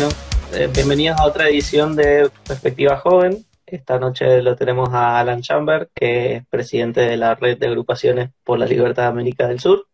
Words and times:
Bueno, 0.00 0.14
eh, 0.54 0.70
bienvenidos 0.72 1.20
a 1.20 1.26
otra 1.26 1.50
edición 1.50 1.94
de 1.94 2.30
Perspectiva 2.46 2.96
Joven. 2.96 3.44
Esta 3.66 3.98
noche 3.98 4.40
lo 4.40 4.56
tenemos 4.56 4.88
a 4.94 5.20
Alan 5.20 5.42
Chamber, 5.42 5.90
que 5.94 6.36
es 6.36 6.46
presidente 6.46 7.02
de 7.02 7.18
la 7.18 7.34
Red 7.34 7.58
de 7.58 7.66
Agrupaciones 7.66 8.30
por 8.42 8.58
la 8.58 8.64
Libertad 8.64 9.02
de 9.02 9.08
América 9.10 9.46
del 9.46 9.60
Sur. 9.60 9.88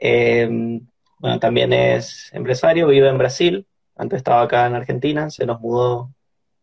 Eh, 0.00 0.80
bueno, 1.20 1.38
también 1.38 1.72
es 1.72 2.30
empresario, 2.32 2.88
vive 2.88 3.08
en 3.08 3.18
Brasil. 3.18 3.68
Antes 3.94 4.16
estaba 4.16 4.42
acá 4.42 4.66
en 4.66 4.74
Argentina, 4.74 5.30
se 5.30 5.46
nos 5.46 5.60
mudó 5.60 6.12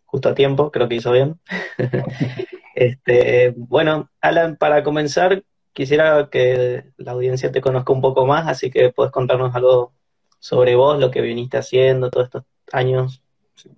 justo 0.04 0.28
a 0.28 0.36
tiempo, 0.36 0.70
creo 0.70 0.90
que 0.90 0.96
hizo 0.96 1.14
bien. 1.14 1.40
este, 2.76 3.54
bueno, 3.56 4.12
Alan, 4.20 4.58
para 4.58 4.84
comenzar, 4.84 5.46
quisiera 5.72 6.28
que 6.30 6.92
la 6.98 7.14
audiencia 7.14 7.54
te 7.54 7.62
conozca 7.62 7.94
un 7.94 8.02
poco 8.02 8.26
más, 8.26 8.50
así 8.50 8.70
que 8.70 8.92
puedes 8.92 9.14
contarnos 9.14 9.56
algo 9.56 9.94
sobre 10.40 10.76
vos, 10.76 11.00
lo 11.00 11.10
que 11.10 11.22
viniste 11.22 11.58
haciendo 11.58 12.10
todos 12.10 12.26
estos 12.26 12.44
años 12.72 13.22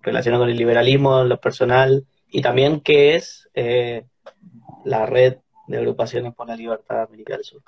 relacionado 0.02 0.44
con 0.44 0.50
el 0.50 0.58
liberalismo, 0.58 1.24
lo 1.24 1.40
personal, 1.40 2.06
y 2.30 2.42
también 2.42 2.82
qué 2.82 3.16
es 3.16 3.50
eh, 3.54 4.04
la 4.86 5.06
red 5.06 5.38
de 5.68 5.78
agrupaciones 5.78 6.34
por 6.34 6.48
la 6.48 6.56
libertad 6.56 7.08
de 7.10 7.24
del 7.24 7.44
Sur. 7.44 7.62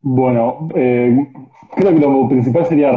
Bueno, 0.00 0.68
eh, 0.74 1.28
creo 1.76 1.94
que 1.94 2.00
lo 2.00 2.28
principal 2.28 2.66
sería 2.66 2.92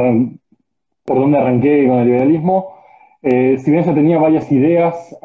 por 1.06 1.20
dónde 1.20 1.38
arranqué 1.38 1.88
con 1.88 2.00
el 2.00 2.06
liberalismo. 2.06 2.76
Eh, 3.22 3.58
si 3.60 3.72
bien 3.72 3.84
ya 3.84 3.94
tenía 3.94 4.18
varias 4.18 4.52
ideas 4.52 5.16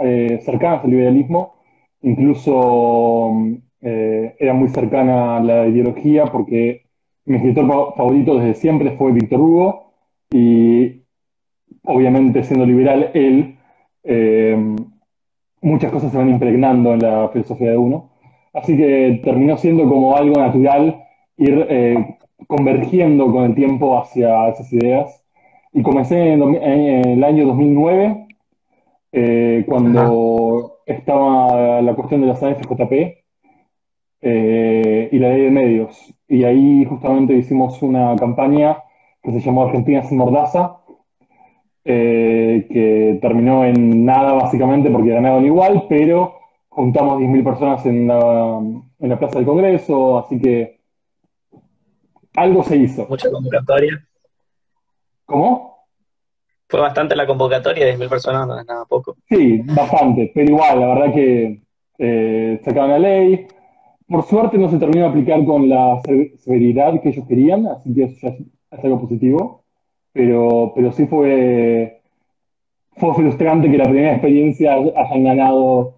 cercanas 0.45 0.85
al 0.85 0.91
liberalismo, 0.91 1.57
incluso 2.03 3.33
era 3.81 4.53
muy 4.53 4.69
cercana 4.69 5.37
a 5.37 5.41
la 5.41 5.67
ideología 5.69 6.27
porque 6.27 6.87
mi 7.25 7.37
escritor 7.37 7.95
favorito 7.97 8.39
desde 8.39 8.55
siempre 8.55 8.97
fue 8.97 9.13
Víctor 9.13 9.41
Hugo 9.41 9.93
y 10.31 11.06
obviamente 11.87 12.43
siendo 12.43 12.67
liberal 12.67 13.11
él, 13.15 13.57
eh, 14.05 14.77
muchas 15.63 15.91
cosas 15.91 16.13
se 16.13 16.19
van 16.19 16.31
impregnando 16.31 16.93
en 16.93 17.01
la 17.01 17.29
filosofía 17.29 17.71
de 17.71 17.77
uno. 17.77 18.11
Así 18.53 18.77
que 18.77 19.21
terminó 19.25 19.57
siendo 19.57 19.89
como 19.89 20.17
algo 20.17 20.41
natural 20.41 21.03
ir 21.37 21.67
eh, 21.69 22.17
convergiendo 22.47 23.31
con 23.31 23.45
el 23.45 23.55
tiempo 23.55 23.99
hacia 23.99 24.49
esas 24.49 24.73
ideas. 24.73 25.23
Y 25.73 25.83
comencé 25.83 26.33
en, 26.33 26.43
el 26.43 27.23
año 27.23 27.47
2009, 27.47 28.29
eh, 29.13 29.65
cuando 29.69 30.79
estaba 30.87 31.83
la 31.83 31.95
cuestión 31.95 32.23
de 32.23 32.29
las 32.29 32.43
AFJP 32.43 32.93
y 34.23 35.19
la 35.19 35.29
ley 35.29 35.43
de 35.43 35.51
medios. 35.51 36.15
Y 36.29 36.45
ahí 36.45 36.85
justamente 36.87 37.35
hicimos 37.35 37.83
una 37.83 38.17
campaña 38.17 38.79
que 39.23 39.33
se 39.33 39.41
llamó 39.41 39.65
Argentina 39.65 40.03
sin 40.03 40.19
Mordaza, 40.19 40.79
eh, 41.89 42.67
que 42.69 43.19
terminó 43.23 43.65
en 43.65 44.05
nada 44.05 44.33
básicamente 44.33 44.91
porque 44.91 45.11
ganaron 45.11 45.47
igual, 45.47 45.85
pero 45.89 46.35
juntamos 46.69 47.21
10.000 47.21 47.45
personas 47.45 47.87
en 47.87 48.09
la, 48.09 48.59
en 48.99 49.09
la 49.09 49.17
Plaza 49.17 49.39
del 49.39 49.47
Congreso, 49.47 50.19
así 50.19 50.41
que 50.41 50.81
algo 52.35 52.65
se 52.65 52.77
hizo. 52.77 53.07
Mucha 53.09 53.31
convocatoria. 53.31 54.05
¿Cómo? 55.27 55.87
Fue 56.69 56.81
bastante 56.81 57.15
la 57.15 57.25
convocatoria, 57.25 57.97
10.000 57.97 58.09
personas, 58.09 58.49
no 58.49 58.59
es 58.59 58.67
nada 58.67 58.85
poco. 58.85 59.17
Sí, 59.29 59.63
bastante, 59.65 60.33
pero 60.35 60.51
igual, 60.51 60.81
la 60.81 60.89
verdad 60.89 61.15
que 61.15 61.63
eh, 61.99 62.61
sacaron 62.65 62.91
la 62.91 62.99
ley. 62.99 63.47
Por 64.09 64.25
suerte 64.25 64.59
no 64.59 64.69
se 64.69 64.79
terminó 64.79 65.05
de 65.05 65.11
aplicar 65.11 65.45
con 65.45 65.69
la 65.69 66.01
severidad 66.39 67.01
que 67.01 67.11
ellos 67.11 67.27
querían, 67.29 67.69
así 67.69 67.95
que 67.95 68.03
eso 68.05 68.17
ya 68.23 68.29
es 68.73 68.85
algo 68.85 69.03
positivo 69.03 69.66
pero, 70.17 70.73
pero 70.75 70.93
sí 70.93 71.07
fue, 71.07 72.01
fue 72.97 73.15
frustrante 73.15 73.71
que 73.71 73.77
la 73.77 73.85
primera 73.85 74.13
experiencia 74.13 74.73
hayan 74.75 75.25
ganado 75.25 75.95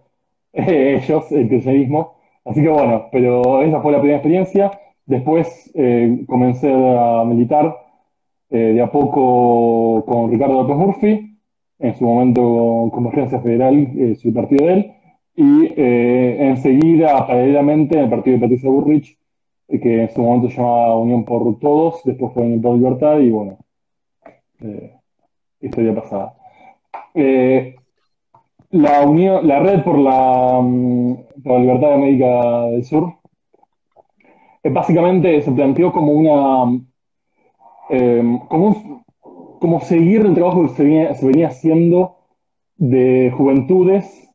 eh, 0.53 1.01
ellos, 1.01 1.31
el 1.31 1.49
kirchnerismo. 1.49 2.15
Así 2.45 2.61
que 2.61 2.69
bueno, 2.69 3.07
pero 3.13 3.63
esa 3.63 3.81
fue 3.81 3.93
la 3.93 3.99
primera 4.01 4.19
experiencia. 4.19 4.73
Después 5.07 5.71
eh, 5.75 6.25
comencé 6.27 6.69
a 6.73 7.25
militar 7.25 7.77
eh, 8.51 8.73
de 8.75 8.81
a 8.81 8.91
poco 8.91 10.05
con 10.05 10.33
Ricardo 10.33 10.63
López 10.63 10.77
Murphy, 10.77 11.39
en 11.79 11.95
su 11.95 12.05
momento 12.05 12.91
Convergencia 12.93 13.41
Federal, 13.41 14.17
su 14.21 14.35
partido 14.35 14.67
de 14.67 14.73
él, 14.73 14.93
y 15.37 15.73
enseguida, 15.77 17.25
paralelamente, 17.25 17.97
en 17.97 18.05
el 18.05 18.11
partido 18.11 18.37
de 18.37 18.41
Patricia 18.41 18.69
Burrich, 18.69 19.17
que 19.69 20.03
en 20.03 20.11
su 20.11 20.21
momento 20.21 20.51
se 20.51 20.57
llamaba 20.57 20.99
Unión 20.99 21.25
por 21.25 21.61
Todos, 21.61 22.03
después 22.05 22.33
fue 22.33 22.43
Unión 22.43 22.63
por 22.63 22.75
Libertad, 22.75 23.21
y 23.21 23.31
bueno, 23.31 23.59
eh, 24.61 24.95
historia 25.61 25.95
pasada. 25.95 26.35
Eh, 27.15 27.77
la, 28.71 29.03
unión, 29.03 29.47
la 29.47 29.61
red 29.61 29.83
por 29.83 29.99
la, 29.99 30.61
mm, 30.63 31.15
por 31.43 31.53
la 31.53 31.59
libertad 31.59 31.89
de 31.89 31.95
América 31.95 32.63
del 32.67 32.85
Sur 32.85 33.15
eh, 34.63 34.71
básicamente 34.71 35.41
se 35.43 35.53
planteó 35.53 35.93
como 35.93 36.13
una 36.13 36.81
como, 38.49 39.05
como 39.61 39.81
seguir 39.81 40.21
el 40.21 40.35
trabajo 40.35 40.63
que 40.63 40.69
se 40.69 40.85
venía, 40.85 41.15
se 41.15 41.27
venía 41.27 41.49
haciendo 41.49 42.19
de 42.77 43.33
juventudes 43.35 44.31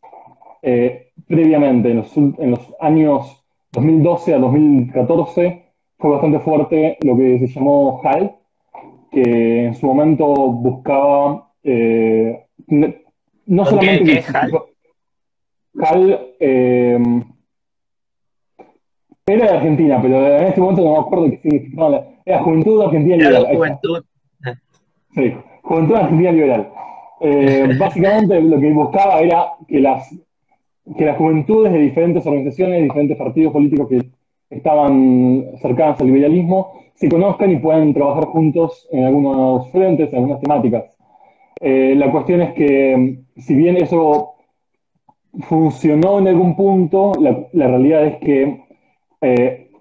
previamente 1.28 1.92
en 1.92 1.98
los, 1.98 2.18
en 2.18 2.50
los 2.50 2.74
años 2.80 3.44
2012 3.74 4.34
a 4.34 4.40
2014 4.40 5.64
fue 5.98 6.12
bastante 6.12 6.40
fuerte 6.40 6.98
lo 7.02 7.16
que 7.16 7.40
se 7.40 7.48
llamó 7.48 8.02
HAL, 8.04 8.33
que 9.14 9.66
en 9.66 9.76
su 9.76 9.86
momento 9.86 10.26
buscaba 10.34 11.50
eh, 11.64 12.46
no 12.68 13.66
solamente 13.66 14.24
qué, 14.24 14.24
HAL, 15.82 16.28
eh, 16.40 17.00
era 19.26 19.46
de 19.46 19.58
Argentina, 19.58 20.00
pero 20.02 20.38
en 20.38 20.44
este 20.46 20.62
momento 20.62 20.84
no 20.84 20.92
me 20.94 21.00
acuerdo 21.00 21.30
qué 21.30 21.38
significaba. 21.38 22.06
Era 22.26 22.44
Juventud 22.44 22.82
Argentina 22.82 23.16
Liberal. 23.16 23.56
Juventud. 23.56 24.04
Sí, 25.16 25.34
Juventud 25.62 25.96
Argentina 25.96 26.32
Liberal. 26.32 26.70
Eh, 27.22 27.70
básicamente 27.80 28.42
lo 28.42 28.60
que 28.60 28.74
buscaba 28.74 29.22
era 29.22 29.54
que 29.68 29.80
las, 29.80 30.14
que 30.98 31.06
las 31.06 31.18
juventudes 31.18 31.72
de 31.72 31.80
diferentes 31.80 32.26
organizaciones, 32.26 32.84
diferentes 32.84 33.18
partidos 33.18 33.54
políticos 33.54 33.88
que 33.88 34.10
estaban 34.50 35.46
cercanas 35.62 36.00
al 36.02 36.08
liberalismo, 36.08 36.83
se 36.96 37.10
conozcan 37.10 37.52
y 37.52 37.58
puedan 37.58 37.94
trabajar 37.94 38.26
juntos 38.26 38.88
en 38.92 39.06
algunos 39.06 39.70
frentes, 39.72 40.12
en 40.12 40.20
algunas 40.20 40.42
temáticas. 40.42 40.86
Eh, 41.60 41.96
la 41.96 42.12
cuestión 42.12 42.42
es 42.42 42.54
que, 42.54 43.24
si 43.38 43.56
bien 43.56 43.78
eso 43.78 44.36
funcionó 45.42 46.20
en 46.20 46.28
algún 46.28 46.56
punto, 46.56 47.14
la, 47.20 47.68
realidad 47.68 48.06
es 48.06 48.18
que 48.18 48.64
eh, 49.22 49.72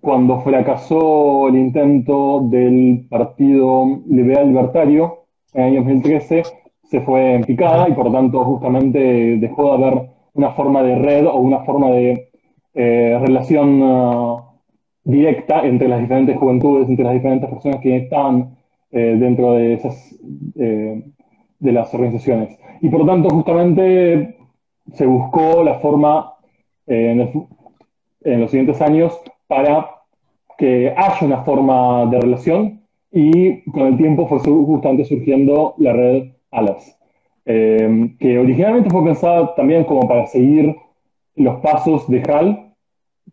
cuando 0.00 0.40
fracasó 0.40 1.48
el 1.48 1.56
intento 1.56 2.40
del 2.50 3.06
Partido 3.08 4.00
Liberal 4.06 4.48
Libertario 4.48 5.26
en 5.52 5.62
el 5.62 5.68
año 5.68 5.80
2013, 5.80 6.42
se 6.84 7.00
fue 7.00 7.34
en 7.34 7.44
picada 7.44 7.88
y 7.88 7.92
por 7.92 8.12
tanto 8.12 8.44
justamente 8.44 9.36
dejó 9.38 9.76
de 9.76 9.84
haber 9.84 10.10
una 10.34 10.50
forma 10.50 10.82
de 10.82 10.96
red 10.96 11.26
o 11.26 11.36
una 11.36 11.60
forma 11.60 11.90
de 11.90 12.30
eh, 12.74 13.18
relación 13.20 13.82
uh, 13.82 14.33
directa 15.04 15.64
entre 15.64 15.88
las 15.88 16.00
diferentes 16.00 16.36
juventudes, 16.36 16.88
entre 16.88 17.04
las 17.04 17.14
diferentes 17.14 17.48
personas 17.50 17.80
que 17.80 17.96
estaban 17.96 18.56
eh, 18.90 19.16
dentro 19.18 19.52
de 19.52 19.74
esas 19.74 20.16
eh, 20.56 21.02
de 21.58 21.72
las 21.72 21.92
organizaciones. 21.94 22.58
Y 22.80 22.88
por 22.88 23.00
lo 23.00 23.06
tanto, 23.06 23.28
justamente 23.30 24.36
se 24.92 25.06
buscó 25.06 25.62
la 25.62 25.74
forma 25.80 26.34
en, 26.86 27.48
en, 28.22 28.40
los 28.40 28.50
siguientes 28.50 28.80
años 28.80 29.18
para 29.46 29.90
que 30.58 30.92
haya 30.96 31.26
una 31.26 31.42
forma 31.42 32.06
de 32.06 32.20
relación 32.20 32.82
y 33.10 33.62
con 33.70 33.86
el 33.86 33.96
tiempo 33.96 34.26
fue 34.26 34.38
justamente 34.40 35.04
surgiendo 35.04 35.74
la 35.78 35.92
red 35.92 36.32
ALAS, 36.50 36.98
que 37.44 38.38
originalmente 38.38 38.90
fue 38.90 39.04
pensada 39.04 39.54
también 39.54 39.84
como 39.84 40.06
para 40.06 40.26
seguir 40.26 40.76
los 41.36 41.60
pasos 41.60 42.08
de 42.08 42.22
HAL, 42.22 42.63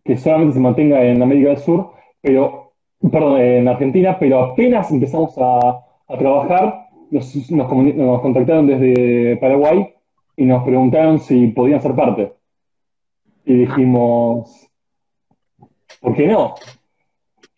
que 0.04 0.16
solamente 0.16 0.54
se 0.54 0.60
mantenga 0.60 1.04
en 1.04 1.22
América 1.22 1.50
del 1.50 1.58
Sur, 1.58 1.92
pero, 2.20 2.72
perdón, 3.10 3.40
en 3.40 3.68
Argentina, 3.68 4.18
pero 4.18 4.40
apenas 4.40 4.90
empezamos 4.90 5.34
a, 5.38 5.86
trabajar, 6.18 6.88
nos, 7.10 7.50
nos, 7.50 8.20
contactaron 8.20 8.66
desde 8.66 9.38
Paraguay 9.38 9.94
y 10.36 10.44
nos 10.44 10.62
preguntaron 10.62 11.18
si 11.18 11.46
podían 11.46 11.80
ser 11.80 11.94
parte. 11.94 12.34
Y 13.46 13.54
dijimos, 13.54 14.68
¿por 16.00 16.14
qué 16.14 16.26
no? 16.26 16.54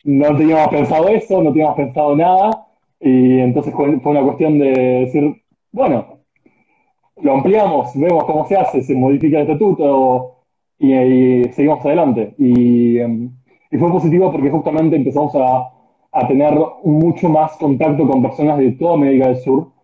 No 0.04 0.36
teníamos 0.36 0.68
pensado 0.68 1.08
eso, 1.08 1.42
no 1.42 1.50
teníamos 1.50 1.76
pensado 1.76 2.14
nada, 2.14 2.66
y 3.00 3.40
entonces 3.40 3.74
fue 3.74 3.88
una 3.88 4.22
cuestión 4.22 4.58
de 4.58 4.70
decir, 4.70 5.42
bueno, 5.72 6.20
lo 7.20 7.34
ampliamos, 7.34 7.90
vemos 7.94 8.24
cómo 8.24 8.46
se 8.46 8.56
hace, 8.56 8.82
se 8.82 8.94
modifica 8.94 9.38
el 9.38 9.42
estatuto, 9.42 10.43
y, 10.78 11.44
seguimos 11.52 11.84
adelante. 11.84 12.34
Em, 12.38 13.30
y, 13.70 13.78
fue 13.78 13.90
positivo 13.90 14.30
porque 14.30 14.50
justamente 14.50 14.96
empezamos 14.96 15.34
a, 15.34 15.70
a, 16.12 16.28
tener 16.28 16.54
mucho 16.84 17.28
más 17.28 17.56
contacto 17.56 18.06
con 18.06 18.22
personas 18.22 18.58
de 18.58 18.72
toda 18.72 18.94
América 18.94 19.28
del 19.28 19.36
Sur, 19.36 19.74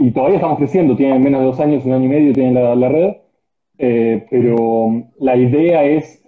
y 0.00 0.12
todavía 0.12 0.36
estamos 0.36 0.58
creciendo, 0.58 0.96
tienen 0.96 1.22
menos 1.22 1.40
de 1.40 1.46
dos 1.46 1.60
años, 1.60 1.84
un 1.84 1.92
año 1.92 2.06
y 2.06 2.08
medio 2.08 2.32
tienen 2.32 2.54
la, 2.54 2.88
red, 2.88 3.16
eh, 3.76 4.26
pero 4.30 5.04
la 5.18 5.36
idea 5.36 5.84
es 5.84 6.24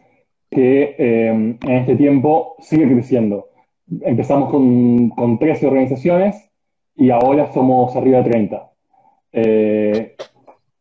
que 0.50 0.94
eh, 0.98 1.28
en 1.28 1.72
este 1.72 1.96
tiempo 1.96 2.56
sigue 2.58 2.86
creciendo. 2.86 3.48
Empezamos 4.02 4.50
con, 4.50 5.08
con 5.08 5.38
13 5.38 5.66
organizaciones 5.66 6.50
y 6.94 7.08
ahora 7.08 7.50
somos 7.52 7.96
arriba 7.96 8.18
de 8.18 8.30
30. 8.30 8.70
Eh, 9.32 10.16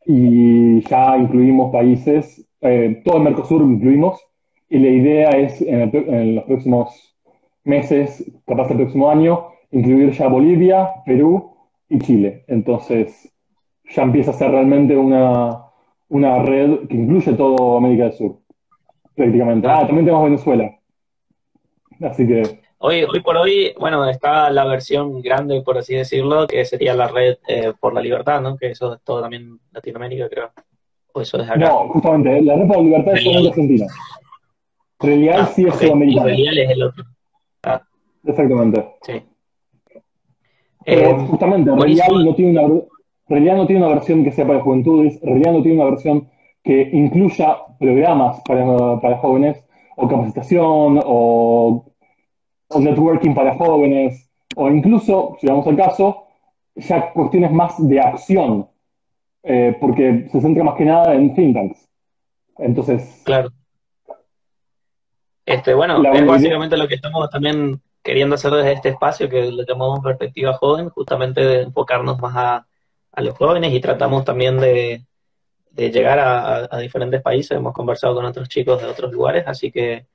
y 0.06 0.82
ya 0.82 1.18
incluimos 1.18 1.72
países, 1.72 2.46
todo 2.62 3.18
el 3.18 3.24
Mercosur 3.24 3.62
incluimos, 3.64 4.20
y 4.70 4.80
la 4.80 4.90
idea 4.90 5.30
es 5.32 5.62
en, 5.62 5.92
en 5.94 6.36
los 6.36 6.46
próximos 6.46 7.16
meses, 7.64 8.32
capaz 8.48 8.72
el 8.72 8.78
próximo 8.78 9.10
año, 9.10 9.48
incluir 9.72 10.12
ya 10.12 10.28
Bolivia, 10.28 10.90
Perú, 11.06 11.52
y 11.92 12.00
Chile. 12.00 12.46
Entonces, 12.48 13.32
ya 13.90 14.04
empieza 14.04 14.32
a 14.32 14.34
ser 14.34 14.52
realmente 14.52 14.96
una, 14.96 15.66
una 16.08 16.42
red 16.42 16.88
que 16.88 16.96
incluye 16.96 17.34
todo 17.34 17.78
América 17.78 18.06
del 18.06 18.14
Sur, 18.14 18.38
prácticamente. 19.14 19.68
Ah, 19.68 19.86
también 19.86 20.06
tenemos 20.06 20.24
Venezuela. 20.24 20.80
Así 22.02 22.26
que... 22.26 22.62
Hoy, 22.78 23.04
hoy 23.04 23.20
por 23.20 23.38
hoy, 23.38 23.76
bueno, 23.80 24.10
está 24.10 24.50
la 24.50 24.66
versión 24.66 25.22
grande, 25.22 25.62
por 25.62 25.78
así 25.78 25.94
decirlo, 25.94 26.48
que 26.48 26.66
sería 26.66 26.96
la 26.96 27.10
red 27.10 27.38
eh, 27.48 27.74
por 27.80 27.94
la 27.94 28.02
libertad, 28.02 28.42
¿no? 28.42 28.58
Que 28.58 28.72
eso 28.72 28.96
es 28.96 29.02
todo 29.04 29.22
también 29.22 29.60
Latinoamérica, 29.72 30.30
creo. 30.30 30.52
O 31.14 31.22
eso 31.22 31.40
es 31.42 31.50
acá. 31.50 31.58
No, 31.58 31.90
justamente, 31.90 32.42
la 32.42 32.56
red 32.56 32.68
por 32.68 32.78
la 32.78 32.84
libertad 32.84 33.14
es 33.14 33.24
solamente 33.24 33.50
Argentina. 33.50 33.88
Relial 35.00 35.42
ah, 35.42 35.46
sí 35.48 35.66
es 35.66 35.76
sudamericana. 35.76 36.26
Relial 36.28 36.58
es 36.58 36.70
el 36.70 36.84
otro. 36.84 37.04
Ah. 37.64 37.82
Exactamente. 38.24 38.88
Sí. 39.02 39.24
Pero 40.86 41.10
eh, 41.12 41.26
justamente, 41.28 41.72
Real 41.72 42.26
no, 42.26 42.36
tiene 42.36 42.60
una, 42.60 42.68
no 43.56 43.68
tiene 43.68 43.86
una 43.86 43.94
versión 43.94 44.24
que 44.24 44.32
sea 44.32 44.48
para 44.48 44.62
juventudes, 44.62 45.20
Real 45.22 45.54
no 45.54 45.62
tiene 45.62 45.82
una 45.82 45.90
versión 45.92 46.30
que 46.64 46.90
incluya 46.92 47.58
programas 47.80 48.42
para, 48.48 49.00
para 49.00 49.18
jóvenes, 49.18 49.64
o 49.96 50.08
capacitación, 50.08 51.00
o, 51.04 51.86
networking 52.80 53.34
para 53.34 53.56
jóvenes, 53.56 54.30
o 54.56 54.70
incluso, 54.70 55.38
si 55.40 55.48
vamos 55.48 55.68
al 55.68 55.78
caso, 55.78 56.28
ya 56.76 57.12
cuestiones 57.12 57.52
más 57.52 57.76
de 57.88 58.00
acción, 58.00 58.68
eh, 59.44 59.76
porque 59.80 60.28
se 60.32 60.42
centra 60.42 60.64
más 60.64 60.76
que 60.76 60.86
nada 60.86 61.14
en 61.14 61.34
think 61.34 61.56
tanks. 61.56 61.90
Entonces. 62.58 63.22
Claro. 63.26 63.50
Este, 65.46 65.74
bueno, 65.74 66.02
es 66.14 66.26
básicamente 66.26 66.78
lo 66.78 66.88
que 66.88 66.96
estamos 66.96 67.30
también 67.30 67.82
queriendo 68.04 68.36
hacer 68.36 68.52
desde 68.52 68.74
este 68.74 68.90
espacio 68.90 69.30
que 69.30 69.52
le 69.52 69.66
llamamos 69.66 70.00
perspectiva 70.00 70.54
joven, 70.54 70.90
justamente 70.90 71.42
de 71.42 71.62
enfocarnos 71.64 72.20
más 72.20 72.36
a, 72.36 72.68
los 73.22 73.38
jóvenes 73.38 73.74
y 73.74 73.82
tratamos 73.82 74.24
también 74.24 74.58
de, 74.58 75.04
llegar 75.76 76.20
a, 76.20 76.78
diferentes 76.80 77.22
países. 77.22 77.58
Hemos 77.58 77.74
conversado 77.74 78.16
con 78.16 78.26
otros 78.26 78.48
chicos 78.48 78.82
de 78.82 78.88
otros 78.88 79.12
lugares, 79.12 79.44
así 79.48 79.72
que 79.72 80.06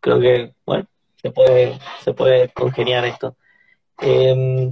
creo 0.00 0.20
que, 0.20 0.52
bueno, 0.66 0.86
se 1.16 1.30
puede, 1.30 1.78
se 2.00 2.12
puede 2.12 2.48
congeniar 2.50 3.04
esto. 3.04 3.36
Em, 3.98 4.70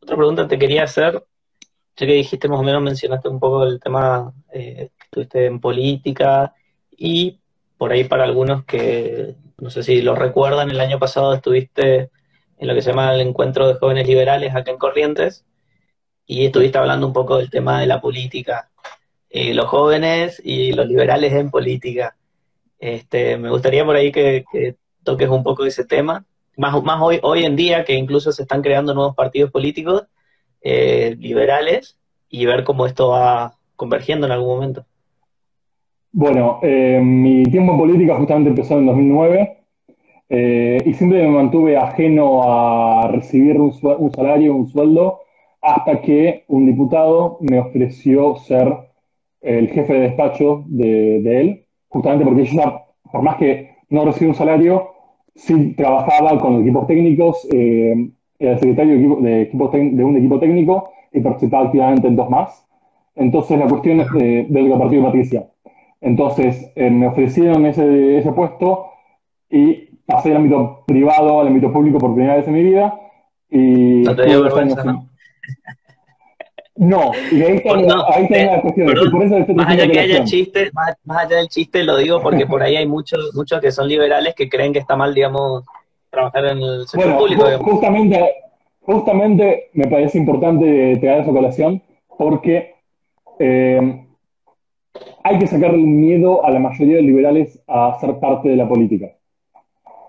otra 0.00 0.16
pregunta 0.16 0.46
te 0.48 0.58
quería 0.58 0.84
hacer, 0.84 1.22
ya 2.00 2.06
que 2.06 2.14
dijiste 2.14 2.48
más 2.48 2.60
o 2.60 2.62
menos, 2.62 2.82
mencionaste 2.82 3.28
un 3.28 3.38
poco 3.38 3.64
el 3.64 3.78
tema, 3.78 4.32
eh, 4.52 4.88
estuviste 5.04 5.44
en 5.44 5.60
política 5.60 6.54
y 6.96 7.38
por 7.76 7.92
ahí 7.92 8.04
para 8.04 8.24
algunos 8.24 8.64
que 8.64 9.34
no 9.58 9.68
sé 9.68 9.82
si 9.82 10.00
lo 10.00 10.14
recuerdan, 10.14 10.70
el 10.70 10.80
año 10.80 10.98
pasado 10.98 11.34
estuviste 11.34 12.10
en 12.58 12.68
lo 12.68 12.74
que 12.74 12.80
se 12.80 12.90
llama 12.90 13.14
el 13.14 13.20
Encuentro 13.20 13.68
de 13.68 13.74
Jóvenes 13.74 14.06
Liberales 14.08 14.54
acá 14.54 14.70
en 14.70 14.78
Corrientes 14.78 15.44
y 16.26 16.46
estuviste 16.46 16.78
hablando 16.78 17.06
un 17.06 17.12
poco 17.12 17.36
del 17.36 17.50
tema 17.50 17.80
de 17.80 17.86
la 17.86 18.00
política, 18.00 18.70
eh, 19.28 19.52
los 19.52 19.66
jóvenes 19.66 20.40
y 20.42 20.72
los 20.72 20.86
liberales 20.86 21.34
en 21.34 21.50
política. 21.50 22.16
Este, 22.78 23.36
me 23.36 23.50
gustaría 23.50 23.84
por 23.84 23.96
ahí 23.96 24.10
que, 24.10 24.44
toques 25.02 25.28
un 25.28 25.42
poco 25.42 25.66
ese 25.66 25.84
tema, 25.84 26.24
más, 26.56 26.82
más 26.82 27.00
hoy, 27.02 27.20
hoy 27.22 27.44
en 27.44 27.56
día 27.56 27.84
que 27.84 27.94
incluso 27.94 28.32
se 28.32 28.42
están 28.42 28.62
creando 28.62 28.94
nuevos 28.94 29.14
partidos 29.14 29.50
políticos 29.50 30.04
eh, 30.62 31.16
liberales 31.18 31.96
y 32.28 32.46
ver 32.46 32.64
cómo 32.64 32.86
esto 32.86 33.08
va 33.08 33.54
convergiendo 33.76 34.26
en 34.26 34.32
algún 34.32 34.56
momento. 34.56 34.84
Bueno, 36.12 36.58
eh, 36.62 37.00
mi 37.02 37.44
tiempo 37.44 37.72
en 37.72 37.78
política 37.78 38.16
justamente 38.16 38.50
empezó 38.50 38.78
en 38.78 38.86
2009 38.86 39.58
eh, 40.28 40.78
y 40.84 40.92
siempre 40.92 41.22
me 41.22 41.30
mantuve 41.30 41.76
ajeno 41.76 42.42
a 42.44 43.08
recibir 43.08 43.60
un, 43.60 43.72
salario, 44.12 44.54
un 44.54 44.68
sueldo, 44.68 45.20
hasta 45.62 46.02
que 46.02 46.44
un 46.48 46.66
diputado 46.66 47.38
me 47.40 47.58
ofreció 47.58 48.36
ser 48.36 48.74
el 49.40 49.68
jefe 49.68 49.94
de 49.94 50.00
despacho 50.00 50.64
de, 50.66 51.40
él, 51.40 51.66
justamente 51.88 52.24
porque 52.24 52.44
yo 52.44 52.82
por 53.10 53.22
más 53.22 53.36
que 53.36 53.76
no 53.88 54.04
recibí 54.04 54.28
un 54.28 54.34
salario, 54.34 54.90
sí 55.34 55.74
trabajaba 55.74 56.38
con 56.38 56.60
equipos 56.60 56.86
técnicos, 56.86 57.48
era 58.40 58.58
secretario 58.58 58.94
de, 59.20 59.42
equipo, 59.42 59.68
de, 59.68 60.04
un 60.04 60.16
equipo 60.16 60.40
técnico 60.40 60.90
y 61.12 61.20
participaba 61.20 61.66
activamente 61.66 62.08
en 62.08 62.16
dos 62.16 62.30
más. 62.30 62.66
Entonces 63.14 63.58
la 63.58 63.68
cuestión 63.68 64.00
es 64.00 64.10
del 64.10 64.70
partido 64.78 65.02
de 65.02 65.06
Patricia. 65.06 65.46
Entonces 66.00 66.72
eh, 66.74 66.90
me 66.90 67.06
ofrecieron 67.06 67.66
ese, 67.66 68.18
ese 68.18 68.32
puesto 68.32 68.86
y 69.50 69.90
pasé 70.06 70.30
del 70.30 70.38
ámbito 70.38 70.84
privado 70.86 71.40
al 71.40 71.48
ámbito 71.48 71.70
público 71.70 71.98
por 71.98 72.14
primera 72.14 72.36
vez 72.36 72.48
en 72.48 72.54
mi 72.54 72.64
vida. 72.64 72.98
Y 73.50 74.02
no 74.02 74.16
te 74.16 74.26
dio 74.26 74.42
vergüenza, 74.42 74.82
¿no? 74.84 75.06
No, 76.76 77.12
y 77.30 77.42
ahí 77.42 77.56
está, 77.56 77.74
ahí 78.14 78.24
está 78.24 78.56
la 78.56 78.62
cuestión. 78.62 79.54
más 79.54 79.68
allá 79.68 79.86
que 79.86 80.00
haya 80.00 80.24
chiste, 80.24 80.70
más, 80.72 80.96
allá 81.06 81.36
del 81.36 81.48
chiste 81.48 81.84
lo 81.84 81.98
digo 81.98 82.22
porque 82.22 82.46
por 82.46 82.62
ahí 82.62 82.76
hay 82.76 82.86
muchos 82.86 83.34
muchos 83.34 83.60
que 83.60 83.70
son 83.70 83.86
liberales 83.86 84.34
que 84.34 84.48
creen 84.48 84.72
que 84.72 84.78
está 84.78 84.96
mal, 84.96 85.12
digamos, 85.12 85.64
trabajar 86.10 86.46
en 86.46 86.58
el 86.58 86.86
sector 86.86 87.16
público. 87.16 87.44
Justamente, 87.60 88.34
justamente 88.80 89.70
me 89.74 89.86
parece 89.86 90.18
importante 90.18 90.96
traer 91.00 91.22
esa 91.22 91.30
colación 91.30 91.82
porque 92.18 92.74
eh, 93.38 94.04
hay 95.22 95.38
que 95.38 95.46
sacar 95.46 95.74
el 95.74 95.86
miedo 95.86 96.44
a 96.44 96.50
la 96.50 96.58
mayoría 96.58 96.96
de 96.96 97.02
liberales 97.02 97.62
a 97.66 97.96
ser 98.00 98.18
parte 98.18 98.48
de 98.48 98.56
la 98.56 98.68
política. 98.68 99.12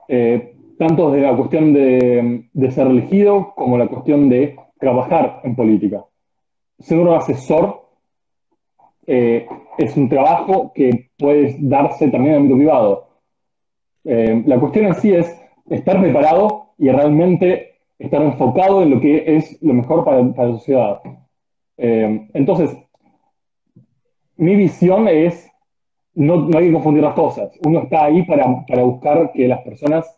Eh, 0.07 0.55
tanto 0.77 1.11
desde 1.11 1.27
la 1.27 1.37
cuestión 1.37 1.73
de, 1.73 2.71
ser 2.71 2.87
elegido 2.87 3.53
como 3.55 3.77
la 3.77 3.87
cuestión 3.87 4.29
de 4.29 4.57
trabajar 4.79 5.39
en 5.43 5.55
política. 5.55 6.03
Ser 6.79 6.97
un 6.97 7.09
asesor 7.09 7.85
eh, 9.05 9.47
es 9.77 9.95
un 9.95 10.09
trabajo 10.09 10.71
que 10.73 11.11
puede 11.17 11.55
darse 11.59 12.07
también 12.07 12.25
en 12.25 12.31
el 12.31 12.37
ámbito 12.37 12.57
privado. 12.57 13.07
Eh, 14.03 14.41
la 14.47 14.59
cuestión 14.59 14.87
en 14.87 14.95
sí 14.95 15.13
es 15.13 15.40
estar 15.75 15.99
preparado 15.99 16.73
y 16.77 16.89
realmente 16.89 17.79
estar 17.99 18.21
enfocado 18.21 18.83
en 18.83 18.91
lo 18.91 18.99
que 18.99 19.35
es 19.35 19.61
lo 19.61 19.73
mejor 19.73 20.03
para, 20.03 20.23
para 20.33 20.49
la 20.49 20.53
sociedad. 20.55 21.01
entonces, 21.77 22.75
mi 24.41 24.55
visión 24.55 25.07
es, 25.07 25.51
no, 26.15 26.47
hay 26.57 26.67
que 26.67 26.73
confundir 26.73 27.03
las 27.03 27.13
cosas. 27.13 27.51
Uno 27.63 27.83
está 27.83 28.05
ahí 28.05 28.23
para, 28.23 28.47
buscar 28.83 29.31
que 29.31 29.47
las 29.47 29.61
personas 29.61 30.17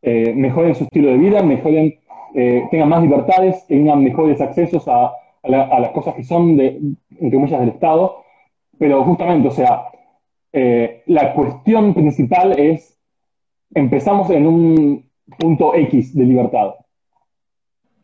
eh, 0.00 0.32
mejoren 0.34 0.74
su 0.74 0.84
estilo 0.84 1.10
de 1.10 1.18
vida, 1.18 1.42
mejoren, 1.42 1.98
eh, 2.34 2.66
tengan 2.70 2.88
más 2.88 3.02
libertades, 3.02 3.66
tengan 3.66 4.02
mejores 4.02 4.40
accesos 4.40 4.88
a, 4.88 5.12
las 5.42 5.90
cosas 5.90 6.14
que 6.14 6.24
son, 6.24 6.56
de, 6.56 6.80
entre 7.20 7.38
muchas 7.38 7.60
del 7.60 7.68
Estado. 7.68 8.24
Pero 8.78 9.04
justamente, 9.04 9.48
o 9.48 9.50
sea, 9.50 9.84
eh, 10.54 11.02
la 11.04 11.34
cuestión 11.34 11.92
principal 11.92 12.58
es, 12.58 12.97
empezamos 13.74 14.30
en 14.30 14.46
un 14.46 15.10
punto 15.38 15.74
X 15.74 16.14
de 16.14 16.24
libertad. 16.24 16.74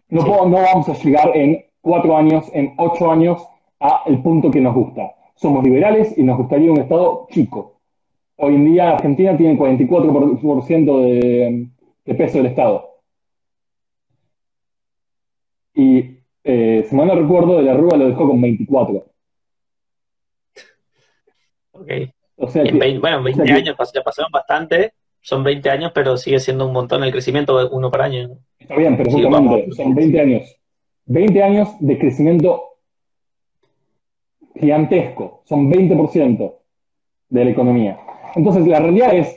No, 0.09 0.47
no 0.47 0.57
vamos 0.57 0.89
a 0.89 0.95
llegar 0.95 1.37
en 1.37 1.65
cuatro 1.81 2.17
años, 2.17 2.51
en 2.53 2.75
ocho 2.79 3.11
años, 3.11 3.47
a 3.81 4.03
el 4.07 4.23
punto 4.23 4.51
que 4.51 4.61
nos 4.61 4.75
gusta 4.75 5.15
somos 5.37 5.65
liberales 5.65 6.17
y 6.17 6.23
nos 6.23 6.39
gustaría 6.39 6.71
un 6.71 6.81
Estado 6.81 7.27
chico. 7.31 7.81
Hoy 8.37 8.55
en 8.55 8.65
día 8.65 8.91
Argentina 8.91 9.37
tiene 9.37 9.59
44% 9.59 11.01
de, 11.03 11.69
de 12.05 12.15
peso 12.15 12.39
del 12.39 12.47
Estado. 12.47 12.91
Y 15.75 16.19
eh, 16.45 16.87
si 16.89 16.95
mal 16.95 17.09
no 17.09 17.15
recuerdo, 17.15 17.57
de 17.57 17.63
la 17.63 17.75
Rúa 17.75 17.97
lo 17.97 18.09
dejó 18.09 18.29
con 18.29 18.41
24. 18.41 19.05
Ok. 21.73 21.91
O 22.37 22.49
sea 22.49 22.65
bueno, 23.01 23.23
20 23.23 23.53
años 23.53 23.77
ya 23.95 24.03
pasaron 24.03 24.31
bastante, 24.33 24.93
son 25.25 25.43
20 25.43 25.71
años, 25.71 25.93
pero 25.95 26.19
sigue 26.19 26.39
siendo 26.39 26.67
un 26.67 26.75
montón 26.75 27.03
el 27.03 27.11
crecimiento 27.11 27.57
uno 27.71 27.91
por 27.91 28.03
año. 28.03 28.37
Está 28.59 28.77
bien, 28.77 28.95
pero 28.95 29.11
justamente 29.11 29.73
son 29.73 29.95
20 29.95 30.21
años. 30.21 30.57
20 31.07 31.43
años 31.43 31.69
de 31.81 31.99
crecimiento 31.99 32.63
gigantesco, 34.55 35.43
son 35.47 35.71
20% 35.73 36.55
de 37.31 37.45
la 37.45 37.51
economía. 37.51 37.99
Entonces, 38.35 38.67
la 38.67 38.81
realidad 38.81 39.15
es, 39.15 39.35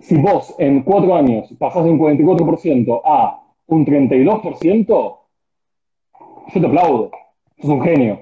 si 0.00 0.16
vos 0.16 0.54
en 0.58 0.82
cuatro 0.82 1.14
años 1.14 1.52
pasás 1.58 1.84
de 1.84 1.90
un 1.90 1.98
44% 1.98 3.02
a 3.04 3.42
un 3.66 3.84
32%, 3.84 4.86
yo 4.86 6.60
te 6.60 6.66
aplaudo. 6.66 7.10
sos 7.58 7.70
un 7.70 7.82
genio. 7.82 8.20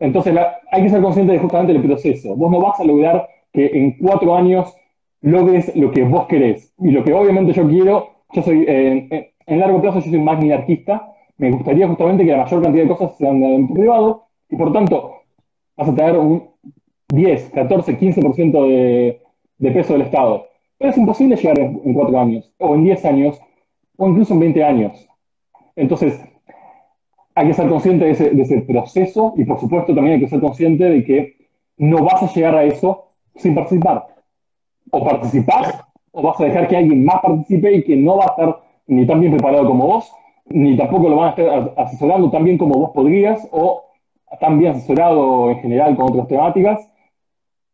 Entonces 0.00 0.36
hay 0.70 0.82
que 0.82 0.90
ser 0.90 1.00
consciente 1.00 1.32
de 1.32 1.38
justamente 1.38 1.72
el 1.72 1.82
proceso. 1.82 2.36
Vos 2.36 2.50
no 2.50 2.60
vas 2.60 2.78
a 2.78 2.84
lograr 2.84 3.26
que 3.52 3.66
en 3.66 3.98
cuatro 3.98 4.36
años 4.36 4.74
logres 5.20 5.74
lo 5.76 5.90
que 5.90 6.04
vos 6.04 6.26
querés. 6.26 6.72
Y 6.78 6.90
lo 6.90 7.04
que 7.04 7.12
obviamente 7.12 7.52
yo 7.52 7.68
quiero, 7.68 8.10
yo 8.32 8.42
soy, 8.42 8.64
eh, 8.68 9.32
en 9.46 9.60
largo 9.60 9.80
plazo 9.80 10.00
yo 10.00 10.10
soy 10.10 10.20
más 10.20 10.38
minarquista, 10.40 11.12
me 11.38 11.50
gustaría 11.50 11.86
justamente 11.86 12.24
que 12.24 12.32
la 12.32 12.44
mayor 12.44 12.62
cantidad 12.62 12.84
de 12.84 12.88
cosas 12.88 13.16
sean 13.16 13.42
en 13.42 13.72
privado, 13.72 14.26
y 14.50 14.56
por 14.56 14.72
tanto 14.72 15.14
vas 15.76 15.88
a 15.88 15.94
tener 15.94 16.18
un 16.18 16.50
10, 17.08 17.50
14, 17.50 17.98
15% 17.98 18.66
de, 18.66 19.20
de 19.58 19.70
peso 19.70 19.92
del 19.92 20.02
Estado. 20.02 20.46
Pero 20.78 20.90
es 20.90 20.98
imposible 20.98 21.36
llegar 21.36 21.58
en, 21.58 21.94
cuatro 21.94 22.18
años, 22.18 22.52
o 22.58 22.74
en 22.74 22.84
10 22.84 23.04
años, 23.04 23.40
o 23.96 24.08
incluso 24.08 24.34
en 24.34 24.40
20 24.40 24.64
años. 24.64 25.08
Entonces, 25.76 26.20
hay 27.34 27.48
que 27.48 27.54
ser 27.54 27.68
consciente 27.68 28.04
de 28.04 28.42
ese 28.42 28.62
proceso 28.62 29.34
y 29.36 29.44
por 29.44 29.60
supuesto 29.60 29.94
también 29.94 30.14
hay 30.14 30.20
que 30.20 30.28
ser 30.28 30.40
consciente 30.40 30.84
de 30.84 31.04
que 31.04 31.36
no 31.76 32.04
vas 32.04 32.22
a 32.22 32.32
llegar 32.32 32.56
a 32.56 32.64
eso 32.64 33.07
sin 33.38 33.54
participar. 33.54 34.06
O 34.90 35.04
participar 35.04 35.86
o 36.12 36.22
vas 36.22 36.40
a 36.40 36.44
dejar 36.44 36.68
que 36.68 36.76
alguien 36.76 37.04
más 37.04 37.20
participe 37.20 37.72
y 37.72 37.84
que 37.84 37.96
no 37.96 38.16
va 38.16 38.24
a 38.24 38.28
estar 38.28 38.62
ni 38.86 39.06
tan 39.06 39.20
bien 39.20 39.32
preparado 39.32 39.66
como 39.66 39.86
vos, 39.86 40.12
ni 40.46 40.76
tampoco 40.76 41.08
lo 41.08 41.16
van 41.16 41.28
a 41.28 41.30
estar 41.30 41.74
asesorando 41.76 42.30
tan 42.30 42.44
bien 42.44 42.58
como 42.58 42.78
vos 42.78 42.90
podrías, 42.90 43.46
o 43.52 43.84
tan 44.40 44.58
bien 44.58 44.72
asesorado 44.72 45.50
en 45.50 45.60
general 45.60 45.96
con 45.96 46.10
otras 46.10 46.28
temáticas. 46.28 46.90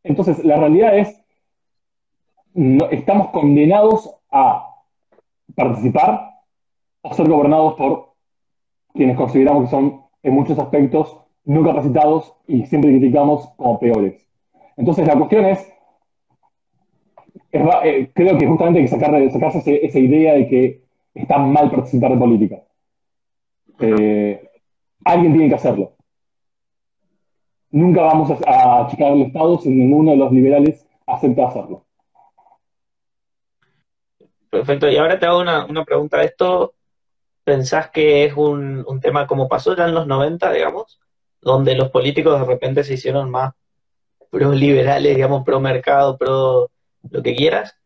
Entonces, 0.03 0.45
la 0.45 0.57
realidad 0.57 0.99
es, 0.99 1.21
no, 2.53 2.87
estamos 2.91 3.29
condenados 3.29 4.15
a 4.31 4.69
participar 5.55 6.31
o 7.03 7.15
ser 7.15 7.29
gobernados 7.29 7.75
por 7.75 8.15
quienes 8.93 9.17
consideramos 9.17 9.65
que 9.65 9.71
son 9.71 10.03
en 10.23 10.35
muchos 10.35 10.59
aspectos 10.59 11.17
no 11.45 11.63
capacitados 11.63 12.35
y 12.47 12.65
siempre 12.67 12.91
criticamos 12.91 13.49
como 13.57 13.79
peores. 13.79 14.27
Entonces, 14.77 15.07
la 15.07 15.17
cuestión 15.17 15.47
es, 15.47 15.73
eh, 17.53 18.11
creo 18.13 18.39
que 18.39 18.47
justamente 18.47 18.81
hay 18.81 18.85
que 18.87 18.91
sacar, 18.91 19.31
sacarse 19.31 19.87
esa 19.87 19.99
idea 19.99 20.35
de 20.35 20.49
que 20.49 20.85
está 21.15 21.39
mal 21.39 21.71
participar 21.71 22.13
en 22.13 22.19
política. 22.19 22.63
Eh, 23.81 24.51
alguien 25.05 25.33
tiene 25.33 25.49
que 25.49 25.55
hacerlo. 25.55 25.93
Nunca 27.71 28.03
vamos 28.03 28.31
a, 28.47 28.85
achicar 28.85 29.13
el 29.13 29.23
Estado 29.23 29.59
si 29.59 29.69
ninguno 29.69 30.13
de 30.13 30.17
los 30.17 30.33
liberales 30.33 30.87
acepta 31.07 31.49
hacerlo. 31.49 31.85
Perfecto. 34.51 34.89
Y 34.89 34.97
ahora 34.97 35.19
te 35.19 35.27
hago 35.27 35.41
una, 35.41 35.85
pregunta. 35.85 36.23
¿Esto 36.23 36.75
pensás 37.43 37.91
que 37.91 38.25
es 38.25 38.35
un, 38.35 38.85
un, 38.87 39.01
tema 39.01 39.27
como 39.27 39.49
pasó 39.49 39.77
ya 39.77 39.87
en 39.87 39.95
los 39.95 40.07
90, 40.07 40.53
digamos, 40.53 41.01
donde 41.41 41.75
los 41.75 41.91
políticos 41.91 42.39
de 42.41 42.47
repente 42.47 42.85
se 42.85 42.95
hicieron 42.95 43.31
más 43.31 43.53
pro 44.35 44.53
liberales, 44.53 45.15
digamos, 45.15 45.45
pro 45.45 45.61
mercado, 45.61 46.19
pro 46.19 46.71
lo 47.09 47.23
que 47.23 47.37
quieras, 47.37 47.77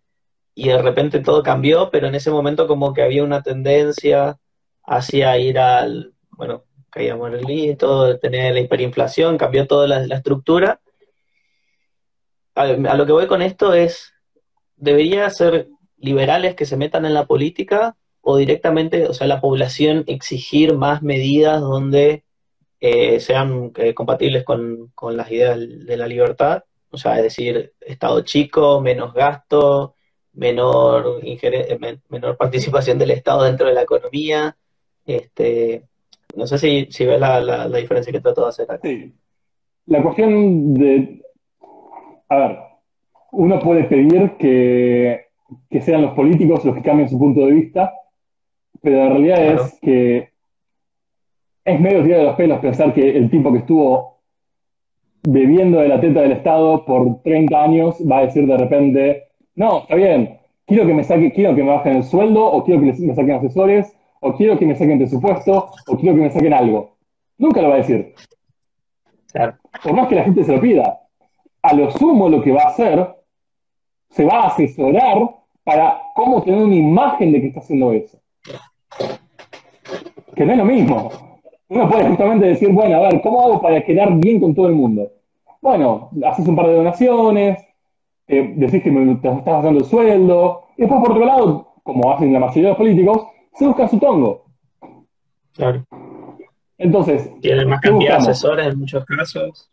y 0.55 0.69
de 0.69 0.81
repente 0.81 1.21
todo 1.21 1.43
cambió, 1.43 1.90
pero 1.90 2.09
en 2.09 2.14
ese 2.14 2.31
momento 2.31 2.67
como 2.67 2.95
que 2.95 3.02
había 3.02 3.23
una 3.23 3.43
tendencia 3.43 4.38
hacia 4.83 5.37
ir 5.38 5.59
al, 5.59 6.14
bueno, 6.31 6.64
caíamos 6.90 7.33
en 7.35 7.76
todo, 7.76 8.19
tener 8.19 8.55
la 8.55 8.61
hiperinflación, 8.61 9.37
cambió 9.37 9.67
toda 9.67 9.87
la, 9.87 10.17
estructura. 10.17 10.81
A, 12.55 12.62
a, 12.62 12.95
lo 12.95 13.05
que 13.05 13.12
voy 13.12 13.26
con 13.26 13.43
esto 13.43 13.75
es, 13.75 14.14
¿debería 14.76 15.28
ser 15.28 15.69
liberales 15.99 16.55
que 16.55 16.64
se 16.64 16.78
metan 16.78 17.05
en 17.05 17.12
la 17.12 17.26
política 17.26 17.97
o 18.23 18.38
directamente, 18.38 19.07
o 19.07 19.12
sea, 19.12 19.26
la 19.26 19.40
población 19.40 20.05
exigir 20.07 20.75
más 20.75 21.02
medidas 21.02 21.61
donde 21.61 22.25
eh, 22.80 23.18
sean 23.20 23.73
eh, 23.76 23.92
compatibles 23.94 24.44
con, 24.44 24.92
las 25.12 25.30
ideas 25.30 25.58
de 25.58 25.97
la 25.97 26.06
libertad, 26.06 26.62
o 26.90 26.97
sea, 26.97 27.16
es 27.16 27.25
decir, 27.25 27.73
Estado 27.80 28.20
chico, 28.23 28.80
menos 28.80 29.12
gasto, 29.12 29.94
menor, 30.35 31.20
eh, 31.23 31.99
menor 32.08 32.37
participación 32.37 32.99
del 32.99 33.11
Estado 33.11 33.44
dentro 33.44 33.66
de 33.66 33.75
la 33.75 33.82
economía. 33.82 34.56
Este, 35.04 35.85
no 36.37 36.47
sé 36.47 36.58
si, 36.58 36.87
si 36.90 37.04
ves 37.04 37.20
la, 37.20 37.40
la, 37.40 37.78
diferencia 37.78 38.12
que 38.12 38.20
trato 38.20 38.42
de 38.42 38.49
hacer 38.49 38.70
acá. 38.70 38.88
Sí. 38.88 39.12
La 39.87 40.02
cuestión 40.02 40.75
de... 40.75 41.23
A 42.28 42.37
ver, 42.37 42.58
uno 43.32 43.58
puede 43.58 43.85
pedir 43.85 44.37
que, 44.38 45.26
que 45.70 45.80
sean 45.80 46.02
los 46.02 46.14
políticos 46.14 46.64
los 46.64 46.75
que 46.75 46.82
cambien 46.82 47.08
su 47.08 47.18
punto 47.18 47.40
de 47.40 47.52
vista, 47.52 47.92
pero 48.80 48.99
la 48.99 49.08
realidad 49.08 49.44
es 49.44 49.78
que 49.80 50.32
es 51.68 51.78
medio 51.78 52.02
tirado 52.02 52.22
de 52.22 52.28
los 52.28 52.37
pelos 52.37 52.60
pensar 52.60 52.94
que 52.94 53.10
el 53.10 53.30
tipo 53.30 53.52
que 53.52 53.58
estuvo 53.58 54.20
bebiendo 55.22 55.80
de 55.80 55.88
la 55.88 56.00
teta 56.00 56.22
del 56.22 56.32
Estado 56.32 56.84
por 56.87 57.22
30 57.22 57.62
años 57.62 57.96
va 58.10 58.18
a 58.18 58.26
decir 58.26 58.46
de 58.46 58.56
repente, 58.56 59.25
no, 59.54 59.80
está 59.80 59.94
bien, 59.96 60.38
quiero 60.66 60.87
que 60.87 60.94
me 60.94 61.04
saque, 61.04 61.30
quiero 61.30 61.54
que 61.54 61.62
me 61.62 61.70
bajen 61.70 61.96
el 61.96 62.04
sueldo, 62.04 62.42
o 62.46 62.64
quiero 62.64 62.80
que 62.80 62.87
me 62.87 63.14
saquen 63.14 63.32
asesores, 63.32 63.94
o 64.20 64.32
quiero 64.32 64.58
que 64.58 64.64
me 64.64 64.76
saquen 64.76 64.96
presupuesto, 64.96 65.70
o 65.87 65.96
quiero 65.98 66.16
que 66.16 66.22
me 66.22 66.30
saquen 66.30 66.54
algo. 66.54 66.96
Nunca 67.37 67.60
lo 67.60 67.68
va 67.68 67.75
a 67.75 67.78
decir. 67.78 68.14
Por 69.82 69.92
más 69.92 70.08
que 70.08 70.14
la 70.14 70.25
gente 70.25 70.44
se 70.44 70.52
lo 70.52 70.60
pida. 70.60 71.00
A 71.62 71.75
lo 71.75 71.90
sumo 71.90 72.30
lo 72.30 72.42
que 72.42 72.52
va 72.52 72.62
a 72.62 72.68
hacer, 72.68 73.14
se 74.08 74.25
va 74.25 74.40
a 74.40 74.46
asesorar 74.46 75.37
para 75.64 76.00
cómo 76.14 76.42
tener 76.42 76.62
una 76.62 76.75
imagen 76.75 77.30
de 77.32 77.42
que 77.42 77.48
está 77.48 77.60
haciendo 77.60 77.92
eso. 77.92 78.18
Que 80.34 80.46
no 80.46 80.52
es 80.52 80.58
lo 80.58 80.64
mismo 80.64 81.27
uno 81.68 81.88
puede 81.88 82.08
justamente 82.08 82.46
decir, 82.46 82.70
bueno, 82.70 82.96
a 82.96 83.08
ver, 83.08 83.20
¿cómo 83.20 83.42
hago 83.42 83.60
para 83.60 83.84
quedar 83.84 84.14
bien 84.14 84.40
con 84.40 84.54
todo 84.54 84.68
el 84.68 84.75
mundo? 84.75 85.10
Bueno, 85.60 86.10
haces 86.25 86.46
un 86.46 86.56
par 86.56 86.66
de 86.66 86.76
donaciones, 86.76 87.58
eh, 88.26 88.52
decís 88.56 88.82
que 88.82 88.90
me, 88.90 89.16
te 89.16 89.28
estás 89.28 89.62
dando 89.62 89.80
el 89.80 89.84
sueldo, 89.84 90.62
y 90.76 90.82
después 90.82 91.00
por 91.00 91.12
otro 91.12 91.26
lado, 91.26 91.72
como 91.82 92.12
hacen 92.12 92.32
la 92.32 92.40
mayoría 92.40 92.62
de 92.62 92.68
los 92.68 92.78
políticos, 92.78 93.26
se 93.52 93.66
busca 93.66 93.88
su 93.88 93.98
tongo. 93.98 94.46
Claro. 95.54 95.84
Entonces, 96.78 97.30
tienen 97.40 97.68
más 97.68 97.80
cantidad 97.80 98.12
de 98.12 98.30
asesores 98.30 98.66
en 98.68 98.78
muchos 98.78 99.04
casos. 99.04 99.70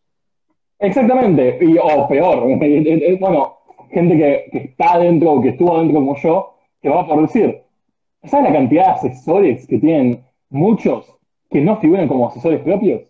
Exactamente, 0.80 1.60
y, 1.62 1.78
o 1.78 2.08
peor, 2.08 2.40
bueno, 3.20 3.58
gente 3.92 4.18
que, 4.18 4.50
que, 4.52 4.58
está 4.70 5.00
dentro 5.00 5.34
o 5.34 5.42
que 5.42 5.50
estuvo 5.50 5.78
dentro 5.78 5.96
como 5.96 6.18
yo, 6.18 6.56
que 6.82 6.90
va 6.90 7.02
a 7.02 7.08
por 7.08 7.22
decir, 7.22 7.62
¿sabes 8.26 8.52
la 8.52 8.58
cantidad 8.58 8.86
de 8.86 9.10
asesores 9.10 9.66
que 9.68 9.80
tienen 9.80 10.26
muchos 10.50 11.15
que 11.56 11.62
no 11.62 11.78
figuran 11.78 12.06
como 12.10 12.28
asesores 12.28 12.60
propios, 12.60 13.04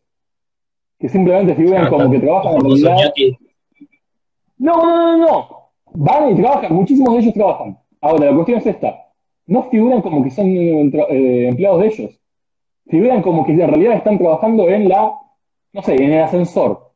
que 0.99 1.09
simplemente 1.09 1.55
figuran 1.55 1.89
como 1.89 2.11
que 2.11 2.19
trabajan 2.19 2.53
en 2.53 2.61
realidad. 2.61 3.11
No, 4.59 4.85
no, 4.85 5.17
no, 5.17 5.17
no. 5.17 5.71
Van 5.95 6.29
y 6.29 6.35
trabajan, 6.35 6.71
muchísimos 6.71 7.15
de 7.15 7.21
ellos 7.21 7.33
trabajan. 7.33 7.79
Ahora, 8.01 8.27
la 8.27 8.35
cuestión 8.35 8.59
es 8.59 8.67
esta. 8.67 9.07
No 9.47 9.63
figuran 9.63 10.03
como 10.03 10.23
que 10.23 10.29
son 10.29 10.45
eh, 10.45 11.47
empleados 11.47 11.81
de 11.81 11.87
ellos. 11.87 12.19
Figuran 12.87 13.23
como 13.23 13.47
que 13.47 13.53
en 13.53 13.67
realidad 13.67 13.95
están 13.95 14.19
trabajando 14.19 14.69
en 14.69 14.89
la, 14.89 15.11
no 15.73 15.81
sé, 15.81 15.95
en 15.95 16.13
el 16.13 16.21
ascensor 16.21 16.91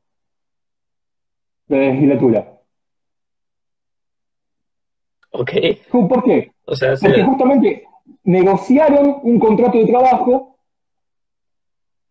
de 1.65 1.77
la 1.79 1.93
legislatura. 1.93 2.59
Ok. 5.31 5.51
¿Por 5.89 6.23
qué? 6.23 6.51
Porque 6.63 7.23
justamente 7.23 7.87
negociaron 8.25 9.17
un 9.23 9.39
contrato 9.39 9.79
de 9.79 9.87
trabajo 9.87 10.58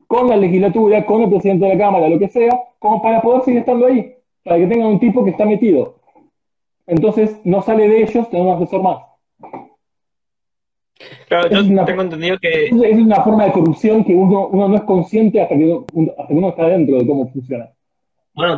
con 0.09 0.27
la 0.27 0.37
legislatura, 0.37 1.05
con 1.05 1.23
el 1.23 1.29
presidente 1.29 1.67
de 1.67 1.75
la 1.75 1.79
Cámara, 1.79 2.09
lo 2.09 2.19
que 2.19 2.29
sea, 2.29 2.51
como 2.79 3.01
para 3.03 3.21
poder 3.21 3.43
seguir 3.43 3.61
estando 3.61 3.87
ahí, 3.87 4.15
para 4.43 4.57
que 4.57 4.67
tengan 4.67 4.89
un 4.89 4.99
tipo 4.99 5.23
que 5.23 5.31
está 5.31 5.45
metido. 5.45 5.97
Entonces, 6.87 7.39
no 7.45 7.61
sale 7.61 7.87
de 7.87 8.03
ellos 8.03 8.29
tener 8.31 8.47
un 8.47 8.55
asesor 8.55 8.83
más. 8.83 8.99
Claro, 11.29 11.51
yo 11.51 11.85
tengo 11.85 12.03
entendido 12.03 12.39
que... 12.39 12.67
Es 12.67 12.73
una 12.73 13.23
forma 13.23 13.45
de 13.45 13.53
corrupción 13.53 14.03
que 14.03 14.15
uno, 14.15 14.49
no 14.51 14.75
es 14.75 14.83
consciente 14.83 15.43
hasta 15.43 15.55
que, 15.55 15.79
uno, 15.93 16.49
está 16.49 16.67
dentro 16.67 16.97
de 16.97 17.07
cómo 17.07 17.31
funciona. 17.31 17.71
Bueno, 18.33 18.57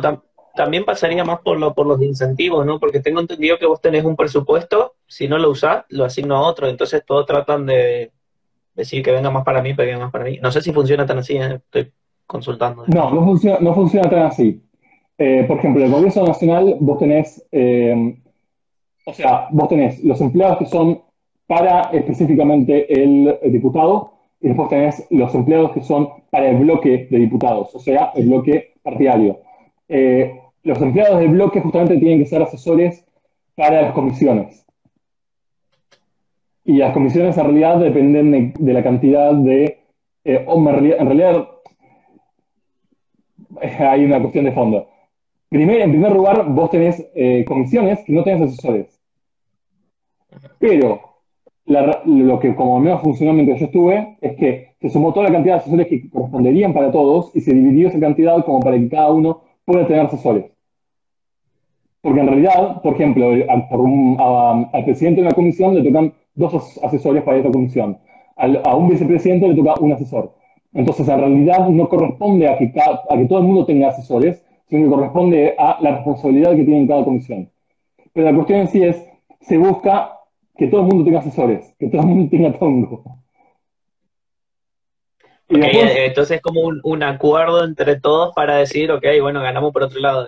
también 0.55 0.85
pasaría 0.85 1.25
más 1.25 1.41
por, 1.41 1.59
lo, 1.59 1.73
por 1.73 1.85
los 1.85 2.01
incentivos, 2.01 2.65
¿no? 2.65 2.79
Porque 2.79 3.01
tengo 3.01 3.19
entendido 3.19 3.59
que 3.59 3.65
vos 3.65 3.81
tenés 3.81 4.05
un 4.05 4.15
presupuesto, 4.15 4.95
si 5.05 5.27
no 5.27 5.37
lo 5.37 5.49
usás, 5.49 5.83
lo 5.89 6.05
asigno 6.05 6.37
a 6.37 6.47
otro, 6.47 6.69
entonces 6.69 7.03
todos 7.05 7.25
tratan 7.25 7.65
de, 7.65 8.11
decir 8.81 9.03
que 9.03 9.11
venga 9.11 9.31
más 9.31 9.43
para 9.43 9.61
mí, 9.61 9.75
que 9.75 9.83
venga 9.83 9.99
más 9.99 10.11
para 10.11 10.25
mí. 10.25 10.39
No 10.41 10.51
sé 10.51 10.61
si 10.61 10.71
funciona 10.71 11.05
tan 11.05 11.19
así, 11.19 11.37
¿eh? 11.37 11.55
estoy 11.55 11.91
consultando. 12.25 12.83
No, 12.87 13.11
no 13.11 13.23
funciona, 13.23 13.57
no 13.59 13.73
funciona 13.73 14.09
tan 14.09 14.23
así. 14.23 14.61
Eh, 15.17 15.45
por 15.47 15.57
ejemplo, 15.57 15.83
el 15.83 15.91
Congreso 15.91 16.25
Nacional, 16.25 16.77
vos 16.79 16.99
tenés, 16.99 17.45
eh, 17.51 18.15
o 19.05 19.13
sea, 19.13 19.47
vos 19.51 19.69
tenés 19.69 20.03
los 20.03 20.19
empleados 20.21 20.57
que 20.57 20.65
son 20.65 21.01
para 21.47 21.83
específicamente 21.91 22.91
el, 23.03 23.37
diputado, 23.51 24.13
y 24.39 24.47
después 24.47 24.69
tenés 24.69 25.05
los 25.11 25.33
empleados 25.35 25.71
que 25.71 25.81
son 25.81 26.09
para 26.31 26.49
el 26.49 26.57
bloque 26.57 27.07
de 27.09 27.17
diputados, 27.17 27.75
o 27.75 27.79
sea, 27.79 28.11
el 28.15 28.27
bloque 28.27 28.73
partidario. 28.81 29.41
los 30.63 30.81
empleados 30.81 31.19
del 31.19 31.29
bloque 31.29 31.59
justamente 31.59 31.97
tienen 31.97 32.19
que 32.19 32.25
ser 32.25 32.41
asesores 32.41 33.05
para 33.55 33.81
las 33.81 33.93
comisiones. 33.93 34.65
Y 36.71 36.77
las 36.77 36.93
comisiones 36.93 37.37
en 37.37 37.43
realidad 37.43 37.79
dependen 37.79 38.53
de, 38.57 38.73
la 38.73 38.81
cantidad 38.81 39.33
de 39.33 39.79
eh, 40.23 40.45
en 40.47 41.05
realidad 41.05 41.49
hay 43.77 44.05
una 44.05 44.21
cuestión 44.21 44.45
de 44.45 44.53
fondo. 44.53 44.87
Primero, 45.49 45.83
en 45.83 45.91
primer 45.91 46.13
lugar, 46.13 46.45
vos 46.47 46.69
tenés 46.69 47.05
eh, 47.13 47.43
comisiones 47.45 47.99
que 48.05 48.13
no 48.13 48.23
tenés 48.23 48.43
asesores. 48.43 49.01
Pero 50.59 51.01
lo 52.05 52.39
que 52.39 52.55
como 52.55 52.79
menos 52.79 53.01
funcionó 53.01 53.33
mientras 53.33 53.59
yo 53.59 53.65
estuve 53.65 54.15
es 54.21 54.37
que 54.37 54.75
se 54.79 54.89
sumó 54.89 55.11
toda 55.11 55.25
la 55.25 55.33
cantidad 55.33 55.55
de 55.55 55.59
asesores 55.59 55.87
que 55.87 56.09
corresponderían 56.09 56.73
para 56.73 56.89
todos 56.89 57.35
y 57.35 57.41
se 57.41 57.53
dividió 57.53 57.89
esa 57.89 57.99
cantidad 57.99 58.45
como 58.45 58.61
para 58.61 58.77
que 58.77 58.87
cada 58.87 59.11
uno 59.11 59.41
pueda 59.65 59.85
tener 59.85 60.05
asesores. 60.05 60.45
Porque 61.99 62.21
en 62.21 62.27
realidad, 62.27 62.81
por 62.81 62.93
ejemplo, 62.93 63.27
al, 63.27 64.85
presidente 64.85 65.19
de 65.19 65.27
una 65.27 65.35
comisión 65.35 65.75
le 65.75 65.83
tocan 65.83 66.13
dos 66.41 66.79
asesores 66.83 67.23
para 67.23 67.37
esa 67.37 67.49
comisión. 67.49 67.97
a 68.35 68.75
un 68.75 68.89
vicepresidente 68.89 69.47
le 69.47 69.55
toca 69.55 69.79
un 69.79 69.93
asesor. 69.93 70.33
Entonces, 70.73 71.07
en 71.07 71.19
realidad 71.19 71.69
no 71.69 71.87
corresponde 71.89 72.47
a 72.47 72.57
que, 72.57 72.73
a 72.75 73.17
que 73.17 73.25
todo 73.25 73.39
el 73.39 73.45
mundo 73.45 73.65
tenga 73.65 73.89
asesores, 73.89 74.43
sino 74.67 74.85
que 74.85 74.95
corresponde 74.95 75.55
a 75.57 75.77
la 75.81 75.97
responsabilidad 75.97 76.55
que 76.55 76.63
tiene 76.63 76.87
cada 76.87 77.03
comisión. 77.03 77.51
Pero 78.13 78.29
la 78.29 78.35
cuestión 78.35 78.59
en 78.61 78.67
sí 78.69 78.83
es, 78.83 79.05
se 79.41 79.57
busca 79.57 80.17
que 80.57 80.67
todo 80.67 80.81
el 80.81 80.87
mundo 80.87 81.03
tenga 81.03 81.19
asesores, 81.19 81.75
que 81.77 81.87
todo 81.87 82.01
el 82.01 82.07
mundo 82.07 82.29
tenga 82.29 82.57
tongo. 82.57 83.03
entonces 85.49 86.37
es 86.37 86.41
como 86.41 86.61
un, 86.61 87.03
acuerdo 87.03 87.65
entre 87.65 87.99
todos 87.99 88.33
para 88.33 88.57
decir, 88.57 88.91
ok, 88.91 89.05
bueno, 89.21 89.41
ganamos 89.41 89.73
por 89.73 89.83
otro 89.83 89.99
lado. 89.99 90.27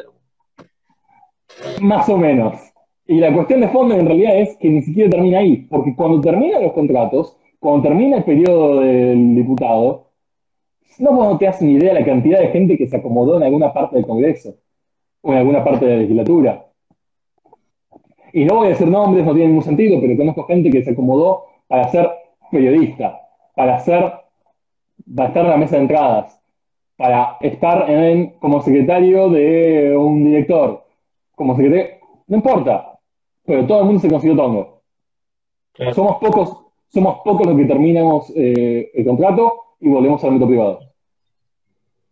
Más 1.80 2.10
o 2.10 2.18
menos. 2.18 2.73
Y 3.06 3.18
la 3.20 3.34
cuestión 3.34 3.62
de 3.62 3.68
fondo 3.68 3.96
en 3.96 4.06
realidad 4.06 4.40
es 4.40 4.56
que 4.58 4.70
ni 4.70 4.82
siquiera 4.82 5.10
termina 5.10 5.40
ahí, 5.40 5.68
porque 5.70 5.94
cuando 5.96 6.22
terminan 6.22 6.64
los 6.64 6.74
contratos, 6.74 7.38
cuando 7.60 7.84
termina 7.84 8.18
el 8.18 8.24
periodo 8.24 8.80
del 8.80 9.36
diputado, 9.36 10.08
no 11.00 11.38
te 11.38 11.46
das 11.46 11.62
ni 11.62 11.74
idea 11.74 11.94
de 11.94 12.00
la 12.00 12.06
cantidad 12.06 12.40
de 12.40 12.50
gente 12.50 12.78
que 12.78 12.88
se 12.88 12.98
acomodó 12.98 13.38
en 13.38 13.44
alguna 13.44 13.74
parte 13.74 13.96
del 13.96 14.06
Congreso 14.06 14.56
o 15.22 15.32
en 15.32 15.40
alguna 15.40 15.64
parte 15.64 15.86
de 15.86 15.96
la 15.96 16.02
legislatura. 16.02 16.66
Y 18.32 18.46
no 18.46 18.56
voy 18.56 18.68
a 18.68 18.70
decir 18.70 18.88
nombres, 18.88 19.26
no 19.26 19.34
tiene 19.34 19.48
ningún 19.48 19.64
sentido, 19.64 20.00
pero 20.02 20.18
conozco 20.18 20.46
gente 20.46 20.70
que 20.70 20.84
se 20.84 20.92
acomodó 20.92 21.46
para 21.68 21.88
ser 21.90 22.10
periodista, 22.52 23.20
para 23.56 23.80
ser, 23.80 24.14
para 25.16 25.28
estar 25.28 25.46
en 25.46 25.52
la 25.52 25.58
mesa 25.58 25.76
de 25.76 25.82
entradas, 25.84 26.42
para 26.98 27.38
estar 27.42 27.90
en, 27.90 28.32
como 28.40 28.62
secretario 28.62 29.30
de 29.30 29.96
un 29.96 30.24
director, 30.26 30.84
como 31.36 31.56
secretario, 31.56 31.98
no 32.28 32.38
importa, 32.38 32.93
pero 33.46 33.66
todo 33.66 33.80
el 33.80 33.86
mundo 33.86 34.02
se 34.02 34.10
consiguió 34.10 34.36
tongo. 34.36 34.82
Somos 35.94 36.18
pocos, 36.18 36.58
somos 36.90 37.22
pocos 37.24 37.48
los 37.48 37.58
que 37.58 37.66
terminamos 37.66 38.32
eh, 38.36 38.92
el 38.94 39.06
contrato 39.06 39.76
y 39.80 39.90
volvemos 39.90 40.24
al 40.24 40.30
ámbito 40.30 40.48
privado. 40.48 40.80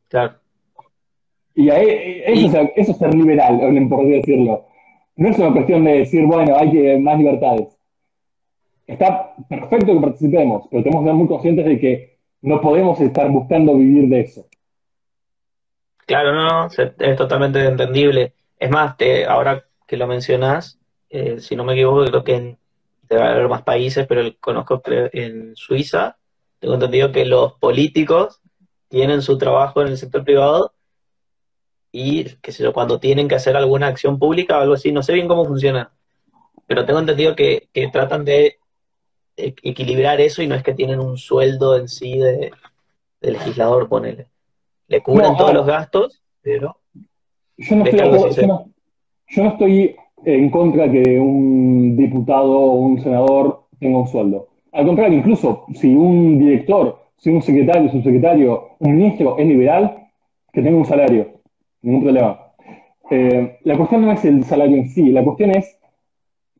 Claro. 0.09 0.33
Y 1.53 1.69
eso, 1.69 2.69
Es, 2.75 2.97
ser 2.97 3.13
liberal, 3.13 3.59
por 3.89 4.05
decirlo. 4.05 4.65
No 5.15 5.29
es 5.29 5.37
una 5.37 5.53
cuestión 5.53 5.83
de 5.83 5.99
decir, 5.99 6.25
bueno, 6.25 6.55
hay 6.57 6.71
que 6.71 6.97
más 6.97 7.17
libertades. 7.17 7.77
Está 8.87 9.35
perfecto 9.47 9.93
que 9.93 9.99
participemos, 9.99 10.67
pero 10.69 10.83
tenemos 10.83 11.03
que 11.03 11.09
ser 11.09 11.15
muy 11.15 11.27
conscientes 11.27 11.65
de 11.65 11.79
que 11.79 12.17
no 12.41 12.59
podemos 12.59 12.99
estar 12.99 13.29
buscando 13.29 13.75
vivir 13.75 14.09
de 14.09 14.21
eso. 14.21 14.45
Claro, 16.05 16.33
no, 16.33 16.67
es 16.67 17.15
totalmente 17.15 17.63
entendible. 17.63 18.33
Es 18.59 18.69
más, 18.69 18.95
ahora 19.27 19.63
que 19.87 19.97
lo 19.97 20.07
mencionas, 20.07 20.80
eh, 21.11 21.39
si 21.39 21.55
no 21.55 21.63
me 21.63 21.73
equivoco, 21.73 22.05
creo 22.05 22.23
que 22.23 22.57
debe 23.03 23.21
haber 23.21 23.47
más 23.47 23.61
países, 23.61 24.07
pero 24.07 24.23
conozco 24.39 24.81
en 25.13 25.55
Suiza 25.55 26.17
tengo 26.61 26.75
entendido 26.75 27.11
que 27.11 27.25
los 27.25 27.53
políticos 27.53 28.39
tienen 28.87 29.23
su 29.23 29.37
trabajo 29.39 29.81
en 29.81 29.87
el 29.87 29.97
sector 29.97 30.23
privado 30.23 30.73
y, 31.91 32.25
qué 32.35 32.51
sé 32.51 32.63
yo, 32.63 32.71
cuando 32.71 32.99
tienen 32.99 33.27
que 33.27 33.33
hacer 33.33 33.57
alguna 33.57 33.87
acción 33.87 34.19
pública 34.19 34.57
o 34.57 34.61
algo 34.61 34.75
así, 34.75 34.91
no 34.91 35.01
sé 35.01 35.13
bien 35.13 35.27
cómo 35.27 35.43
funciona, 35.43 35.91
pero 36.67 36.85
tengo 36.85 36.99
entendido 36.99 37.35
que, 37.35 37.67
tratan 37.91 38.23
de 38.25 38.59
equilibrar 39.35 40.21
eso 40.21 40.43
y 40.43 40.47
no 40.47 40.53
es 40.53 40.61
que 40.61 40.75
tienen 40.75 40.99
un 40.99 41.17
sueldo 41.17 41.75
en 41.75 41.87
sí 41.87 42.19
de, 42.19 42.51
legislador, 43.21 43.89
ponele. 43.89 44.27
Le 44.87 45.01
cubren 45.01 45.35
todos 45.35 45.53
los 45.53 45.65
gastos, 45.65 46.21
pero... 46.41 46.77
Yo 47.57 47.75
no, 47.75 47.85
estoy 47.85 48.35
yo 49.27 49.43
no 49.43 49.49
estoy 49.49 49.95
en 50.25 50.49
contra 50.49 50.91
que 50.91 51.19
un 51.19 51.95
diputado 51.95 52.51
o 52.51 52.75
un 52.75 53.01
senador 53.01 53.63
tenga 53.79 53.99
un 53.99 54.07
sueldo. 54.07 54.47
Al 54.71 54.85
contrario, 54.85 55.17
incluso 55.17 55.65
si 55.73 55.93
un 55.93 56.39
director, 56.39 56.99
si 57.17 57.29
un 57.29 57.41
secretario, 57.41 57.89
subsecretario, 57.89 58.69
un 58.79 58.95
ministro 58.95 59.37
es 59.37 59.47
liberal, 59.47 60.07
que 60.53 60.61
tenga 60.61 60.77
un 60.77 60.85
salario, 60.85 61.41
ningún 61.81 62.03
problema. 62.03 62.39
Eh, 63.09 63.59
la 63.63 63.77
cuestión 63.77 64.05
no 64.05 64.11
es 64.11 64.23
el 64.25 64.43
salario 64.43 64.77
en 64.77 64.89
sí, 64.89 65.11
la 65.11 65.23
cuestión 65.23 65.51
es 65.51 65.77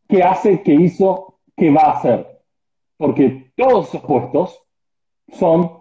qué 0.08 0.24
hace, 0.24 0.62
qué 0.62 0.74
hizo, 0.74 1.36
qué 1.56 1.72
va 1.72 1.84
a 1.84 1.92
hacer. 1.92 2.28
Porque 2.98 3.52
todos 3.56 3.90
esos 3.90 4.02
puestos 4.02 4.62
son 5.30 5.72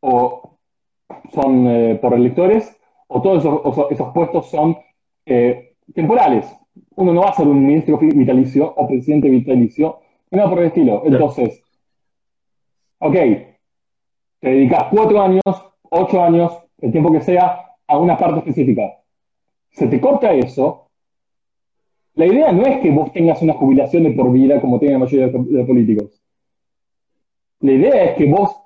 o 0.00 0.58
son 1.32 1.66
eh, 1.66 1.98
por 2.00 2.14
electores 2.14 2.74
o 3.08 3.22
todos 3.22 3.44
esos, 3.90 4.12
puestos 4.12 4.50
son 4.50 4.76
eh, 5.26 5.74
temporales. 5.94 6.46
Uno 6.98 7.12
no 7.12 7.20
va 7.20 7.30
a 7.30 7.32
ser 7.34 7.46
un 7.46 7.64
ministro 7.64 7.96
vitalicio 7.96 8.74
o 8.76 8.88
presidente 8.88 9.30
vitalicio 9.30 10.00
no, 10.32 10.50
por 10.50 10.58
el 10.58 10.66
estilo. 10.66 11.02
Entonces, 11.04 11.62
ok, 12.98 13.14
te 14.40 14.48
dedicas 14.48 14.88
cuatro 14.90 15.22
años, 15.22 15.42
ocho 15.90 16.20
años, 16.20 16.52
el 16.78 16.90
tiempo 16.90 17.12
que 17.12 17.20
sea, 17.20 17.76
a 17.86 17.98
una 17.98 18.16
parte 18.16 18.38
específica. 18.40 18.98
Se 19.70 19.86
te 19.86 20.00
corta 20.00 20.32
eso. 20.32 20.88
La 22.14 22.26
idea 22.26 22.50
no 22.50 22.62
es 22.64 22.80
que 22.80 22.90
vos 22.90 23.12
tengas 23.12 23.40
una 23.42 23.54
jubilación 23.54 24.02
de 24.02 24.10
por 24.10 24.32
vida 24.32 24.60
como 24.60 24.80
tienen 24.80 24.98
la 24.98 25.04
mayoría 25.04 25.28
de 25.28 25.38
los 25.38 25.66
políticos. 25.68 26.20
La 27.60 27.72
idea 27.72 28.04
es 28.06 28.16
que 28.16 28.28
vos 28.28 28.60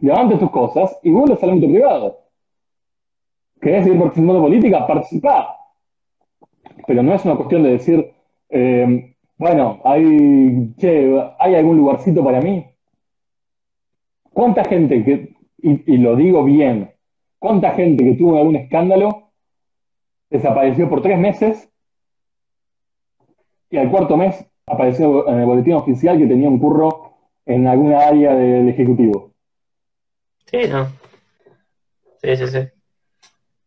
levantes 0.00 0.38
tus 0.38 0.50
cosas 0.50 0.98
y 1.02 1.10
vuelvas 1.10 1.42
al 1.42 1.50
ámbito 1.52 1.72
privado. 1.72 2.18
¿Querés 3.58 3.84
seguir 3.84 3.98
participando 3.98 4.36
en 4.36 4.42
política? 4.42 4.86
Participá. 4.86 5.59
Pero 6.86 7.02
no 7.02 7.14
es 7.14 7.24
una 7.24 7.36
cuestión 7.36 7.62
de 7.62 7.70
decir, 7.70 8.12
eh, 8.48 9.14
bueno, 9.36 9.80
hay, 9.84 10.74
¿hay 11.38 11.54
algún 11.54 11.76
lugarcito 11.78 12.22
para 12.22 12.40
mí? 12.40 12.66
¿Cuánta 14.32 14.64
gente 14.64 15.04
que, 15.04 15.34
y, 15.62 15.96
lo 15.98 16.16
digo 16.16 16.44
bien, 16.44 16.92
cuánta 17.38 17.72
gente 17.72 18.04
que 18.04 18.14
tuvo 18.14 18.38
algún 18.38 18.56
escándalo 18.56 19.30
desapareció 20.30 20.88
por 20.88 21.02
tres 21.02 21.18
meses 21.18 21.68
y 23.70 23.76
al 23.76 23.90
cuarto 23.90 24.16
mes 24.16 24.46
apareció 24.66 25.28
en 25.28 25.40
el 25.40 25.46
boletín 25.46 25.74
oficial 25.74 26.18
que 26.18 26.26
tenía 26.26 26.48
un 26.48 26.58
curro 26.58 27.12
en 27.46 27.66
alguna 27.66 28.00
área 28.00 28.34
del 28.34 28.68
Ejecutivo? 28.68 29.32
Sí, 30.46 30.58
no. 30.68 30.86
Sí, 32.22 32.36
sí, 32.36 32.46
sí. 32.46 32.79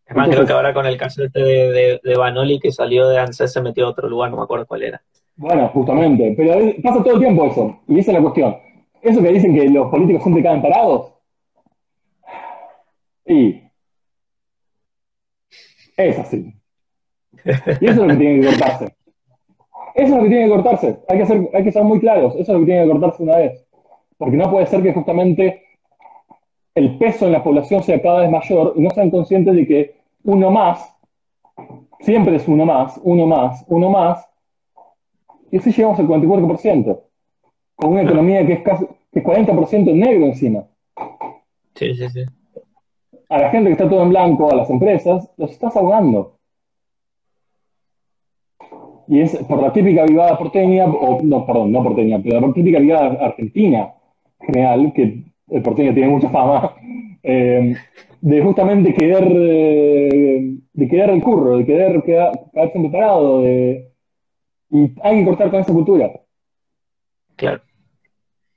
Es 0.06 0.16
más, 0.16 0.30
creo 0.30 0.46
que 0.46 0.54
ahora 0.54 0.74
con 0.74 0.86
el 0.86 0.98
caso 0.98 1.24
este 1.24 1.42
de, 1.42 2.00
de, 2.04 2.18
Banoli 2.18 2.60
que 2.60 2.72
salió 2.72 3.08
de 3.08 3.20
ANSES 3.20 3.54
se 3.54 3.62
metió 3.62 3.86
a 3.86 3.90
otro 3.90 4.10
lugar, 4.10 4.30
no 4.30 4.38
me 4.38 4.44
acuerdo 4.44 4.66
cuál 4.66 4.84
era. 4.84 5.02
Bueno, 5.36 5.70
justamente, 5.70 6.34
pero 6.36 6.54
pasa 6.84 7.04
todo 7.04 7.14
el 7.14 7.20
tiempo 7.20 7.46
eso, 7.46 7.80
y 7.88 8.00
esa 8.00 8.12
es 8.12 8.18
la 8.18 8.22
cuestión. 8.22 8.56
Eso 9.02 9.22
que 9.22 9.32
dicen 9.32 9.56
que 9.56 9.70
los 9.70 9.90
políticos 9.90 10.24
siempre 10.24 10.44
caen 10.44 10.62
parados, 10.62 11.14
y 13.26 13.62
es 15.98 16.20
así. 16.20 16.54
Y 17.46 17.86
eso 17.86 17.92
es 17.92 17.98
lo 17.98 18.08
que 18.08 18.16
tiene 18.16 18.42
que 18.42 18.48
cortarse. 18.48 18.96
Eso 19.96 20.08
es 20.08 20.12
lo 20.12 20.24
que 20.24 20.30
tiene 20.30 20.46
que 20.46 20.50
cortarse. 20.50 21.00
Hay 21.08 21.18
que, 21.20 21.26
ser, 21.26 21.50
hay 21.54 21.64
que 21.64 21.72
ser 21.72 21.84
muy 21.84 22.00
claros. 22.00 22.34
Eso 22.34 22.42
es 22.42 22.48
lo 22.50 22.60
que 22.60 22.66
tiene 22.66 22.84
que 22.86 22.92
cortarse 22.92 23.24
una 23.24 23.38
vez. 23.38 23.66
Porque 24.18 24.38
no 24.38 24.50
puede 24.50 24.66
ser 24.66 24.82
que 24.82 24.94
justamente 24.94 25.63
el 26.76 26.98
peso 26.98 27.26
en 27.26 27.34
la 27.34 27.44
población 27.44 27.84
sea 27.84 28.02
cada 28.02 28.22
vez 28.22 28.32
mayor 28.32 28.74
y 28.76 28.82
no 28.82 28.90
sean 28.90 29.12
conscientes 29.12 29.56
de 29.56 29.68
que 29.68 29.96
uno 30.24 30.52
más, 30.52 30.96
siempre 32.00 32.36
es 32.36 32.48
uno 32.48 32.66
más, 32.66 33.00
uno 33.04 33.28
más, 33.28 33.64
uno 33.68 33.90
más, 33.90 34.28
y 35.52 35.58
así 35.58 35.72
llegamos 35.72 36.00
al 36.00 36.08
44%, 36.08 37.00
con 37.76 37.92
una 37.92 38.02
economía 38.02 38.46
que 38.46 38.54
es 38.54 38.62
casi 38.64 38.88
que 39.12 39.24
40% 39.24 39.94
negro 39.94 40.26
encima. 40.26 40.64
Sí, 41.76 41.94
sí, 41.94 42.10
sí. 42.10 42.24
A 43.30 43.38
la 43.38 43.50
gente 43.52 43.70
que 43.70 43.74
está 43.74 43.90
todo 43.90 44.02
en 44.04 44.10
blanco, 44.10 44.52
a 44.52 44.56
las 44.56 44.70
empresas, 44.70 45.30
los 45.38 45.52
estás 45.52 45.76
ahogando. 45.76 46.38
Y 49.08 49.20
es 49.20 49.36
por 49.44 49.62
la 49.62 49.72
típica 49.72 50.06
vivada 50.06 50.38
porteña, 50.38 50.86
o 50.86 51.22
no, 51.22 51.46
perdón, 51.46 51.72
no 51.72 51.84
porteña, 51.84 52.20
pero 52.24 52.40
la 52.40 52.54
típica 52.54 52.80
vivada 52.80 53.26
argentina 53.26 53.94
general, 54.40 54.92
que 54.94 55.24
el 55.54 55.62
porteño 55.62 55.94
tiene 55.94 56.10
mucha 56.10 56.30
fama, 56.30 56.76
eh, 57.22 57.76
de 58.22 58.42
justamente 58.42 58.94
querer, 58.94 59.24
eh, 59.32 60.56
de 60.74 60.88
querer 60.88 61.12
el 61.12 61.22
curro, 61.22 61.58
de 61.58 61.66
querer 61.66 62.02
quedar, 62.02 62.32
quedarse 62.52 62.80
preparado, 62.80 63.42
de, 63.42 63.92
y 64.72 64.92
hay 65.04 65.20
que 65.20 65.26
cortar 65.26 65.52
con 65.52 65.60
esa 65.60 65.74
cultura. 65.74 66.12
Claro. 67.36 67.62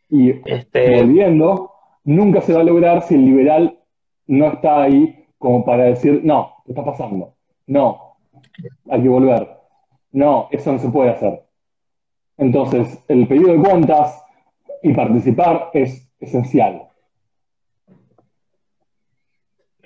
Y 0.08 0.30
este... 0.46 1.02
volviendo, 1.02 1.70
nunca 2.04 2.40
se 2.40 2.54
va 2.54 2.60
a 2.60 2.64
lograr 2.64 3.02
si 3.02 3.14
el 3.14 3.26
liberal 3.26 3.78
no 4.26 4.46
está 4.46 4.82
ahí 4.84 5.26
como 5.36 5.64
para 5.64 5.84
decir, 5.84 6.22
no, 6.24 6.54
¿qué 6.64 6.72
está 6.72 6.84
pasando? 6.84 7.34
No, 7.66 8.16
hay 8.88 9.02
que 9.02 9.08
volver. 9.08 9.48
No, 10.12 10.48
eso 10.50 10.72
no 10.72 10.78
se 10.78 10.88
puede 10.88 11.10
hacer. 11.10 11.42
Entonces, 12.38 13.04
el 13.08 13.28
pedido 13.28 13.52
de 13.52 13.58
cuentas 13.58 14.24
y 14.82 14.94
participar 14.94 15.70
es 15.74 16.10
esencial. 16.20 16.85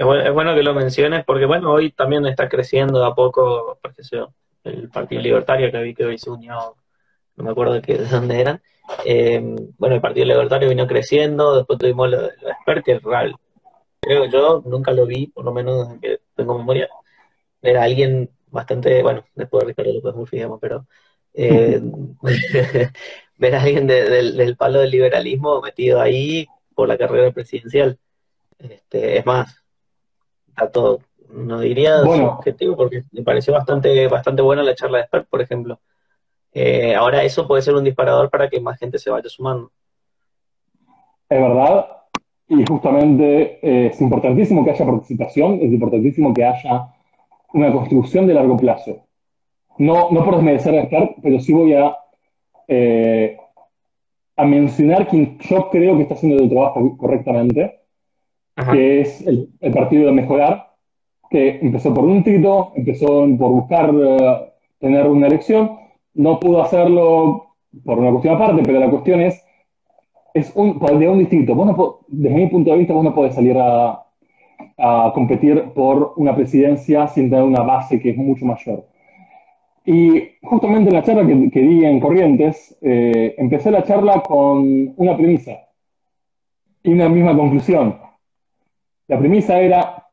Es 0.00 0.32
bueno, 0.32 0.54
que 0.54 0.62
lo 0.62 0.72
menciones 0.72 1.26
porque, 1.26 1.44
bueno, 1.44 1.72
hoy 1.72 1.90
también 1.92 2.24
está 2.24 2.48
creciendo 2.48 3.04
a 3.04 3.14
poco, 3.14 3.78
el 4.64 4.88
Partido 4.88 5.20
Libertario 5.20 5.70
que 5.70 5.82
vi 5.82 5.94
que 5.94 6.06
hoy 6.06 6.16
se 6.16 6.30
unió, 6.30 6.74
no 7.36 7.44
me 7.44 7.50
acuerdo 7.50 7.74
de, 7.74 7.98
dónde 8.10 8.40
eran. 8.40 8.62
Eh, 9.04 9.42
bueno, 9.76 9.96
el 9.96 10.00
Partido 10.00 10.24
Libertario 10.24 10.70
vino 10.70 10.86
creciendo, 10.86 11.54
después 11.54 11.78
tuvimos 11.78 12.08
lo, 12.08 12.16
lo 12.22 12.28
de 12.28 12.82
que 12.82 12.92
es 12.92 13.02
real. 13.02 13.36
Creo 14.00 14.24
yo, 14.24 14.62
nunca 14.64 14.92
lo 14.92 15.04
vi, 15.04 15.26
por 15.26 15.44
lo 15.44 15.52
menos 15.52 15.88
desde 15.88 16.00
que 16.00 16.20
tengo 16.34 16.56
memoria. 16.56 16.88
Era 17.60 17.82
alguien 17.82 18.30
bastante, 18.46 19.02
bueno, 19.02 19.26
después 19.34 19.64
de 19.64 19.68
Ricardo 19.68 19.92
López 19.92 20.14
Murphy, 20.14 20.36
digamos, 20.38 20.60
pero 20.62 20.86
eh, 21.34 21.78
ver 23.36 23.54
a 23.54 23.62
alguien 23.62 23.86
del 23.86 24.56
palo 24.56 24.80
del 24.80 24.92
liberalismo 24.92 25.60
metido 25.60 26.00
ahí 26.00 26.46
por 26.74 26.88
la 26.88 26.96
carrera 26.96 27.30
presidencial. 27.32 27.98
Este, 28.58 29.18
es 29.18 29.26
más, 29.26 29.59
todo, 30.68 31.00
no 31.32 31.60
diría 31.60 32.02
bueno. 32.02 32.36
subjetivo 32.36 32.76
porque 32.76 33.04
me 33.12 33.22
pareció 33.22 33.52
bastante, 33.52 34.06
bastante 34.08 34.42
buena 34.42 34.62
la 34.62 34.74
charla 34.74 34.98
de 34.98 35.04
Spert, 35.04 35.28
por 35.28 35.40
ejemplo. 35.40 35.80
Eh, 36.52 36.94
ahora 36.94 37.22
eso 37.22 37.46
puede 37.46 37.62
ser 37.62 37.74
un 37.74 37.84
disparador 37.84 38.28
para 38.30 38.48
que 38.48 38.60
más 38.60 38.78
gente 38.78 38.98
se 38.98 39.10
vaya 39.10 39.28
sumando. 39.28 39.70
Es 41.28 41.40
verdad, 41.40 41.86
y 42.48 42.64
justamente 42.66 43.60
eh, 43.62 43.86
es 43.86 44.00
importantísimo 44.00 44.64
que 44.64 44.72
haya 44.72 44.84
participación, 44.84 45.54
es 45.62 45.72
importantísimo 45.72 46.34
que 46.34 46.44
haya 46.44 46.88
una 47.52 47.72
construcción 47.72 48.26
de 48.26 48.34
largo 48.34 48.56
plazo. 48.56 49.04
No, 49.78 50.10
no 50.10 50.24
por 50.24 50.34
desmerecer 50.34 50.76
a 50.76 50.84
Spert, 50.86 51.12
pero 51.22 51.38
sí 51.38 51.52
voy 51.52 51.74
a, 51.74 51.96
eh, 52.66 53.36
a 54.36 54.44
mencionar 54.44 55.06
quien 55.06 55.38
yo 55.38 55.70
creo 55.70 55.96
que 55.96 56.02
está 56.02 56.14
haciendo 56.14 56.42
el 56.42 56.50
trabajo 56.50 56.96
correctamente, 56.96 57.79
que 58.72 59.00
es 59.00 59.26
el, 59.26 59.48
Partido 59.72 60.06
de 60.06 60.12
Mejorar, 60.12 60.70
que 61.30 61.60
empezó 61.62 61.94
por 61.94 62.04
un 62.04 62.22
tito, 62.24 62.72
empezó 62.74 63.26
por 63.38 63.50
buscar 63.52 63.92
eh, 63.94 64.52
tener 64.78 65.06
una 65.06 65.26
elección, 65.26 65.78
no 66.14 66.40
pudo 66.40 66.62
hacerlo 66.62 67.54
por 67.84 67.98
una 67.98 68.10
cuestión 68.10 68.34
aparte, 68.34 68.62
pero 68.64 68.80
la 68.80 68.90
cuestión 68.90 69.20
es, 69.20 69.44
es 70.34 70.52
un, 70.54 70.78
de 70.78 71.08
un 71.08 71.18
distrito. 71.18 72.00
desde 72.08 72.34
mi 72.34 72.46
punto 72.48 72.72
de 72.72 72.78
vista, 72.78 72.94
vos 72.94 73.04
no 73.04 73.14
podés 73.14 73.34
salir 73.34 73.56
a, 73.58 74.06
competir 75.14 75.72
por 75.74 76.14
una 76.16 76.34
presidencia 76.34 77.06
sin 77.06 77.28
tener 77.28 77.44
una 77.44 77.62
base 77.62 78.00
que 78.00 78.10
es 78.10 78.16
mucho 78.16 78.46
mayor. 78.46 78.86
Y 79.84 80.22
justamente 80.42 80.88
en 80.88 80.96
la 80.96 81.02
charla 81.02 81.26
que, 81.26 81.50
que 81.50 81.60
di 81.60 81.84
en 81.84 82.00
Corrientes, 82.00 82.78
eh, 82.80 83.34
empecé 83.36 83.70
la 83.70 83.84
charla 83.84 84.22
con 84.22 84.94
una 84.96 85.16
premisa 85.16 85.52
y 86.82 86.92
una 86.92 87.08
misma 87.08 87.36
conclusión. 87.36 87.96
La 89.10 89.18
premisa 89.18 89.58
era, 89.58 90.06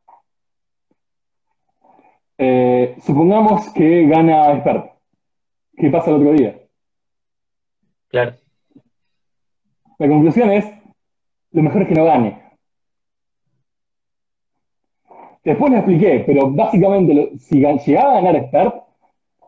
eh, 2.36 2.96
supongamos 3.06 3.70
que 3.70 4.08
gana 4.08 4.54
Expert. 4.54 4.92
¿Qué 5.78 5.92
pasa 5.92 6.10
el 6.10 6.16
otro 6.16 6.32
día? 6.34 6.60
Claro. 8.08 8.34
La 10.00 10.08
conclusión 10.08 10.50
es, 10.52 10.66
lo 11.52 11.62
mejor 11.62 11.84
es 11.84 11.90
que 11.90 11.94
no 11.94 12.06
gane. 12.06 12.42
Después 15.44 15.72
le 15.72 15.78
expliqué, 15.78 16.24
pero 16.26 16.50
básicamente, 16.50 17.38
si 17.38 17.60
llegaba 17.60 18.14
a 18.14 18.16
ganar 18.16 18.36
Expert, 18.38 18.84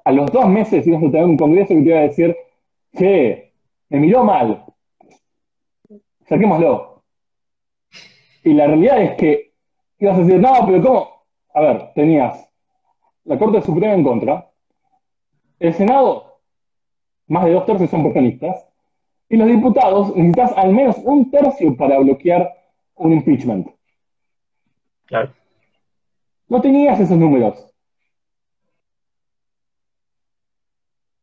a 0.06 0.12
los 0.12 0.32
dos 0.32 0.48
meses 0.48 0.86
ibas 0.86 1.02
a 1.02 1.10
tener 1.10 1.26
un 1.26 1.38
congreso 1.38 1.74
que 1.74 1.82
te 1.82 1.90
iba 1.90 1.98
a 1.98 2.02
decir, 2.02 2.38
che, 2.96 3.52
me 3.90 4.00
miró 4.00 4.24
mal, 4.24 4.64
saquémoslo. 6.28 6.99
Y 8.44 8.54
la 8.54 8.68
realidad 8.68 9.02
es 9.02 9.16
que 9.16 9.54
ibas 10.00 10.18
a 10.18 10.22
decir, 10.22 10.40
no, 10.40 10.54
pero 10.66 10.82
¿cómo? 10.82 11.10
A 11.54 11.62
ver, 11.62 11.92
tenías 11.94 12.50
la 13.26 13.38
Corte 13.38 13.62
Suprema 13.62 13.94
en 13.94 14.04
contra, 14.04 14.50
el 15.60 15.74
Senado, 15.74 16.40
más 17.28 17.46
de 17.46 17.52
dos 17.52 17.66
tercios 17.66 17.90
son 17.90 18.04
peronistas, 18.04 18.66
y 19.28 19.38
los 19.38 19.48
diputados 19.48 20.16
necesitas 20.16 20.54
al 20.58 20.74
menos 20.74 20.98
un 21.04 21.30
tercio 21.30 21.76
para 21.78 22.00
bloquear 22.00 22.52
un 22.96 23.14
impeachment. 23.14 23.68
Claro. 25.06 25.32
No 26.48 26.62
tenías 26.62 27.00
esos 27.00 27.18
números. 27.18 27.66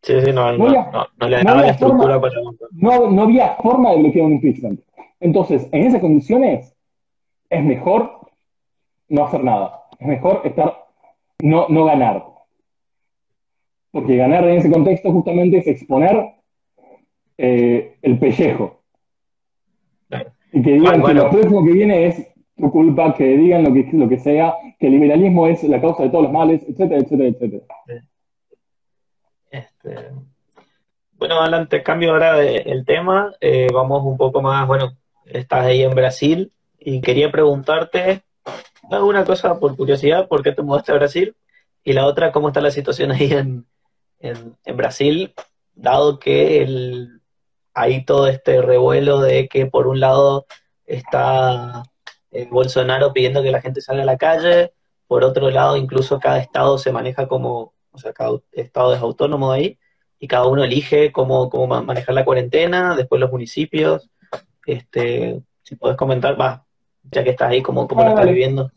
Sí, 0.02 0.20
sí, 0.24 0.32
no, 0.32 0.52
no, 0.52 0.68
no, 0.68 1.06
no, 1.16 1.28
le 1.28 1.42
la 1.42 1.68
estructura 1.68 2.20
para 2.20 2.34
no, 2.70 3.10
no 3.10 3.22
había 3.22 3.56
forma 3.56 3.90
de 3.90 4.02
bloquear 4.02 4.26
un 4.26 4.32
impeachment. 4.34 4.80
Entonces, 5.18 5.68
en 5.72 5.82
esas 5.82 6.00
condiciones, 6.00 6.75
es 7.50 7.64
mejor 7.64 8.20
no 9.08 9.24
hacer 9.24 9.42
nada. 9.44 9.82
Es 9.98 10.06
mejor 10.06 10.42
estar, 10.44 10.86
no, 11.42 11.66
no 11.68 11.84
ganar. 11.84 12.24
Porque 13.90 14.16
ganar 14.16 14.44
en 14.44 14.58
ese 14.58 14.70
contexto 14.70 15.12
justamente 15.12 15.58
es 15.58 15.66
exponer 15.66 16.34
eh, 17.38 17.96
el 18.02 18.18
pellejo. 18.18 18.82
Y 20.52 20.62
que 20.62 20.72
digan 20.72 21.02
que 21.02 21.14
lo 21.14 21.30
próximo 21.30 21.64
que 21.64 21.72
viene 21.72 22.06
es 22.06 22.34
tu 22.56 22.70
culpa, 22.70 23.14
que 23.14 23.36
digan 23.36 23.64
lo 23.64 23.72
que, 23.72 23.88
lo 23.92 24.08
que 24.08 24.18
sea, 24.18 24.54
que 24.78 24.86
el 24.86 24.92
liberalismo 24.92 25.46
es 25.46 25.62
la 25.64 25.80
causa 25.80 26.04
de 26.04 26.10
todos 26.10 26.24
los 26.24 26.32
males, 26.32 26.62
etcétera, 26.62 27.00
etcétera, 27.00 27.28
etcétera. 27.28 27.64
Este, 29.50 29.94
bueno, 31.18 31.40
Alan, 31.40 31.68
te 31.68 31.82
cambio 31.82 32.12
ahora 32.12 32.42
el 32.42 32.84
tema. 32.86 33.32
Eh, 33.40 33.68
vamos 33.72 34.04
un 34.04 34.16
poco 34.16 34.40
más, 34.40 34.66
bueno, 34.66 34.92
estás 35.26 35.66
ahí 35.66 35.82
en 35.82 35.94
Brasil 35.94 36.52
y 36.86 37.00
quería 37.00 37.32
preguntarte 37.32 38.22
una 38.88 39.24
cosa 39.24 39.58
por 39.58 39.76
curiosidad, 39.76 40.28
¿por 40.28 40.44
qué 40.44 40.52
te 40.52 40.62
mudaste 40.62 40.92
a 40.92 40.94
Brasil? 40.94 41.34
Y 41.82 41.94
la 41.94 42.06
otra, 42.06 42.30
¿cómo 42.30 42.46
está 42.46 42.60
la 42.60 42.70
situación 42.70 43.10
ahí 43.10 43.32
en, 43.32 43.66
en, 44.20 44.76
Brasil, 44.76 45.34
dado 45.74 46.20
que 46.20 46.62
el, 46.62 47.22
hay 47.74 48.04
todo 48.04 48.28
este 48.28 48.62
revuelo 48.62 49.20
de 49.20 49.48
que 49.48 49.66
por 49.66 49.88
un 49.88 49.98
lado 49.98 50.46
está 50.84 51.82
eh, 52.30 52.46
Bolsonaro 52.48 53.12
pidiendo 53.12 53.42
que 53.42 53.50
la 53.50 53.60
gente 53.60 53.80
salga 53.80 54.04
a 54.04 54.06
la 54.06 54.16
calle, 54.16 54.72
por 55.08 55.24
otro 55.24 55.50
lado 55.50 55.76
incluso 55.76 56.20
cada 56.20 56.38
estado 56.38 56.78
se 56.78 56.92
maneja 56.92 57.26
como, 57.26 57.74
o 57.90 57.98
sea, 57.98 58.12
cada 58.12 58.38
estado 58.52 58.94
es 58.94 59.00
autónomo 59.00 59.50
ahí, 59.50 59.76
y 60.20 60.28
cada 60.28 60.46
uno 60.46 60.62
elige 60.62 61.10
cómo, 61.10 61.50
cómo 61.50 61.82
manejar 61.82 62.14
la 62.14 62.24
cuarentena, 62.24 62.94
después 62.94 63.20
los 63.20 63.32
municipios, 63.32 64.08
este, 64.66 65.42
si 65.64 65.74
puedes 65.74 65.96
comentar, 65.96 66.40
va, 66.40 66.65
ya 67.10 67.24
que 67.24 67.30
estás 67.30 67.50
ahí, 67.50 67.62
¿cómo, 67.62 67.86
cómo 67.86 68.02
lo 68.02 68.10
estás 68.10 68.26
viviendo? 68.26 68.70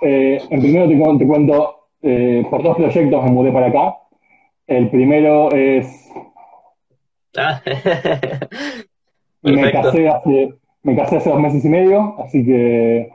Eh, 0.00 0.40
en 0.50 0.60
primero 0.60 0.88
te, 0.88 1.18
te 1.18 1.26
cuento, 1.26 1.88
eh, 2.02 2.46
por 2.50 2.62
dos 2.62 2.76
proyectos 2.76 3.24
me 3.24 3.30
mudé 3.30 3.52
para 3.52 3.66
acá. 3.68 3.96
El 4.66 4.90
primero 4.90 5.50
es... 5.52 6.00
Ah. 7.36 7.60
me, 9.42 9.72
casé 9.72 10.08
hace, 10.08 10.54
me 10.84 10.94
casé 10.94 11.16
hace 11.16 11.30
dos 11.30 11.40
meses 11.40 11.64
y 11.64 11.68
medio, 11.68 12.14
así 12.20 12.44
que 12.44 13.10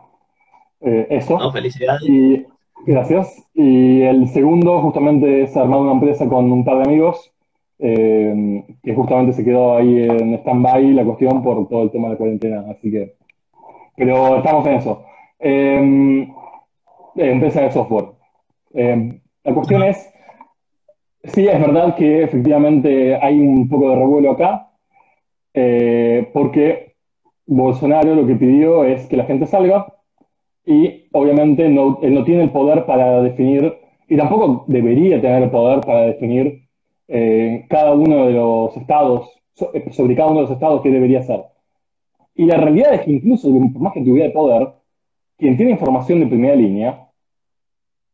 eh, 0.82 1.08
eso. 1.10 1.40
No, 1.40 1.54
felicidades. 1.54 2.02
Y, 2.04 2.46
gracias. 2.86 3.42
Y 3.54 4.02
el 4.02 4.28
segundo 4.28 4.82
justamente 4.82 5.44
es 5.44 5.56
armar 5.56 5.80
una 5.80 5.94
empresa 5.94 6.28
con 6.28 6.52
un 6.52 6.66
par 6.66 6.80
de 6.80 6.84
amigos 6.84 7.32
que 7.78 8.94
justamente 8.94 9.32
se 9.32 9.46
quedó 9.46 9.78
ahí 9.78 10.02
en 10.02 10.34
stand-by 10.34 10.94
la 10.96 11.06
cuestión 11.06 11.42
por 11.42 11.70
todo 11.70 11.84
el 11.84 11.92
tema 11.92 12.10
de 12.10 12.16
la 12.16 12.18
cuarentena. 12.18 12.66
Así 12.70 12.92
que 12.92 13.16
pero 14.00 14.38
estamos 14.38 14.66
en 14.66 14.74
eso. 14.76 15.04
Eh, 15.40 16.28
empresa 17.16 17.62
de 17.62 17.72
software. 17.72 18.12
Em, 18.74 19.20
la 19.44 19.54
cuestión 19.54 19.84
es, 19.84 20.10
sí, 21.26 21.46
es 21.48 21.60
verdad 21.60 21.96
que 21.96 22.24
efectivamente 22.24 23.16
hay 23.22 23.40
un 23.42 23.68
poco 23.68 23.90
de 23.90 23.96
revuelo 23.98 24.32
acá, 24.32 24.70
eh, 25.54 26.30
porque 26.34 26.96
Bolsonaro 27.46 28.16
lo 28.16 28.26
que 28.26 28.36
pidió 28.36 28.86
es 28.86 29.06
que 29.08 29.18
la 29.18 29.26
gente 29.26 29.48
salga 29.48 29.94
y 30.66 31.10
obviamente 31.12 31.68
no, 31.68 32.00
él 32.02 32.14
no 32.14 32.24
tiene 32.24 32.44
el 32.44 32.52
poder 32.52 32.86
para 32.86 33.22
definir, 33.22 33.76
y 34.08 34.16
tampoco 34.16 34.64
debería 34.68 35.20
tener 35.20 35.44
el 35.44 35.50
poder 35.50 35.82
para 35.82 36.04
definir 36.04 36.70
eh, 37.10 37.66
cada 37.70 37.94
uno 37.94 38.28
de 38.28 38.34
los 38.34 38.78
estados, 38.78 39.30
sobre 39.56 40.16
cada 40.16 40.30
uno 40.30 40.40
de 40.40 40.44
los 40.44 40.52
estados 40.52 40.82
qué 40.84 40.90
debería 40.90 41.22
ser. 41.22 41.49
Y 42.40 42.46
la 42.46 42.56
realidad 42.56 42.94
es 42.94 43.02
que 43.02 43.12
incluso, 43.12 43.50
por 43.50 43.82
más 43.82 43.92
que 43.92 44.00
tuviera 44.00 44.32
poder, 44.32 44.70
quien 45.38 45.58
tiene 45.58 45.74
información 45.74 46.22
de 46.22 46.28
primera 46.28 46.56
línea 46.56 47.10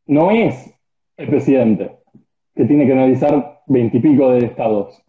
no 0.08 0.32
es 0.32 0.74
el 1.16 1.28
presidente, 1.28 1.98
que 2.56 2.66
tiene 2.66 2.88
que 2.88 2.94
analizar 2.94 3.62
veintipico 3.68 4.32
de 4.32 4.48
estados. 4.48 5.00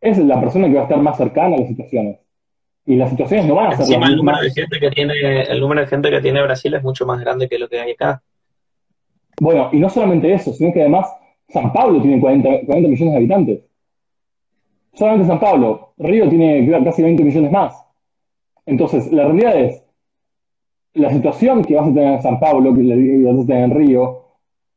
Es 0.00 0.16
la 0.16 0.40
persona 0.40 0.68
que 0.68 0.74
va 0.76 0.80
a 0.80 0.82
estar 0.84 1.02
más 1.02 1.18
cercana 1.18 1.56
a 1.56 1.58
las 1.58 1.68
situaciones. 1.68 2.18
Y 2.86 2.96
las 2.96 3.10
situaciones 3.10 3.44
no 3.44 3.56
van 3.56 3.66
a 3.66 3.70
ser 3.72 3.80
Encima 3.80 4.06
las 4.06 4.10
el 4.12 4.16
número 4.16 4.40
de 4.40 4.50
gente 4.52 4.80
que 4.80 4.90
tiene, 4.90 5.42
el 5.42 5.60
número 5.60 5.82
de 5.82 5.86
gente 5.88 6.10
que 6.10 6.20
tiene 6.22 6.42
Brasil 6.42 6.72
es 6.72 6.82
mucho 6.82 7.04
más 7.04 7.20
grande 7.20 7.46
que 7.46 7.58
lo 7.58 7.68
que 7.68 7.78
hay 7.78 7.90
acá. 7.90 8.22
Bueno, 9.38 9.68
y 9.70 9.80
no 9.80 9.90
solamente 9.90 10.32
eso, 10.32 10.54
sino 10.54 10.72
que 10.72 10.80
además 10.80 11.14
San 11.50 11.74
Pablo 11.74 12.00
tiene 12.00 12.18
40, 12.22 12.64
40 12.64 12.88
millones 12.88 13.12
de 13.12 13.18
habitantes. 13.18 13.60
Solamente 14.94 15.26
San 15.26 15.38
Pablo. 15.38 15.92
Río 15.98 16.26
tiene 16.30 16.82
casi 16.82 17.02
20 17.02 17.22
millones 17.22 17.52
más. 17.52 17.87
Entonces, 18.68 19.10
la 19.10 19.24
realidad 19.24 19.58
es, 19.58 19.82
la 20.92 21.10
situación 21.10 21.64
que 21.64 21.74
vas 21.74 21.88
a 21.88 21.94
tener 21.94 22.12
en 22.12 22.22
San 22.22 22.38
Pablo, 22.38 22.74
que 22.74 22.82
la- 22.82 23.32
vas 23.32 23.42
a 23.42 23.46
tener 23.46 23.64
en 23.64 23.70
Río, 23.70 24.24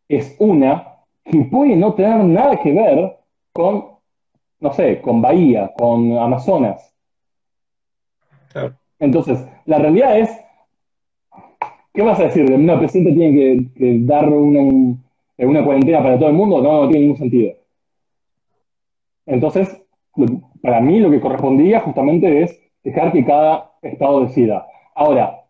es 0.07 0.33
una 0.39 0.95
que 1.25 1.39
puede 1.41 1.75
no 1.75 1.93
tener 1.93 2.23
nada 2.23 2.55
que 2.61 2.71
ver 2.71 3.17
con, 3.51 3.83
no 4.61 4.71
sé, 4.71 5.01
con 5.01 5.21
Bahía, 5.21 5.73
con 5.77 6.17
Amazonas. 6.17 6.95
Claro. 8.53 8.75
Entonces, 8.97 9.45
la 9.65 9.79
realidad 9.79 10.17
es, 10.17 10.29
¿qué 11.93 12.01
vas 12.01 12.17
a 12.21 12.23
decir? 12.23 12.49
¿No, 12.49 12.73
el 12.73 12.79
presidente 12.79 13.11
tiene 13.11 13.35
que, 13.37 13.73
que 13.77 13.99
dar 14.05 14.29
una, 14.29 14.95
una 15.37 15.65
cuarentena 15.65 16.01
para 16.01 16.17
todo 16.17 16.29
el 16.29 16.35
mundo? 16.35 16.61
No, 16.61 16.83
no 16.83 16.87
tiene 16.87 17.01
ningún 17.01 17.17
sentido. 17.17 17.55
Entonces, 19.25 19.81
para 20.61 20.79
mí 20.79 20.97
lo 21.01 21.11
que 21.11 21.19
correspondía 21.19 21.81
justamente 21.81 22.43
es 22.43 22.60
dejar 22.83 23.11
que 23.11 23.25
cada 23.25 23.71
estado 23.81 24.21
decida. 24.21 24.67
Ahora, 24.95 25.41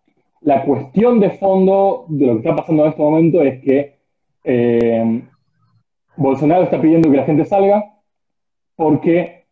la 0.42 0.64
cuestión 0.64 1.20
de 1.20 1.32
fondo 1.32 2.06
de 2.10 2.26
lo 2.26 2.34
que 2.34 2.40
está 2.40 2.56
pasando 2.56 2.84
en 2.84 2.90
este 2.90 3.02
momento 3.02 3.42
es 3.42 3.62
que 3.62 3.96
eh, 4.44 5.22
Bolsonaro 6.18 6.64
está 6.64 6.82
pidiendo 6.82 7.10
que 7.10 7.18
la 7.18 7.26
gente 7.26 7.46
salga 7.46 7.94
porque 8.76 9.46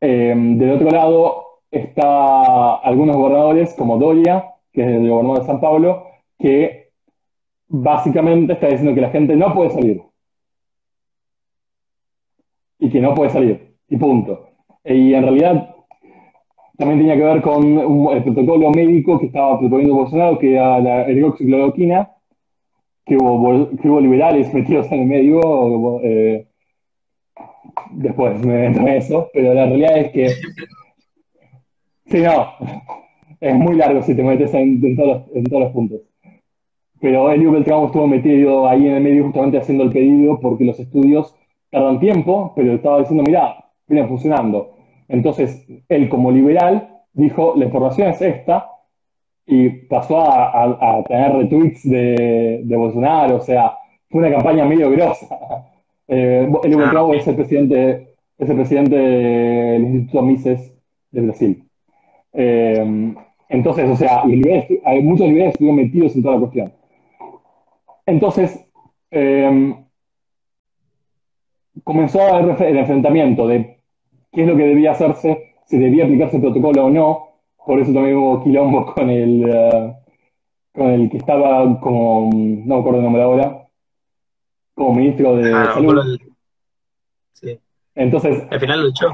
eh, 0.00 0.34
del 0.36 0.70
otro 0.70 0.90
lado 0.90 1.44
está 1.70 2.76
algunos 2.76 3.16
gobernadores 3.16 3.74
como 3.74 3.98
Doria, 3.98 4.54
que 4.72 4.82
es 4.82 4.88
el 4.88 5.08
gobernador 5.08 5.40
de 5.40 5.46
San 5.46 5.60
Pablo, 5.60 6.06
que 6.38 6.90
básicamente 7.68 8.52
está 8.52 8.68
diciendo 8.68 8.94
que 8.94 9.00
la 9.00 9.10
gente 9.10 9.34
no 9.34 9.54
puede 9.54 9.70
salir 9.70 10.02
y 12.78 12.90
que 12.90 13.00
no 13.00 13.14
puede 13.14 13.30
salir, 13.30 13.76
y 13.88 13.96
punto. 13.96 14.48
Y 14.84 15.14
en 15.14 15.22
realidad 15.22 15.76
también 16.76 17.00
tenía 17.00 17.16
que 17.16 17.22
ver 17.22 17.42
con 17.42 17.64
un- 17.64 18.12
el 18.16 18.22
protocolo 18.22 18.70
médico 18.70 19.18
que 19.18 19.26
estaba 19.26 19.58
proponiendo 19.58 19.94
Bolsonaro, 19.94 20.38
que 20.38 20.54
era 20.54 20.80
la 20.80 21.10
hidroxicloroquina, 21.10 22.10
que 23.04 23.16
hubo, 23.16 23.68
que 23.80 23.88
hubo 23.88 24.00
liberales 24.00 24.52
metidos 24.54 24.90
en 24.92 25.00
el 25.00 25.06
medio, 25.06 26.00
eh, 26.02 26.46
después 27.92 28.38
me 28.44 28.68
meto 28.68 28.80
en 28.80 28.88
eso, 28.88 29.30
pero 29.32 29.54
la 29.54 29.66
realidad 29.66 29.98
es 29.98 30.10
que, 30.12 30.28
sí, 32.06 32.18
no, 32.20 32.46
es 33.40 33.54
muy 33.54 33.74
largo 33.76 34.02
si 34.02 34.14
te 34.14 34.22
metes 34.22 34.52
en, 34.54 34.84
en 34.84 34.96
todos, 34.96 35.08
los, 35.08 35.36
en 35.36 35.44
todos 35.44 35.62
los 35.64 35.72
puntos. 35.72 36.00
Pero 37.00 37.30
Elio 37.32 37.50
Beltramo 37.50 37.86
estuvo 37.86 38.06
metido 38.06 38.68
ahí 38.68 38.86
en 38.86 38.94
el 38.94 39.02
medio 39.02 39.24
justamente 39.24 39.58
haciendo 39.58 39.82
el 39.84 39.90
pedido 39.90 40.38
porque 40.38 40.64
los 40.64 40.78
estudios 40.78 41.34
tardan 41.70 41.98
tiempo, 41.98 42.52
pero 42.54 42.74
estaba 42.74 43.00
diciendo, 43.00 43.24
mira, 43.24 43.56
viene 43.88 44.06
funcionando. 44.06 44.76
Entonces, 45.12 45.66
él 45.88 46.08
como 46.08 46.30
liberal 46.32 46.88
dijo, 47.12 47.52
la 47.56 47.66
información 47.66 48.08
es 48.08 48.20
esta, 48.22 48.70
y 49.46 49.68
pasó 49.68 50.20
a, 50.20 50.50
a- 50.50 50.98
a 50.98 51.04
tener 51.04 51.32
retweets 51.36 51.82
de, 51.88 52.62
de 52.64 52.76
Bolsonaro, 52.76 53.36
o 53.36 53.40
sea, 53.40 53.76
fue 54.08 54.20
una 54.20 54.30
campaña 54.30 54.64
medio 54.64 54.90
grosa. 54.90 55.26
Eh, 56.08 56.46
Beltramo 56.62 57.06
ok. 57.06 57.14
es 57.14 57.26
el 57.28 57.36
presidente, 57.36 58.08
es 58.36 58.50
el 58.50 58.56
presidente 58.56 58.96
del 58.96 59.82
Instituto 59.82 60.22
Mises 60.22 60.72
de 61.10 61.20
Brasil. 61.22 61.64
Eh, 62.34 63.14
entonces, 63.48 63.88
o 63.88 63.96
sea, 63.96 64.22
liberales, 64.26 64.66
hay 64.84 65.00
muchos 65.02 65.26
liberales 65.28 65.54
estuvieron 65.54 65.76
metidos 65.76 66.14
en 66.16 66.22
toda 66.22 66.34
la 66.34 66.40
cuestión. 66.40 66.72
Entonces, 68.04 68.66
eh, 69.10 69.74
comenzó 71.84 72.20
el 72.38 72.76
enfrentamiento 72.76 73.46
de 73.46 73.78
qué 74.32 74.42
es 74.42 74.48
lo 74.48 74.56
que 74.56 74.64
debía 74.64 74.92
hacerse, 74.92 75.54
si 75.66 75.78
debía 75.78 76.04
aplicarse 76.04 76.36
el 76.36 76.42
protocolo 76.42 76.86
o 76.86 76.90
no. 76.90 77.28
Por 77.64 77.78
eso 77.80 77.92
también 77.92 78.16
hubo 78.16 78.42
quilombo 78.42 78.92
con 78.94 79.08
el, 79.10 79.44
eh, 79.48 79.94
con 80.74 80.90
el 80.90 81.10
que 81.10 81.18
estaba 81.18 81.78
como, 81.80 82.30
no 82.32 82.74
me 82.74 82.80
acuerdo 82.80 82.98
el 82.98 83.04
nombre 83.04 83.22
ahora, 83.22 83.68
como 84.74 84.94
ministro 84.94 85.36
de 85.36 85.52
Ah, 85.54 85.70
Salud. 85.74 85.94
por 85.94 86.04
el- 86.06 86.20
sí. 87.34 87.58
Entonces, 87.94 88.44
Al 88.50 88.58
final 88.60 88.82
luchó. 88.82 89.06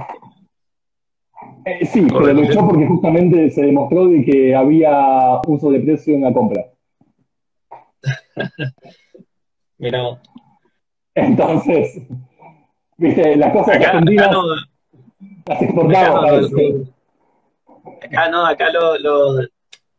eh, 1.66 1.84
sí, 1.84 2.06
pero 2.08 2.32
luchó 2.32 2.66
porque 2.66 2.86
justamente 2.86 3.50
se 3.50 3.62
demostró 3.62 4.06
de 4.06 4.24
que 4.24 4.54
había 4.54 5.40
un 5.46 5.60
sobreprecio 5.60 6.14
en 6.14 6.22
la 6.22 6.32
compra. 6.32 6.64
Mira. 9.78 10.20
Entonces, 11.14 12.00
viste, 12.96 13.36
las 13.36 13.52
cosas 13.52 13.76
acá, 13.76 13.88
acá 13.88 13.98
argentinas 13.98 14.30
no, 14.30 14.42
las 15.48 16.02
acá 16.02 16.20
no, 16.20 16.84
acá 18.02 18.28
no, 18.30 18.46
acá 18.46 18.70
lo, 18.70 18.98
lo- 18.98 19.48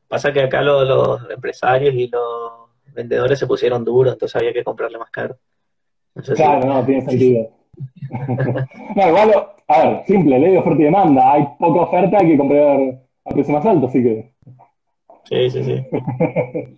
pasa 0.08 0.32
que 0.34 0.42
acá 0.42 0.62
lo- 0.62 0.84
los 0.84 1.30
empresarios 1.30 1.94
y 1.96 2.08
los 2.08 2.52
vendedores 2.94 3.38
se 3.40 3.48
pusieron 3.48 3.84
duros, 3.86 4.14
entonces 4.14 4.36
había 4.36 4.54
que 4.54 4.64
comprarle 4.64 4.98
más 4.98 5.10
caro. 5.10 5.38
Claro, 6.36 6.66
no, 6.68 6.86
tiene 6.86 7.02
sentido. 7.02 7.50
no, 8.96 9.08
igual, 9.08 9.32
a 9.68 9.88
ver, 9.88 10.04
simple, 10.06 10.40
ley 10.40 10.52
de 10.52 10.58
oferta 10.58 10.82
y 10.82 10.86
demanda. 10.86 11.34
Hay 11.34 11.48
poca 11.60 11.82
oferta, 11.82 12.18
hay 12.20 12.28
que 12.30 12.38
comprar 12.38 12.80
a 13.26 13.30
precio 13.30 13.54
más 13.54 13.66
alto, 13.66 13.88
así 13.88 14.04
que. 14.04 14.32
sí, 15.26 15.50
sí, 15.50 15.64
sí. 15.64 15.86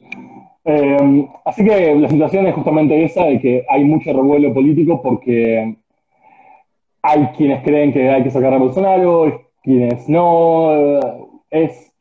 Eh, 0.64 1.28
así 1.44 1.66
que 1.66 1.96
la 1.96 2.08
situación 2.08 2.46
es 2.46 2.54
justamente 2.54 3.04
esa, 3.04 3.24
de 3.26 3.40
que 3.42 3.66
hay 3.68 3.84
mucho 3.84 4.14
revuelo 4.14 4.54
político 4.54 5.02
porque 5.02 5.76
hay 7.04 7.28
quienes 7.38 7.64
creen 7.64 7.92
que 7.94 8.10
hay 8.10 8.24
que 8.24 8.32
sacar 8.32 8.54
a 8.54 8.58
Bolsonaro, 8.58 9.42
quienes 9.64 10.08
no. 10.10 10.72
eh, 10.74 11.00
Es, 11.50 11.92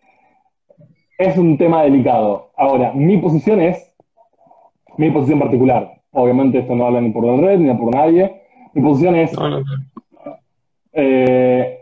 es 1.18 1.36
un 1.36 1.58
tema 1.58 1.82
delicado. 1.82 2.50
Ahora, 2.56 2.92
mi 2.94 3.16
posición 3.18 3.60
es 3.60 3.92
mi 4.96 5.10
posición 5.10 5.38
particular. 5.38 5.94
Obviamente 6.12 6.58
esto 6.58 6.74
no 6.74 6.86
habla 6.86 7.00
ni 7.00 7.10
por 7.10 7.24
la 7.24 7.36
red 7.36 7.58
ni 7.58 7.72
por 7.74 7.94
nadie. 7.94 8.42
Mi 8.74 8.82
posición 8.82 9.16
es 9.16 9.32
No, 9.32 9.48
no, 9.48 9.60
no. 9.60 10.36
Eh, 10.92 11.78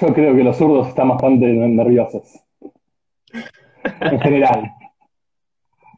yo 0.00 0.14
creo 0.14 0.34
que 0.36 0.44
los 0.44 0.56
zurdos 0.56 0.88
están 0.88 1.08
bastante 1.08 1.46
nerviosos. 1.46 2.44
En 4.00 4.20
general. 4.20 4.70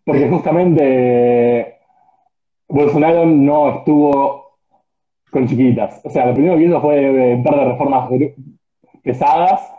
Porque 0.04 0.28
justamente 0.28 1.76
Bolsonaro 2.68 3.26
no 3.26 3.78
estuvo 3.78 4.39
con 5.30 5.46
chiquitas. 5.46 6.00
O 6.04 6.10
sea, 6.10 6.26
lo 6.26 6.34
primero 6.34 6.56
que 6.56 6.64
hizo 6.64 6.80
fue 6.80 7.32
eh, 7.34 7.42
par 7.44 7.56
de 7.56 7.64
reformas 7.66 8.10
pesadas 9.02 9.72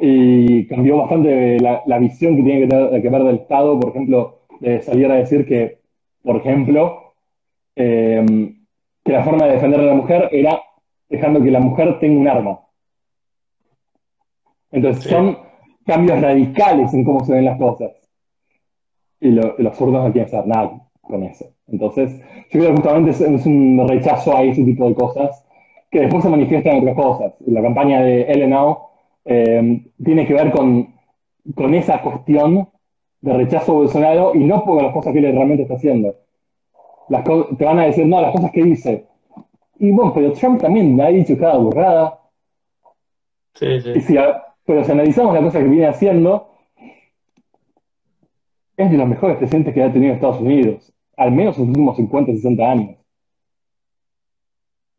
y 0.00 0.66
cambió 0.66 0.98
bastante 0.98 1.58
la, 1.60 1.82
la 1.86 1.98
visión 1.98 2.36
que 2.36 2.42
tiene 2.42 2.60
que, 2.62 2.66
tener- 2.68 3.02
que 3.02 3.08
ver 3.08 3.22
del 3.24 3.36
Estado. 3.36 3.78
Por 3.78 3.90
ejemplo, 3.90 4.40
de 4.60 4.80
salir 4.82 5.10
a 5.10 5.16
decir 5.16 5.46
que, 5.46 5.78
por 6.22 6.36
ejemplo, 6.36 7.14
eh, 7.76 8.24
que 9.04 9.12
la 9.12 9.22
forma 9.24 9.46
de 9.46 9.52
defender 9.52 9.80
a 9.80 9.84
la 9.84 9.94
mujer 9.94 10.28
era 10.32 10.60
dejando 11.08 11.40
que 11.42 11.50
la 11.50 11.60
mujer 11.60 11.98
tenga 12.00 12.18
un 12.20 12.28
arma. 12.28 12.60
Entonces 14.72 15.04
Sí. 15.04 15.10
son 15.10 15.38
cambios 15.84 16.20
radicales 16.20 16.92
en 16.92 17.04
cómo 17.04 17.24
se 17.24 17.32
ven 17.34 17.44
las 17.44 17.58
cosas. 17.58 17.92
Y 19.20 19.30
lo- 19.30 19.54
los 19.58 19.76
zurdos 19.76 20.04
no 20.04 20.12
quieren 20.12 20.26
hacer 20.26 20.46
nada 20.46 20.85
con 21.08 21.22
eso. 21.24 21.46
Entonces, 21.68 22.18
yo 22.50 22.60
creo 22.60 22.66
que 22.70 22.76
justamente 22.76 23.10
es, 23.10 23.20
es 23.20 23.46
un 23.46 23.86
rechazo 23.88 24.36
a 24.36 24.42
ese 24.42 24.64
tipo 24.64 24.88
de 24.88 24.94
cosas 24.94 25.44
que 25.90 26.00
después 26.00 26.22
se 26.22 26.30
manifiestan 26.30 26.76
en 26.76 26.80
otras 26.88 26.96
cosas. 26.96 27.32
La 27.46 27.62
campaña 27.62 28.02
de 28.02 28.22
Ellenau 28.22 28.78
eh, 29.24 29.84
tiene 30.04 30.26
que 30.26 30.34
ver 30.34 30.50
con, 30.52 30.94
con 31.54 31.74
esa 31.74 32.00
cuestión 32.02 32.68
de 33.20 33.32
rechazo 33.32 33.72
a 33.72 33.74
Bolsonaro 33.76 34.32
y 34.34 34.44
no 34.44 34.64
por 34.64 34.82
las 34.82 34.92
cosas 34.92 35.12
que 35.12 35.18
él 35.20 35.32
realmente 35.32 35.62
está 35.62 35.74
haciendo. 35.74 36.14
Las 37.08 37.24
te 37.56 37.64
van 37.64 37.78
a 37.78 37.86
decir, 37.86 38.06
no, 38.06 38.20
las 38.20 38.32
cosas 38.32 38.50
que 38.50 38.62
dice. 38.64 39.06
Y 39.78 39.90
bueno, 39.92 40.12
pero 40.14 40.32
Trump 40.32 40.60
también 40.60 41.00
ha 41.00 41.08
dicho 41.08 41.36
cada 41.38 41.56
burrada. 41.58 42.20
Sí, 43.54 43.66
Y 43.66 43.80
sí. 43.80 44.00
si, 44.00 44.16
a- 44.18 44.42
pero 44.64 44.84
si 44.84 44.92
analizamos 44.92 45.34
la 45.34 45.40
cosa 45.42 45.60
que 45.60 45.66
viene 45.68 45.86
haciendo, 45.86 46.48
es 48.76 48.90
de 48.90 48.96
los 48.96 49.08
mejores 49.08 49.36
presidentes 49.38 49.72
que 49.74 49.82
ha 49.82 49.92
tenido 49.92 50.14
Estados 50.14 50.40
Unidos, 50.40 50.92
al 51.16 51.32
menos 51.32 51.56
en 51.56 51.62
los 51.62 51.68
últimos 51.68 51.96
50, 51.96 52.32
60 52.32 52.70
años. 52.70 52.96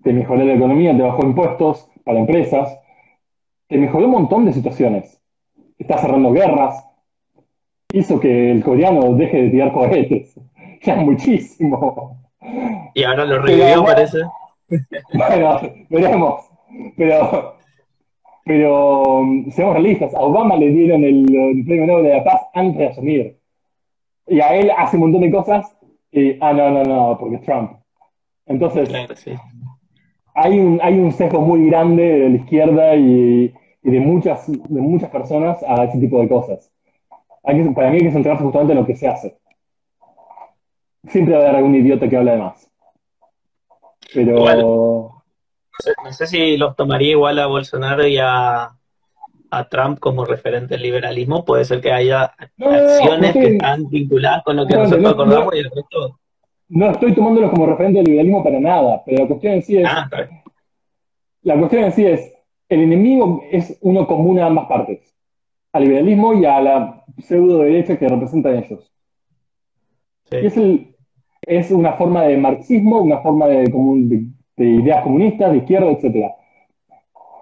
Te 0.03 0.13
mejoró 0.13 0.43
la 0.43 0.53
economía, 0.53 0.95
te 0.95 1.03
bajó 1.03 1.23
impuestos 1.23 1.89
para 2.03 2.19
empresas, 2.19 2.79
te 3.67 3.77
mejoró 3.77 4.05
un 4.05 4.11
montón 4.11 4.45
de 4.45 4.53
situaciones. 4.53 5.21
Está 5.77 5.97
cerrando 5.97 6.31
guerras, 6.31 6.85
hizo 7.91 8.19
que 8.19 8.51
el 8.51 8.63
coreano 8.63 9.13
deje 9.13 9.43
de 9.43 9.49
tirar 9.49 9.73
cohetes. 9.73 10.39
Ya 10.83 10.95
muchísimo. 10.95 12.21
Y 12.93 13.03
ahora 13.03 13.25
lo 13.25 13.41
revivió, 13.41 13.83
parece. 13.83 14.19
Bueno, 15.13 15.59
veremos. 15.89 16.49
Pero 16.95 17.57
Pero 18.47 19.25
seamos 19.49 19.73
realistas, 19.73 20.15
a 20.15 20.21
Obama 20.21 20.55
le 20.55 20.69
dieron 20.69 21.03
el, 21.03 21.25
premio 21.65 21.85
Nobel 21.85 22.05
de 22.05 22.13
la 22.15 22.23
Paz 22.23 22.41
antes 22.53 22.77
de 22.77 22.87
asumir. 22.87 23.37
Y 24.27 24.39
a 24.39 24.55
él 24.55 24.71
hace 24.75 24.95
un 24.95 25.01
montón 25.01 25.21
de 25.21 25.31
cosas 25.31 25.76
y, 26.11 26.37
ah, 26.41 26.53
no, 26.53 26.71
no, 26.71 26.83
no, 26.83 27.17
porque 27.19 27.35
es 27.35 27.41
Trump. 27.43 27.71
Entonces, 28.45 28.89
hay, 30.33 30.59
un, 30.59 30.79
hay 30.81 30.97
un 30.97 31.11
sesgo 31.11 31.41
muy 31.41 31.69
grande 31.69 32.03
de 32.03 32.29
la 32.29 32.35
izquierda 32.37 32.95
y, 32.95 33.53
de, 33.83 33.99
muchas, 33.99 34.47
de 34.47 34.81
muchas 34.81 35.09
personas 35.09 35.63
a 35.67 35.83
ese 35.83 35.99
tipo 35.99 36.19
de 36.21 36.29
cosas. 36.29 36.71
Hay 37.43 37.63
que, 37.63 37.71
para 37.71 37.89
mí 37.89 37.97
hay 37.97 38.03
que 38.03 38.11
centrarse 38.11 38.43
justamente 38.43 38.73
en 38.73 38.79
lo 38.79 38.85
que 38.85 38.95
se 38.95 39.07
hace. 39.07 39.37
Siempre 41.07 41.35
va 41.35 41.41
a 41.41 41.43
haber 41.43 41.55
algún 41.57 41.75
idiota 41.75 42.09
que 42.09 42.17
habla 42.17 42.33
de 42.33 42.37
más. 42.37 42.71
Pero... 44.13 45.13
No 46.03 46.11
sé, 46.11 46.25
si 46.25 46.57
los 46.57 46.75
tomaría 46.75 47.11
igual 47.11 47.37
a 47.37 47.45
Bolsonaro 47.45 48.07
y 48.07 48.17
a, 48.17 48.76
Trump 49.69 49.99
como 49.99 50.25
referente 50.25 50.75
del 50.75 50.83
liberalismo. 50.83 51.43
Puede 51.45 51.65
ser 51.65 51.81
que 51.81 51.91
haya 51.91 52.23
acciones 52.23 53.33
que 53.33 53.47
están 53.53 53.89
vinculadas 53.89 54.43
con 54.43 54.55
lo 54.55 54.65
que 54.65 54.75
nosotros 54.75 55.13
acordamos 55.13 55.55
y 55.55 55.59
el 55.59 55.71
resto. 55.71 56.19
No 56.69 56.91
estoy 56.91 57.13
tomándolos 57.13 57.51
como 57.51 57.65
referente 57.65 57.99
del 57.99 58.05
liberalismo 58.05 58.43
para 58.43 58.59
nada, 58.59 59.01
pero 59.05 59.23
la 59.23 59.27
cuestión 59.27 59.53
en 59.53 59.61
sí 59.61 59.77
es. 59.77 59.87
Ah, 59.87 60.09
la 61.43 61.57
cuestión 61.57 61.83
en 61.85 61.91
sí 61.91 62.05
es: 62.05 62.33
el 62.69 62.81
enemigo 62.81 63.43
es 63.51 63.77
uno 63.81 64.05
común 64.05 64.39
a 64.39 64.47
ambas 64.47 64.67
partes, 64.67 65.15
al 65.71 65.83
liberalismo 65.83 66.33
y 66.33 66.45
a 66.45 66.59
la 66.59 67.05
pseudo 67.17 67.59
derecha 67.59 67.97
que 67.97 68.07
representan 68.07 68.57
ellos. 68.57 68.91
es, 70.29 70.57
el, 70.57 70.95
es 71.41 71.71
una 71.71 71.93
forma 71.93 72.23
de 72.23 72.37
marxismo, 72.37 73.01
una 73.01 73.19
forma 73.19 73.47
de, 73.47 73.63
de 73.63 74.27
de 74.57 74.65
ideas 74.65 75.03
comunistas, 75.03 75.51
de 75.51 75.57
izquierda, 75.59 75.91
etc. 75.91 76.33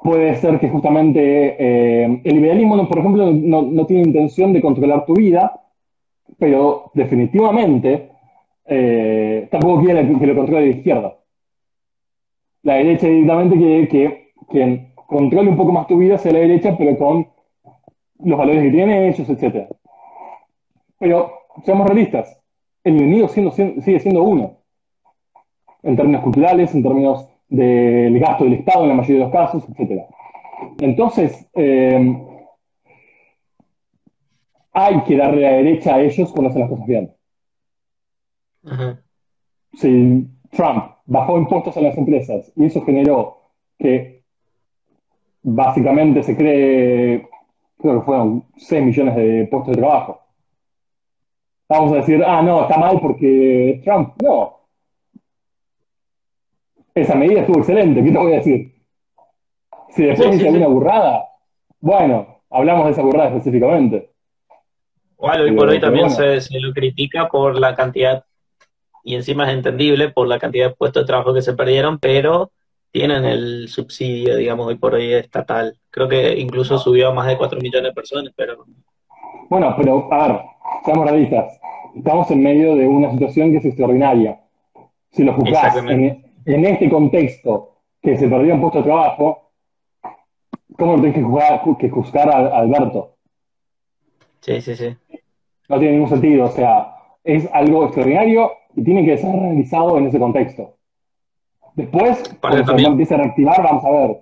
Puede 0.05 0.35
ser 0.35 0.59
que 0.59 0.69
justamente 0.69 1.55
eh, 1.57 2.21
el 2.23 2.35
liberalismo, 2.35 2.87
por 2.87 2.99
ejemplo, 2.99 3.33
no, 3.33 3.85
tiene 3.87 4.03
intención 4.03 4.53
de 4.53 4.61
controlar 4.61 5.03
tu 5.03 5.15
vida, 5.15 5.63
pero 6.37 6.91
definitivamente 6.93 8.11
eh, 8.67 9.47
tampoco 9.49 9.81
quiere 9.81 10.07
que 10.07 10.27
lo 10.27 10.35
controle 10.35 10.69
la 10.69 10.75
izquierda. 10.77 11.17
La 12.61 12.75
derecha 12.75 13.07
directamente 13.07 13.57
quiere 13.57 13.87
que 13.87 14.31
quien 14.47 14.93
controle 15.07 15.49
un 15.49 15.57
poco 15.57 15.71
más 15.71 15.87
tu 15.87 15.97
vida 15.97 16.19
sea 16.19 16.33
la 16.33 16.39
derecha, 16.39 16.77
pero 16.77 16.95
con 16.99 17.27
los 18.23 18.37
valores 18.37 18.61
que 18.61 18.69
tienen 18.69 19.05
ellos, 19.05 19.27
etc. 19.27 19.67
Pero 20.99 21.31
seamos 21.63 21.87
realistas, 21.87 22.39
el 22.83 22.97
enemigo 22.97 23.27
sigue 23.27 23.99
siendo 23.99 24.21
uno 24.21 24.59
en 25.81 25.95
términos 25.95 26.21
culturales, 26.21 26.75
en 26.75 26.83
términos 26.83 27.27
del 27.47 28.19
gasto 28.19 28.43
del 28.43 28.53
Estado 28.53 28.84
en 28.84 28.89
la 28.89 28.95
mayoría 28.95 29.25
de 29.25 29.31
los 29.31 29.31
casos, 29.31 29.63
etc. 29.77 30.03
Entonces, 30.79 31.47
eh, 31.53 32.25
hay 34.73 35.01
que 35.03 35.15
darle 35.15 35.41
la 35.41 35.51
derecha 35.51 35.95
a 35.95 36.01
ellos 36.01 36.31
cuando 36.31 36.49
hacen 36.49 36.62
las 36.62 36.69
cosas 36.69 36.86
bien. 36.86 37.13
Si 39.73 40.27
Trump 40.51 40.95
bajó 41.05 41.38
impuestos 41.38 41.77
a 41.77 41.81
las 41.81 41.97
empresas 41.97 42.51
y 42.55 42.65
eso 42.65 42.84
generó 42.84 43.38
que 43.77 44.23
básicamente 45.43 46.23
se 46.23 46.36
cree, 46.36 47.27
creo 47.77 47.99
que 47.99 48.05
fueron 48.05 48.45
6 48.58 48.84
millones 48.84 49.15
de 49.15 49.47
puestos 49.49 49.75
de 49.75 49.81
trabajo. 49.81 50.21
Vamos 51.69 51.93
a 51.93 51.95
decir, 51.95 52.23
ah, 52.25 52.41
no, 52.41 52.63
está 52.63 52.77
mal 52.77 52.99
porque 52.99 53.71
es 53.71 53.81
Trump. 53.84 54.21
No, 54.21 54.64
esa 56.95 57.15
medida 57.15 57.41
estuvo 57.41 57.60
excelente, 57.60 58.01
¿qué 58.01 58.12
te 58.12 58.17
voy 58.17 58.34
a 58.34 58.38
decir? 58.38 58.73
Si 59.89 60.03
después 60.03 60.31
dice 60.31 60.47
alguna 60.47 60.67
burrada, 60.67 61.25
bueno, 61.81 62.41
hablamos 62.49 62.86
de 62.86 62.91
esa 62.91 63.01
burrada 63.01 63.29
específicamente. 63.29 64.12
Bueno, 65.17 65.43
hoy 65.43 65.51
por 65.51 65.69
hoy 65.69 65.79
también 65.79 66.10
se, 66.10 66.39
lo 66.60 66.73
critica 66.73 67.27
por 67.27 67.60
la 67.60 67.75
cantidad, 67.75 68.23
y 69.03 69.15
encima 69.15 69.49
es 69.49 69.55
entendible 69.55 70.10
por 70.10 70.27
la 70.27 70.39
cantidad 70.39 70.69
de 70.69 70.75
puestos 70.75 71.03
de 71.03 71.08
trabajo 71.08 71.34
que 71.34 71.41
se 71.41 71.53
perdieron, 71.53 71.99
pero 71.99 72.51
tienen 72.91 73.25
el 73.25 73.67
subsidio, 73.67 74.38
digamos, 74.38 74.67
hoy 74.67 74.75
por 74.75 74.93
hoy 74.93 75.13
estatal. 75.13 75.77
Creo 75.91 76.08
que 76.08 76.39
incluso 76.39 76.77
subió 76.77 77.10
a 77.10 77.13
más 77.13 77.27
de 77.27 77.38
4 77.38 77.60
millones 77.60 77.89
de 77.89 77.93
personas, 77.93 78.34
pero... 78.36 78.65
Bueno, 79.49 79.73
pero 79.77 80.08
a 80.12 80.27
ver, 80.27 80.41
seamos 80.86 81.05
realistas. 81.05 81.60
Estamos 81.93 82.31
en 82.31 82.41
medio 82.41 82.75
de 82.75 82.88
una 82.88 83.12
situación 83.12 83.51
que 83.51 83.58
es 83.58 83.65
extraordinaria. 83.65 84.39
Si 85.12 85.23
lo 85.23 85.34
juzgás 85.34 85.75
en, 85.77 86.24
en 86.45 86.65
este 86.65 86.89
contexto 86.89 87.81
que 88.01 88.17
se 88.17 88.27
perdió 88.27 88.53
un 88.53 88.62
puesto 88.62 88.79
de 88.79 88.86
trabajo, 88.86 89.51
¿cómo 90.77 90.95
tenés 91.01 91.15
que, 91.15 91.77
que 91.79 91.89
juzgar 91.89 92.29
a, 92.29 92.60
Alberto? 92.60 93.15
Sí, 94.41 94.62
sí, 94.62 94.75
sí. 94.75 94.95
No 95.67 95.79
tiene 95.79 95.93
ningún 95.93 96.10
sentido, 96.10 96.45
o 96.45 96.51
sea, 96.51 96.95
es 97.23 97.49
algo 97.51 97.86
extraordinario 97.86 98.51
y 98.75 98.84
tiene 98.84 99.03
que 99.03 99.17
ser 99.17 99.31
realizado 99.31 99.97
en 99.97 100.08
ese 100.08 100.19
contexto. 100.19 100.77
Después, 101.73 102.23
cuando 102.39 102.63
se 102.63 102.84
empiece 102.84 103.15
a 103.15 103.17
reactivar, 103.17 103.63
vamos 103.63 103.84
a 103.84 103.89
ver. 103.89 104.17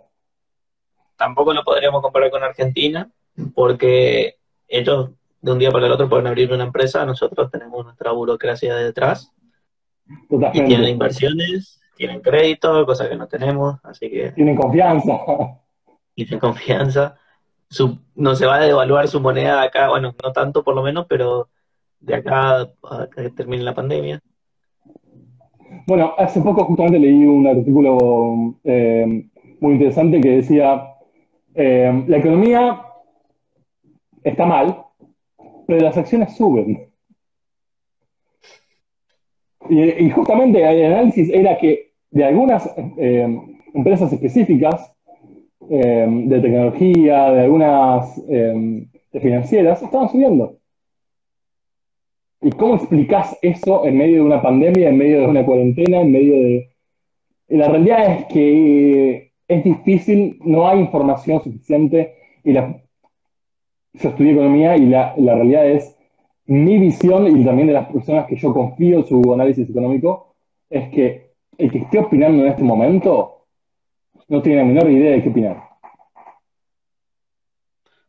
Tampoco 1.17 1.53
lo 1.53 1.63
podríamos 1.63 2.01
comparar 2.01 2.31
con 2.31 2.41
Argentina, 2.41 3.11
porque 3.53 4.37
ellos 4.67 5.11
de 5.41 5.51
un 5.51 5.59
día 5.59 5.71
para 5.71 5.87
el 5.87 5.91
otro 5.91 6.09
pueden 6.09 6.27
abrir 6.27 6.51
una 6.53 6.63
empresa, 6.63 7.05
nosotros 7.05 7.51
tenemos 7.51 7.83
nuestra 7.83 8.11
burocracia 8.13 8.75
detrás. 8.75 9.31
Totalmente. 10.29 10.59
Y 10.59 10.67
tienen 10.67 10.89
inversiones 10.89 11.82
tienen 11.95 12.21
crédito, 12.21 12.85
cosa 12.85 13.09
que 13.09 13.15
no 13.15 13.27
tenemos, 13.27 13.79
así 13.83 14.09
que... 14.09 14.31
Tienen 14.31 14.55
confianza. 14.55 15.19
Tienen 16.15 16.39
confianza. 16.39 17.15
no 18.15 18.35
se 18.35 18.45
va 18.45 18.55
a 18.55 18.61
devaluar 18.61 19.07
su 19.07 19.19
moneda 19.19 19.61
de 19.61 19.67
acá, 19.67 19.89
bueno, 19.89 20.13
no 20.23 20.31
tanto 20.31 20.63
por 20.63 20.75
lo 20.75 20.83
menos, 20.83 21.05
pero 21.07 21.49
de 21.99 22.15
acá 22.15 22.61
a 22.61 23.07
que 23.13 23.29
termine 23.29 23.63
la 23.63 23.73
pandemia. 23.73 24.21
Bueno, 25.87 26.13
hace 26.17 26.41
poco 26.41 26.65
justamente 26.65 26.99
leí 26.99 27.25
un 27.25 27.47
artículo 27.47 28.55
eh, 28.63 29.25
muy 29.59 29.73
interesante 29.73 30.21
que 30.21 30.29
decía, 30.29 30.83
eh, 31.55 32.03
la 32.07 32.17
economía 32.17 32.81
está 34.23 34.45
mal, 34.45 34.83
pero 35.67 35.83
las 35.83 35.97
acciones 35.97 36.35
suben. 36.35 36.92
Y, 39.73 40.09
justamente 40.11 40.63
el 40.63 40.93
análisis 40.93 41.29
era 41.29 41.57
que 41.57 41.93
de 42.11 42.25
algunas 42.25 42.69
eh, 42.97 43.39
empresas 43.73 44.13
específicas 44.13 44.93
eh, 45.69 46.05
de 46.07 46.39
tecnología, 46.39 47.31
de 47.31 47.41
algunas 47.41 48.21
eh, 48.29 48.85
financieras, 49.19 49.81
estaban 49.81 50.09
subiendo. 50.09 50.57
¿Y 52.41 52.51
cómo 52.51 52.75
explicás 52.75 53.37
eso 53.41 53.85
en 53.85 53.97
medio 53.97 54.15
de 54.15 54.21
una 54.21 54.41
pandemia, 54.41 54.89
en 54.89 54.97
medio 54.97 55.21
de 55.21 55.27
una 55.27 55.45
cuarentena, 55.45 56.01
en 56.01 56.11
medio 56.11 56.33
de... 56.33 56.69
la 57.47 57.69
realidad 57.69 58.11
es 58.11 58.25
que 58.25 59.31
es 59.47 59.63
difícil, 59.63 60.39
no 60.43 60.67
hay 60.67 60.79
información 60.79 61.41
suficiente 61.41 62.15
y 62.43 62.51
la... 62.51 62.81
yo 63.93 64.09
estudié 64.09 64.33
economía 64.33 64.75
y 64.75 64.87
la, 64.87 65.13
la 65.17 65.35
realidad 65.35 65.67
es 65.67 65.95
mi 66.45 66.77
visión 66.77 67.39
y 67.39 67.45
también 67.45 67.67
de 67.67 67.73
las 67.73 67.89
personas 67.89 68.27
que 68.27 68.35
yo 68.35 68.53
confío 68.53 68.97
en 68.97 69.05
su 69.05 69.33
análisis 69.33 69.69
económico 69.69 70.35
es 70.69 70.89
que 70.89 71.33
el 71.57 71.71
que 71.71 71.79
esté 71.79 71.99
opinando 71.99 72.43
en 72.43 72.49
este 72.49 72.63
momento 72.63 73.45
no 74.27 74.41
tiene 74.41 74.59
la 74.59 74.65
menor 74.65 74.89
idea 74.89 75.11
de 75.11 75.23
qué 75.23 75.29
opinar. 75.29 75.63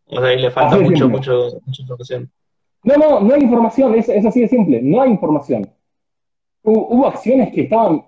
O 0.07 0.21
sea, 0.21 0.29
ahí 0.29 0.41
le 0.41 0.51
falta 0.51 0.79
mucho, 0.79 1.09
mucho, 1.09 1.61
mucha 1.65 1.83
información. 1.83 2.31
No, 2.83 2.97
no, 2.97 3.21
no 3.21 3.35
hay 3.35 3.43
información, 3.43 3.95
es, 3.95 4.09
así 4.09 4.41
de 4.41 4.49
simple, 4.49 4.83
no 4.83 5.01
hay 5.01 5.11
información. 5.11 5.71
Hubo, 6.63 7.07
acciones 7.07 7.53
que 7.53 7.63
estaban 7.63 8.05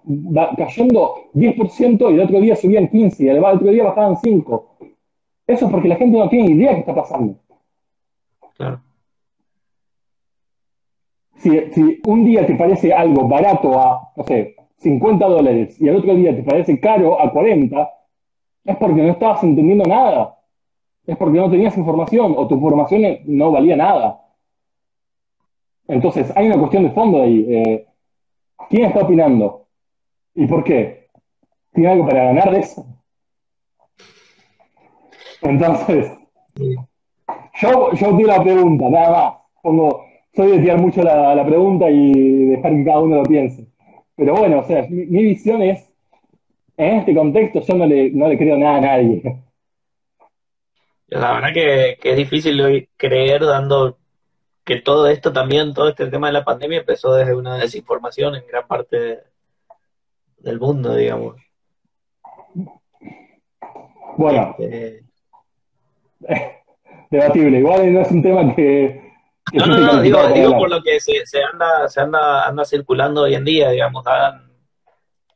cayendo 0.56 1.14
10% 1.34 2.10
y 2.10 2.14
el 2.14 2.20
otro 2.20 2.40
día 2.40 2.56
subían 2.56 2.88
15% 2.88 3.20
y 3.20 3.28
el 3.28 3.44
otro 3.44 3.70
día 3.70 3.84
bajaban 3.84 4.16
5%. 4.16 4.64
Eso 5.46 5.66
es 5.66 5.70
porque 5.70 5.88
la 5.88 5.96
gente 5.96 6.18
no 6.18 6.28
tiene 6.28 6.50
idea 6.50 6.70
de 6.70 6.74
qué 6.76 6.80
está 6.80 6.94
pasando. 6.94 7.38
Claro 8.56 8.85
si, 11.38 12.00
un 12.06 12.24
día 12.24 12.46
te 12.46 12.54
parece 12.54 12.92
algo 12.92 13.28
barato 13.28 13.78
a, 13.78 14.12
no 14.16 14.24
sé, 14.24 14.56
50 14.78 15.26
dólares 15.26 15.80
y 15.80 15.88
el 15.88 15.96
otro 15.96 16.14
día 16.14 16.34
te 16.34 16.42
parece 16.42 16.78
caro 16.80 17.20
a 17.20 17.30
40, 17.30 17.90
es 18.64 18.76
porque 18.76 19.02
no 19.02 19.10
estabas 19.10 19.42
entendiendo 19.42 19.84
nada. 19.84 20.38
Es 21.06 21.16
porque 21.16 21.38
no 21.38 21.50
tenías 21.50 21.76
información 21.78 22.34
o 22.36 22.48
tu 22.48 22.56
información 22.56 23.18
no 23.26 23.52
valía 23.52 23.76
nada. 23.76 24.20
Entonces, 25.86 26.32
hay 26.36 26.46
una 26.46 26.58
cuestión 26.58 26.82
de 26.82 26.90
fondo 26.90 27.22
ahí. 27.22 27.46
Eh, 27.48 27.86
¿Quién 28.68 28.86
está 28.86 29.00
opinando? 29.02 29.66
¿Y 30.34 30.46
por 30.46 30.64
qué? 30.64 31.08
¿Tiene 31.72 31.90
algo 31.90 32.08
para 32.08 32.24
ganar 32.24 32.50
de 32.50 32.58
eso? 32.58 32.84
Entonces, 35.42 36.10
yo, 37.60 37.92
yo 37.92 38.16
tiro 38.16 38.28
la 38.28 38.42
pregunta, 38.42 38.88
nada 38.88 39.10
más. 39.10 39.34
Pongo, 39.62 40.05
soy 40.36 40.52
de 40.52 40.58
tirar 40.58 40.78
mucho 40.78 41.02
la, 41.02 41.44
pregunta 41.46 41.88
y 41.90 42.44
dejar 42.46 42.72
que 42.72 42.84
cada 42.84 43.00
uno 43.00 43.16
lo 43.16 43.22
piense. 43.22 43.66
Pero 44.14 44.34
bueno, 44.34 44.60
o 44.60 44.64
sea, 44.64 44.86
mi, 44.88 45.22
visión 45.22 45.62
es, 45.62 45.88
en 46.76 46.98
este 46.98 47.14
contexto 47.14 47.60
yo 47.60 47.74
no 47.74 47.86
le, 47.86 48.10
no 48.10 48.28
le 48.28 48.36
creo 48.36 48.58
nada 48.58 48.76
a 48.76 48.80
nadie. 48.80 49.42
La 51.08 51.34
verdad 51.34 51.52
que, 51.54 51.98
que 52.00 52.10
es 52.10 52.16
difícil 52.16 52.88
creer 52.96 53.44
dando 53.44 53.96
que 54.64 54.80
todo 54.80 55.06
esto 55.08 55.32
también, 55.32 55.72
todo 55.72 55.88
este 55.88 56.08
tema 56.08 56.26
de 56.26 56.32
la 56.32 56.44
pandemia 56.44 56.80
empezó 56.80 57.14
desde 57.14 57.34
una 57.34 57.56
desinformación 57.56 58.34
en 58.34 58.46
gran 58.46 58.66
parte 58.66 59.20
del 60.38 60.60
mundo, 60.60 60.94
digamos. 60.94 61.36
Bueno, 64.16 64.56
este... 64.58 65.04
debatible. 67.10 67.58
Igual 67.58 67.92
no 67.92 68.00
es 68.00 68.10
un 68.10 68.22
tema 68.22 68.54
que... 68.54 69.05
no, 69.52 69.66
no, 69.66 69.78
no, 69.92 70.02
digo, 70.02 70.26
digo 70.28 70.58
por 70.58 70.70
lo 70.70 70.82
que 70.82 71.00
se, 71.00 71.24
se, 71.26 71.42
anda, 71.42 71.88
se 71.88 72.00
anda, 72.00 72.46
anda 72.46 72.64
circulando 72.64 73.22
hoy 73.22 73.34
en 73.34 73.44
día, 73.44 73.70
digamos, 73.70 74.06
hagan 74.06 74.50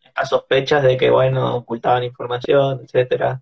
estas 0.05 0.29
sospechas 0.29 0.83
de 0.83 0.97
que, 0.97 1.11
bueno, 1.11 1.57
ocultaban 1.57 2.05
información, 2.05 2.81
etcétera. 2.83 3.41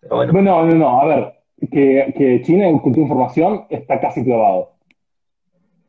Pero 0.00 0.16
bueno. 0.16 0.32
No, 0.32 0.64
no, 0.64 0.74
no, 0.74 1.00
a 1.00 1.04
ver, 1.06 1.34
que, 1.70 2.14
que 2.16 2.42
China 2.42 2.68
ocultó 2.68 3.00
información 3.00 3.66
está 3.70 4.00
casi 4.00 4.22
probado 4.22 4.74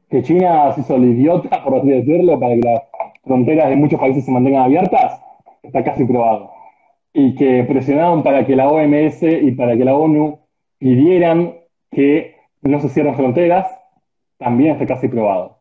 que 0.10 0.24
China 0.24 0.72
se 0.74 0.82
hizo 0.82 0.96
el 0.96 1.06
idiota, 1.06 1.62
por 1.64 1.76
así 1.76 1.90
decirlo, 1.90 2.40
para 2.40 2.56
que 2.56 2.62
las 2.62 2.82
fronteras 3.24 3.70
de 3.70 3.76
muchos 3.76 4.00
países 4.00 4.26
se 4.26 4.32
mantengan 4.32 4.64
abiertas, 4.64 5.22
está 5.64 5.84
casi 5.84 6.06
probado. 6.06 6.52
Y 7.14 7.36
que 7.36 7.64
presionaron 7.64 8.24
para 8.24 8.46
que 8.46 8.56
la 8.56 8.68
OMS 8.68 9.24
y 9.24 9.52
para 9.52 9.78
que 9.78 9.86
la 9.86 9.96
ONU 9.96 10.40
pidieran 10.78 11.56
que 11.92 12.36
no 12.62 12.80
se 12.82 12.90
cierren 12.90 13.16
fronteras, 13.16 13.68
también 14.38 14.72
está 14.72 14.86
casi 14.86 15.08
probado. 15.08 15.60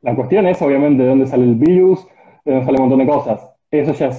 La 0.00 0.14
cuestión 0.14 0.46
es, 0.46 0.60
obviamente, 0.62 1.02
de 1.02 1.08
dónde 1.08 1.26
sale 1.26 1.44
el 1.44 1.56
virus, 1.56 2.06
de 2.44 2.52
dónde 2.52 2.66
sale 2.66 2.78
un 2.78 2.88
montón 2.88 3.06
de 3.06 3.12
cosas. 3.12 3.50
Eso 3.70 3.92
ya 3.92 4.10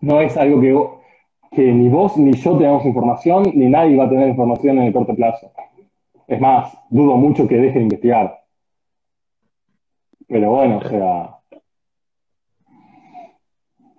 no 0.00 0.20
es 0.20 0.36
algo 0.36 0.60
que, 0.60 1.56
que 1.56 1.72
ni 1.72 1.88
vos 1.88 2.16
ni 2.16 2.32
yo 2.34 2.56
tenemos 2.56 2.84
información, 2.84 3.44
ni 3.54 3.68
nadie 3.68 3.96
va 3.96 4.04
a 4.04 4.08
tener 4.08 4.28
información 4.28 4.78
en 4.78 4.84
el 4.84 4.92
corto 4.92 5.14
plazo. 5.14 5.50
Es 6.26 6.40
más, 6.40 6.76
dudo 6.90 7.16
mucho 7.16 7.48
que 7.48 7.56
dejen 7.56 7.74
de 7.74 7.82
investigar. 7.82 8.44
Pero 10.26 10.50
bueno, 10.50 10.78
o 10.78 10.88
sea, 10.88 11.38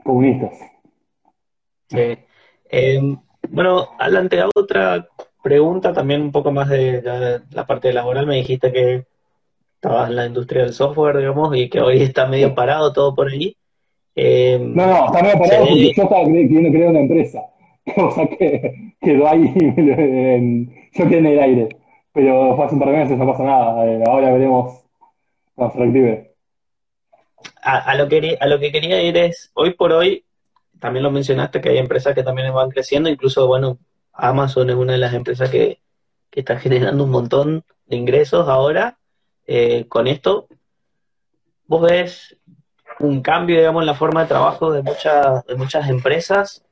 comunistas. 0.04 0.60
Sí. 1.88 2.18
Em, 2.70 3.18
bueno, 3.50 3.88
Alan, 3.98 4.30
te 4.30 4.40
hago 4.40 4.52
otra 4.56 5.08
pregunta 5.42 5.94
también 5.94 6.22
un 6.22 6.32
poco 6.32 6.52
más 6.52 6.70
de, 6.70 7.02
la 7.52 7.66
parte 7.66 7.94
laboral. 7.94 8.28
Me 8.28 8.36
dijiste 8.38 8.72
que 8.72 9.06
estabas 9.76 10.10
en 10.10 10.16
la 10.16 10.26
industria 10.26 10.64
del 10.64 10.74
software, 10.74 11.18
digamos, 11.18 11.56
y 11.56 11.70
que 11.70 11.82
hoy 11.82 12.02
está 12.02 12.28
medio 12.28 12.54
parado 12.54 12.94
todo 12.94 13.16
por 13.16 13.30
ahí. 13.30 13.56
Em, 14.16 14.76
no, 14.76 14.86
no, 14.88 15.06
está 15.06 15.24
medio 15.24 15.40
parado 15.40 15.66
porque 15.68 15.94
yo 15.94 16.04
estaba 16.04 16.26
queriendo 16.26 16.72
crear 16.72 16.90
una 16.90 17.00
empresa, 17.00 17.42
cosa 17.96 18.28
que 18.28 18.94
quedó 19.02 19.28
ahí, 19.28 19.54
yo 20.94 21.08
quedé 21.08 21.18
en 21.18 21.26
el 21.26 21.40
aire. 21.40 21.70
Pero 22.12 22.56
fue 22.56 22.66
hace 22.66 22.74
un 22.74 22.80
par 22.82 22.90
de 22.90 22.98
meses, 22.98 23.18
no 23.18 23.28
pasa 23.28 23.44
nada. 23.44 23.86
Eh, 23.86 24.04
ahora 24.06 24.32
veremos 24.32 24.84
a, 27.62 27.96
lo 27.96 28.08
que, 28.08 28.38
a 28.40 28.48
lo 28.48 28.60
que 28.60 28.72
quería 28.72 29.02
ir 29.02 29.18
es, 29.18 29.52
hoy 29.54 29.74
por 29.74 29.92
hoy, 29.92 30.26
también 30.80 31.04
lo 31.04 31.12
mencionaste, 31.12 31.62
que 31.62 31.70
hay 31.70 31.78
empresas 31.78 32.16
que 32.16 32.24
también 32.24 32.54
van 32.54 32.70
creciendo, 32.70 33.10
incluso, 33.10 33.48
bueno, 33.48 33.78
Amazon 34.22 34.70
es 34.70 34.76
una 34.76 34.94
de 34.94 35.00
las 35.00 35.14
empresas 35.14 35.50
que, 35.50 35.82
está 36.32 36.58
generando 36.58 37.04
un 37.04 37.10
montón 37.10 37.66
de 37.88 37.98
ingresos 37.98 38.48
ahora. 38.48 38.98
Eh, 39.46 39.88
con 39.90 40.08
esto, 40.08 40.48
vos 41.66 41.82
ves 41.82 42.38
un 43.00 43.22
cambio, 43.22 43.58
digamos, 43.58 43.82
en 43.82 43.88
la 43.88 43.96
forma 43.96 44.22
de 44.22 44.28
trabajo 44.28 44.72
de 44.72 44.84
muchas, 44.84 45.46
de 45.46 45.56
muchas 45.56 45.90
empresas. 45.90 46.64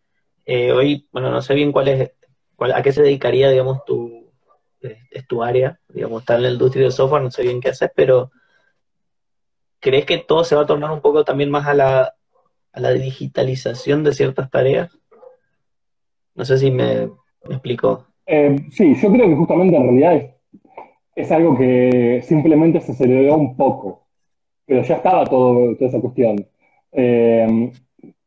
Eh, 0.46 0.72
hoy, 0.72 1.08
bueno, 1.12 1.32
no 1.32 1.42
sé 1.42 1.54
bien 1.54 1.72
cuál 1.72 1.88
es, 1.90 2.12
a 2.60 2.82
qué 2.82 2.92
se 2.94 3.02
dedicaría, 3.02 3.50
digamos, 3.50 3.84
tu, 3.84 4.32
es 4.82 5.28
tu 5.28 5.44
área, 5.44 5.80
digamos, 5.90 6.22
está 6.22 6.36
en 6.36 6.44
la 6.44 6.52
industria 6.52 6.84
del 6.84 6.92
software, 6.92 7.24
no 7.24 7.32
sé 7.32 7.44
bien 7.44 7.60
qué 7.60 7.70
haces, 7.70 7.92
pero 7.96 8.32
¿crees 9.80 10.06
que 10.06 10.20
todo 10.20 10.44
se 10.44 10.56
va 10.56 10.62
a 10.62 10.68
tornar 10.68 10.92
un 10.92 11.02
poco 11.02 11.24
también 11.24 11.50
más 11.50 11.68
a 11.68 11.74
la, 11.74 12.16
a 12.72 12.80
la 12.80 12.92
digitalización 12.92 14.04
de 14.04 14.14
ciertas 14.14 14.50
tareas? 14.50 14.98
No 16.36 16.46
sé 16.46 16.58
si 16.60 16.72
me, 16.72 17.10
me 17.46 17.56
explico. 17.56 18.06
Eh, 18.26 18.56
sí, 18.72 18.96
yo 18.96 19.12
creo 19.12 19.28
que 19.28 19.36
justamente 19.36 19.76
en 19.76 19.84
realidad 19.84 20.32
es, 21.16 21.32
algo 21.32 21.58
que 21.58 22.22
simplemente 22.24 22.82
se 22.82 22.92
aceleró 22.92 23.36
un 23.36 23.56
poco, 23.56 24.08
pero 24.66 24.84
ya 24.84 24.96
estaba 24.96 25.26
todo, 25.26 25.76
toda 25.76 25.90
esa 25.90 26.02
cuestión. 26.02 26.46
Eh, 26.92 27.72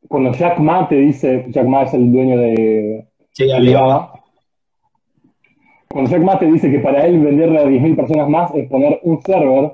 cuando 0.08 0.32
Jack 0.32 0.58
Ma 0.58 0.88
te 0.88 0.96
dice, 0.96 1.46
Jack 1.48 1.66
Ma 1.66 1.82
es 1.82 1.94
el 1.94 2.10
dueño 2.10 2.38
de 2.38 3.06
sí, 3.30 3.50
Alibaba, 3.50 4.12
cuando 5.88 6.10
Jack 6.10 6.22
Ma 6.22 6.38
te 6.38 6.46
dice 6.46 6.70
que 6.70 6.78
para 6.78 7.04
él 7.06 7.20
venderle 7.20 7.58
a 7.58 7.64
10.000 7.64 7.96
personas 7.96 8.28
más 8.28 8.54
es 8.54 8.68
poner 8.68 9.00
un 9.02 9.20
server, 9.22 9.72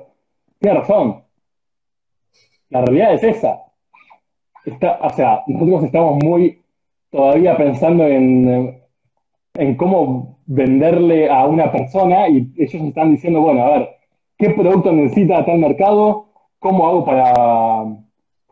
tiene 0.59 0.79
razón. 0.79 1.23
La 2.69 2.81
realidad 2.81 3.13
es 3.13 3.23
esa. 3.23 3.61
Está, 4.65 4.99
o 5.01 5.09
sea, 5.11 5.43
nosotros 5.47 5.83
estamos 5.85 6.21
muy 6.23 6.61
todavía 7.09 7.55
pensando 7.55 8.05
en, 8.05 8.81
en 9.57 9.75
cómo 9.75 10.39
venderle 10.45 11.29
a 11.29 11.45
una 11.45 11.71
persona 11.71 12.29
y 12.29 12.53
ellos 12.57 12.81
están 12.83 13.11
diciendo, 13.11 13.41
bueno, 13.41 13.63
a 13.63 13.69
ver, 13.77 13.89
¿qué 14.37 14.51
producto 14.51 14.91
necesita 14.91 15.45
tal 15.45 15.59
mercado? 15.59 16.27
¿Cómo 16.59 16.87
hago 16.87 17.05
para, 17.05 17.33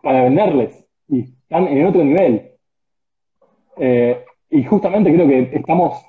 para 0.02 0.24
venderles? 0.24 0.86
Y 1.08 1.22
están 1.22 1.68
en 1.68 1.86
otro 1.86 2.04
nivel. 2.04 2.52
Eh, 3.78 4.24
y 4.50 4.64
justamente 4.64 5.14
creo 5.14 5.28
que 5.28 5.50
estamos 5.54 6.04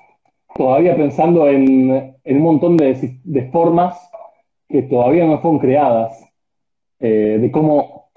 todavía 0.55 0.95
pensando 0.95 1.47
en, 1.47 2.15
un 2.25 2.41
montón 2.41 2.77
de, 2.77 3.49
formas 3.51 3.97
que 4.67 4.81
todavía 4.83 5.25
no 5.25 5.39
fueron 5.39 5.59
creadas, 5.59 6.19
eh, 6.99 7.37
de 7.39 7.51
cómo 7.51 8.09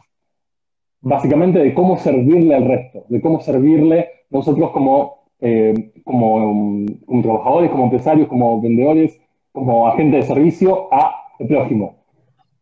básicamente 1.03 1.59
de 1.59 1.75
cómo 1.75 1.97
servirle 1.97 2.55
al 2.55 2.67
resto, 2.67 3.05
de 3.09 3.21
cómo 3.21 3.41
servirle 3.41 4.11
nosotros 4.31 4.71
como, 4.71 5.20
eh, 5.41 5.93
como, 6.05 6.87
trabajadores, 7.23 7.71
como 7.71 7.85
empresarios, 7.85 8.29
como 8.29 8.61
vendedores, 8.61 9.21
como 9.53 9.87
agentes 9.87 10.23
de 10.23 10.35
servicio 10.35 10.93
a 10.93 11.15
el 11.39 11.47
prójimo. 11.47 11.97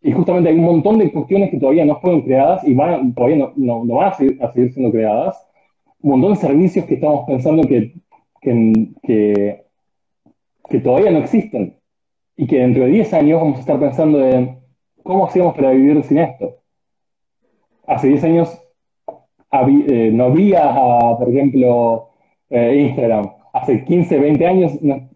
Y 0.03 0.12
justamente 0.12 0.51
hay 0.51 0.57
un 0.57 0.64
montón 0.64 0.99
de 0.99 1.11
cuestiones 1.11 1.51
que 1.51 1.59
todavía 1.59 1.85
no 1.85 1.99
fueron 2.01 2.22
creadas 2.22 2.66
y 2.66 2.74
van, 2.74 3.14
todavía 3.14 3.53
no, 3.57 3.85
no, 3.85 3.95
van 3.95 4.09
a 4.09 4.14
seguir, 4.14 4.72
siendo 4.72 4.93
creadas. 4.93 5.45
Un 6.01 6.12
montón 6.12 6.35
de 6.35 6.41
servicios 6.41 6.85
que 6.85 6.95
estamos 6.95 7.26
pensando 7.26 7.66
que, 7.66 7.95
que, 8.41 9.64
que, 10.68 10.81
todavía 10.81 11.11
no 11.11 11.18
existen. 11.18 11.76
Y 12.37 12.47
que 12.47 12.59
dentro 12.59 12.85
de 12.85 12.91
10 12.91 13.14
años 13.14 13.41
vamos 13.41 13.57
a 13.57 13.61
estar 13.61 13.81
pensando 13.81 14.24
en 14.24 14.61
cómo 15.03 15.26
hacíamos 15.26 15.55
para 15.57 15.72
vivir 15.72 16.03
sin 16.05 16.18
esto 16.18 16.59
hace 17.89 18.09
10 18.09 18.24
años 18.24 18.62
eh, 19.51 20.11
no 20.12 20.24
había, 20.24 20.70
por 21.18 21.29
ejemplo, 21.31 22.08
eh, 22.51 22.74
Instagram. 22.88 23.30
Hace 23.53 23.84
15, 23.84 24.18
20 24.18 24.46
años, 24.46 24.72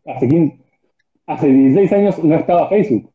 hace, 0.07 0.29
15, 0.29 0.59
hace 1.27 1.47
16 1.49 1.93
años 1.93 2.25
no 2.25 2.35
estaba 2.35 2.69
Facebook. 2.69 3.13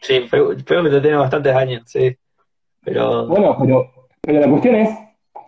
Sí, 0.00 0.20
Facebook 0.28 0.64
tiene 0.64 1.16
bastantes 1.16 1.54
años, 1.54 1.82
sí. 1.86 2.16
Pero... 2.82 3.26
Bueno, 3.26 3.56
pero, 3.58 3.90
pero 4.20 4.40
la 4.40 4.50
cuestión 4.50 4.76
es, 4.76 4.90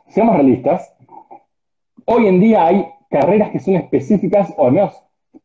seamos 0.08 0.36
realistas, 0.36 0.94
hoy 2.06 2.26
en 2.26 2.40
día 2.40 2.66
hay 2.66 2.86
carreras 3.10 3.50
que 3.50 3.60
son 3.60 3.74
específicas, 3.76 4.52
o 4.56 4.66
al 4.66 4.72
menos 4.72 4.94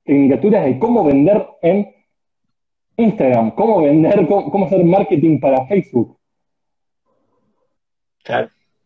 tecnicaturas 0.04 0.66
de 0.66 0.80
cómo 0.80 1.04
vender 1.04 1.46
en 1.62 1.94
Instagram, 2.98 3.52
cómo 3.52 3.82
vender, 3.82 4.28
cómo 4.28 4.66
hacer 4.66 4.84
marketing 4.84 5.40
para 5.40 5.66
Facebook. 5.68 6.18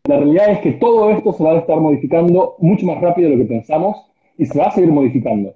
La 0.05 0.17
realidad 0.17 0.51
es 0.51 0.59
que 0.59 0.73
todo 0.73 1.09
esto 1.09 1.33
se 1.33 1.43
va 1.43 1.53
a 1.53 1.57
estar 1.57 1.79
modificando 1.79 2.55
mucho 2.59 2.85
más 2.85 3.01
rápido 3.01 3.29
de 3.29 3.37
lo 3.37 3.43
que 3.43 3.49
pensamos 3.49 4.05
y 4.37 4.45
se 4.45 4.57
va 4.57 4.65
a 4.67 4.71
seguir 4.71 4.91
modificando 4.91 5.55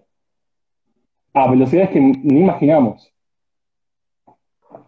a 1.33 1.49
velocidades 1.49 1.91
que 1.91 1.99
ni 1.99 2.39
imaginamos. 2.39 3.13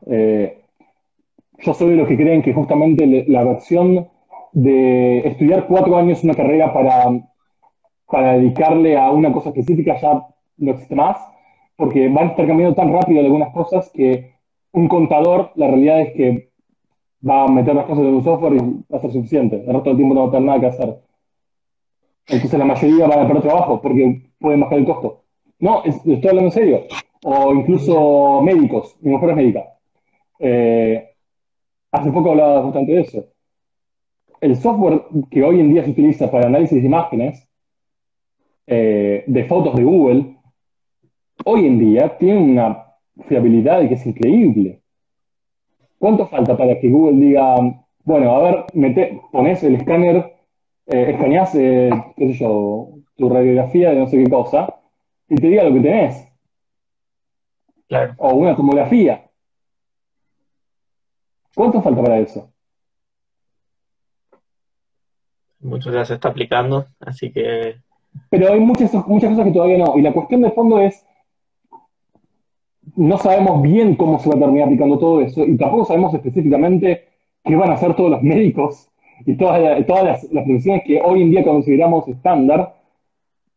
Eh, 0.08 0.64
yo 1.60 1.74
soy 1.76 1.92
de 1.92 1.96
los 1.98 2.08
que 2.08 2.18
creen 2.18 2.42
que 2.42 2.54
justamente 2.54 3.06
la 3.28 3.44
versión 3.44 4.10
de 4.52 5.20
estudiar 5.20 5.68
cuatro 5.68 5.96
años 5.96 6.24
una 6.24 6.34
carrera 6.34 6.74
para, 6.74 7.22
para 8.08 8.34
dedicarle 8.34 8.98
a 8.98 9.12
una 9.12 9.32
cosa 9.32 9.50
específica 9.50 10.00
ya 10.02 10.26
no 10.58 10.72
existe 10.72 10.96
más, 10.96 11.18
porque 11.76 12.10
van 12.10 12.30
a 12.30 12.32
estar 12.32 12.48
cambiando 12.48 12.76
tan 12.76 12.92
rápido 12.92 13.22
algunas 13.22 13.54
cosas 13.54 13.92
que 13.94 14.34
un 14.72 14.88
contador, 14.88 15.52
la 15.56 15.68
realidad 15.68 16.02
es 16.02 16.14
que 16.14 16.51
va 17.28 17.44
a 17.44 17.48
meter 17.48 17.76
las 17.76 17.86
cosas 17.86 18.04
en 18.04 18.16
un 18.16 18.24
software 18.24 18.54
y 18.54 18.60
va 18.92 18.98
a 18.98 19.02
ser 19.02 19.12
suficiente. 19.12 19.64
El 19.66 19.74
resto 19.74 19.90
del 19.90 19.98
tiempo 19.98 20.16
no 20.16 20.22
va 20.24 20.28
a 20.28 20.32
tener 20.32 20.46
nada 20.46 20.60
que 20.60 20.66
hacer. 20.68 21.00
Entonces 22.28 22.60
la 22.60 22.66
mayoría 22.66 23.08
van 23.08 23.20
a 23.20 23.28
perder 23.28 23.44
trabajo 23.44 23.82
porque 23.82 24.32
pueden 24.40 24.62
bajar 24.62 24.80
el 24.80 24.86
costo. 24.86 25.24
No, 25.60 25.84
estoy 25.84 26.28
hablando 26.28 26.46
en 26.46 26.52
serio. 26.52 26.82
O 27.24 27.54
incluso 27.54 28.42
médicos. 28.42 28.98
Mi 29.02 29.12
mujer 29.12 29.32
es 29.32 29.36
médica. 29.36 29.66
Eh, 30.40 31.10
hace 31.92 32.12
poco 32.12 32.32
hablaba 32.32 32.62
bastante 32.62 32.94
de 32.94 33.02
eso. 33.02 33.26
El 34.40 34.56
software 34.56 35.04
que 35.30 35.44
hoy 35.44 35.60
en 35.60 35.72
día 35.72 35.84
se 35.84 35.92
utiliza 35.92 36.32
para 36.32 36.48
análisis 36.48 36.82
de 36.82 36.88
imágenes 36.88 37.48
eh, 38.66 39.24
de 39.28 39.46
fotos 39.46 39.76
de 39.76 39.84
Google, 39.84 40.38
hoy 41.46 41.66
en 41.66 41.78
día 41.78 42.18
tiene 42.18 42.40
una 42.40 42.86
fiabilidad 43.28 43.88
que 43.88 43.96
es 43.96 44.06
increíble. 44.06 44.81
¿Cuánto 46.02 46.26
falta 46.26 46.58
para 46.58 46.80
que 46.80 46.90
Google 46.90 47.24
diga, 47.24 47.58
bueno, 48.06 48.36
a 48.36 48.42
ver, 48.42 48.66
mete, 48.74 49.22
pones 49.32 49.62
el 49.62 49.76
escáner, 49.76 50.34
eh, 50.88 51.12
escaneás, 51.12 51.54
eh, 51.54 51.92
qué 52.18 52.28
sé 52.30 52.34
yo, 52.40 52.90
tu 53.16 53.30
radiografía 53.30 53.92
de 53.92 53.98
no 53.98 54.08
sé 54.08 54.18
qué 54.18 54.28
cosa, 54.28 54.80
y 55.30 55.36
te 55.36 55.46
diga 55.46 55.64
lo 55.64 55.72
que 55.76 55.80
tenés? 55.80 56.28
Claro. 57.88 58.16
O 58.18 58.34
una 58.34 58.56
tomografía. 58.56 59.30
¿Cuánto 61.54 61.84
falta 61.84 62.02
para 62.02 62.18
eso? 62.18 62.52
Mucho 65.60 65.92
ya 65.92 66.04
se 66.04 66.16
está 66.16 66.30
aplicando, 66.30 66.88
así 67.00 67.32
que... 67.32 67.76
Pero 68.32 68.52
hay 68.52 68.60
muchas, 68.60 68.92
muchas 69.08 69.30
cosas 69.30 69.46
que 69.46 69.52
todavía 69.52 69.78
no. 69.78 69.96
Y 69.96 70.02
la 70.02 70.14
cuestión 70.14 70.42
de 70.42 70.50
fondo 70.50 70.80
es, 70.80 71.06
no 72.96 73.18
sabemos 73.18 73.62
bien 73.62 73.96
cómo 73.96 74.20
se 74.20 74.30
va 74.30 74.36
a 74.36 74.40
terminar 74.40 74.68
aplicando 74.68 74.98
todo 74.98 75.22
eso 75.22 75.44
y 75.44 75.58
tampoco 75.58 75.86
sabemos 75.86 76.14
específicamente 76.14 77.08
qué 77.44 77.56
van 77.56 77.72
a 77.72 77.76
hacer 77.76 77.96
todos 77.96 78.12
los 78.12 78.24
médicos 78.24 78.90
y 79.26 79.36
todas, 79.36 79.86
todas 79.86 80.04
las, 80.04 80.24
las 80.32 80.44
profesiones 80.46 80.84
que 80.86 81.02
hoy 81.02 81.22
en 81.22 81.32
día 81.32 81.44
consideramos 81.44 82.08
estándar 82.08 82.76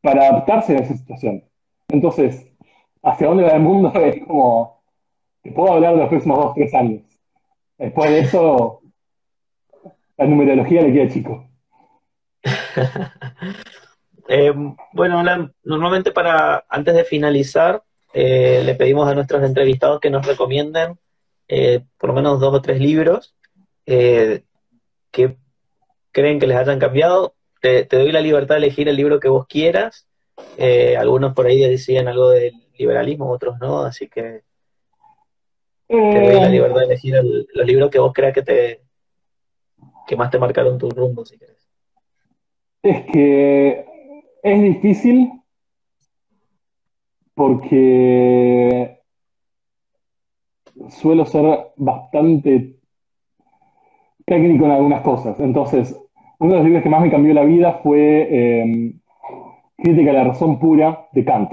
para 0.00 0.28
adaptarse 0.28 0.76
a 0.76 0.80
esa 0.80 0.94
situación. 0.94 1.42
Entonces, 1.88 2.46
¿hacia 3.02 3.26
dónde 3.26 3.44
va 3.44 3.52
el 3.52 3.62
mundo? 3.62 3.92
Es 4.04 4.24
como, 4.26 4.82
te 5.42 5.50
puedo 5.52 5.72
hablar 5.72 5.94
de 5.94 6.00
los 6.00 6.08
próximos 6.08 6.38
dos, 6.38 6.54
tres 6.54 6.74
años. 6.74 7.02
Después 7.78 8.10
de 8.10 8.20
eso, 8.20 8.82
la 10.16 10.26
numerología 10.26 10.82
le 10.82 10.92
queda 10.92 11.08
chico. 11.08 11.46
eh, 14.28 14.52
bueno, 14.92 15.22
normalmente 15.64 16.12
para 16.12 16.64
antes 16.68 16.94
de 16.94 17.04
finalizar, 17.04 17.82
eh, 18.14 18.62
le 18.64 18.76
pedimos 18.76 19.08
a 19.08 19.14
nuestros 19.14 19.42
entrevistados 19.42 19.98
que 20.00 20.08
nos 20.08 20.24
recomienden 20.24 20.98
eh, 21.48 21.80
por 21.98 22.10
lo 22.10 22.14
menos 22.14 22.38
dos 22.38 22.54
o 22.54 22.62
tres 22.62 22.80
libros 22.80 23.34
eh, 23.86 24.44
que 25.10 25.36
creen 26.12 26.38
que 26.38 26.46
les 26.46 26.56
hayan 26.56 26.78
cambiado. 26.78 27.34
Te, 27.60 27.84
doy 27.84 28.12
la 28.12 28.20
libertad 28.20 28.54
de 28.54 28.66
elegir 28.66 28.88
el 28.88 28.96
libro 28.96 29.18
que 29.18 29.28
vos 29.28 29.46
quieras. 29.48 30.06
algunos 30.96 31.34
por 31.34 31.46
ahí 31.46 31.60
decían 31.60 32.06
algo 32.06 32.30
del 32.30 32.54
liberalismo, 32.78 33.30
otros 33.30 33.58
no, 33.60 33.80
así 33.82 34.08
que 34.08 34.42
te 35.88 35.94
doy 35.96 36.40
la 36.40 36.48
libertad 36.48 36.80
de 36.80 36.86
elegir 36.86 37.14
los 37.52 37.66
libros 37.66 37.90
que 37.90 37.98
vos 37.98 38.12
creas 38.12 38.32
que 38.32 38.42
te 38.42 38.80
que 40.06 40.16
más 40.16 40.30
te 40.30 40.38
marcaron 40.38 40.78
tu 40.78 40.90
rumbo, 40.90 41.24
si 41.24 41.38
querés. 41.38 41.66
Es 42.82 43.04
que 43.10 43.86
es 44.42 44.62
difícil 44.62 45.43
porque 47.34 49.00
suelo 50.88 51.26
ser 51.26 51.72
bastante 51.76 52.76
técnico 54.24 54.64
en 54.64 54.70
algunas 54.70 55.02
cosas. 55.02 55.38
Entonces, 55.40 55.98
uno 56.38 56.52
de 56.52 56.56
los 56.58 56.64
libros 56.64 56.82
que 56.82 56.88
más 56.88 57.02
me 57.02 57.10
cambió 57.10 57.34
la 57.34 57.44
vida 57.44 57.80
fue 57.82 58.60
em, 58.60 59.00
Crítica 59.76 60.12
de 60.12 60.18
la 60.18 60.24
razón 60.24 60.58
pura 60.58 61.08
de 61.12 61.24
Kant. 61.24 61.52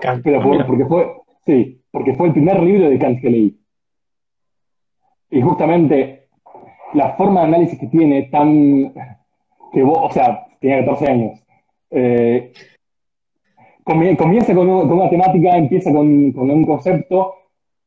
Kant. 0.00 0.22
Pero 0.24 0.40
porque 0.66 0.86
fue, 0.86 1.12
sí, 1.44 1.82
porque 1.90 2.14
fue 2.14 2.28
el 2.28 2.32
primer 2.32 2.62
libro 2.62 2.88
de 2.88 2.98
Kant 2.98 3.20
que 3.20 3.30
leí. 3.30 3.60
Y 5.30 5.42
justamente 5.42 6.28
la 6.94 7.14
forma 7.16 7.40
de 7.40 7.46
análisis 7.48 7.78
que 7.78 7.88
tiene 7.88 8.24
tan 8.30 8.94
que 9.72 9.82
vos, 9.82 9.98
o 10.00 10.10
sea, 10.10 10.46
tenía 10.60 10.78
14 10.78 11.10
años. 11.10 11.42
Eh, 11.90 12.52
comienza 13.86 14.54
con, 14.54 14.68
una 14.68 15.08
temática, 15.08 15.56
empieza 15.56 15.92
con, 15.92 16.08
un 16.08 16.66
concepto 16.66 17.34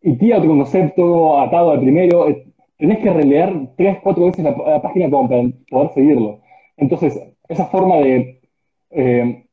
y 0.01 0.15
tira 0.15 0.37
otro 0.37 0.49
concepto 0.49 1.39
atado 1.39 1.71
al 1.71 1.81
primero. 1.81 2.29
Eh, 2.29 2.45
tenés 2.77 2.99
que 2.99 3.11
releer 3.11 3.53
tres, 3.75 3.97
cuatro 4.01 4.25
veces 4.25 4.45
la, 4.45 4.81
página 4.81 5.09
como 5.09 5.27
para 5.27 5.43
poder 5.69 5.89
seguirlo. 5.93 6.39
Entonces, 6.77 7.21
esa 7.49 7.65
forma 7.65 7.97
de, 7.97 8.39
eh, 8.91 9.45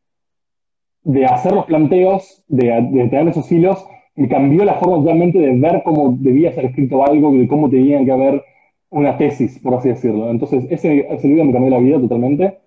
de 1.03 1.27
hacer 1.27 1.53
los 1.53 1.67
planteos, 1.67 2.45
de, 2.47 2.69
tener 3.11 3.29
esos 3.29 3.51
hilos, 3.51 3.85
me 4.15 4.29
cambió 4.29 4.65
la 4.65 4.75
forma 4.75 4.99
totalmente 4.99 5.39
de 5.39 5.53
ver 5.59 5.83
cómo 5.85 6.17
debía 6.21 6.53
ser 6.53 6.67
escrito 6.67 7.05
algo, 7.05 7.33
de 7.33 7.49
cómo 7.49 7.69
tenía 7.69 8.05
que 8.05 8.13
haber 8.13 8.45
una 8.91 9.19
tesis, 9.19 9.59
por 9.59 9.75
así 9.75 9.89
decirlo. 9.89 10.31
Entonces, 10.31 10.65
ese, 10.71 11.07
ese 11.11 11.27
libro 11.27 11.45
me 11.45 11.53
cambió 11.53 11.71
la 11.71 11.79
vida 11.79 11.99
totalmente. 11.99 12.59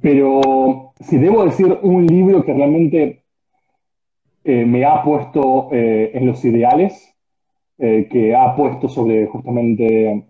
Pero 0.00 0.92
si 1.00 1.18
debo 1.18 1.44
decir 1.44 1.78
un 1.82 2.06
libro 2.06 2.44
que 2.44 2.52
realmente 2.52 3.22
eh, 4.44 4.64
me 4.64 4.84
ha 4.84 5.02
puesto 5.02 5.68
eh, 5.72 6.10
en 6.14 6.26
los 6.26 6.44
ideales, 6.44 7.14
eh, 7.78 8.08
que 8.10 8.34
ha 8.34 8.54
puesto 8.54 8.88
sobre 8.88 9.26
justamente, 9.26 10.24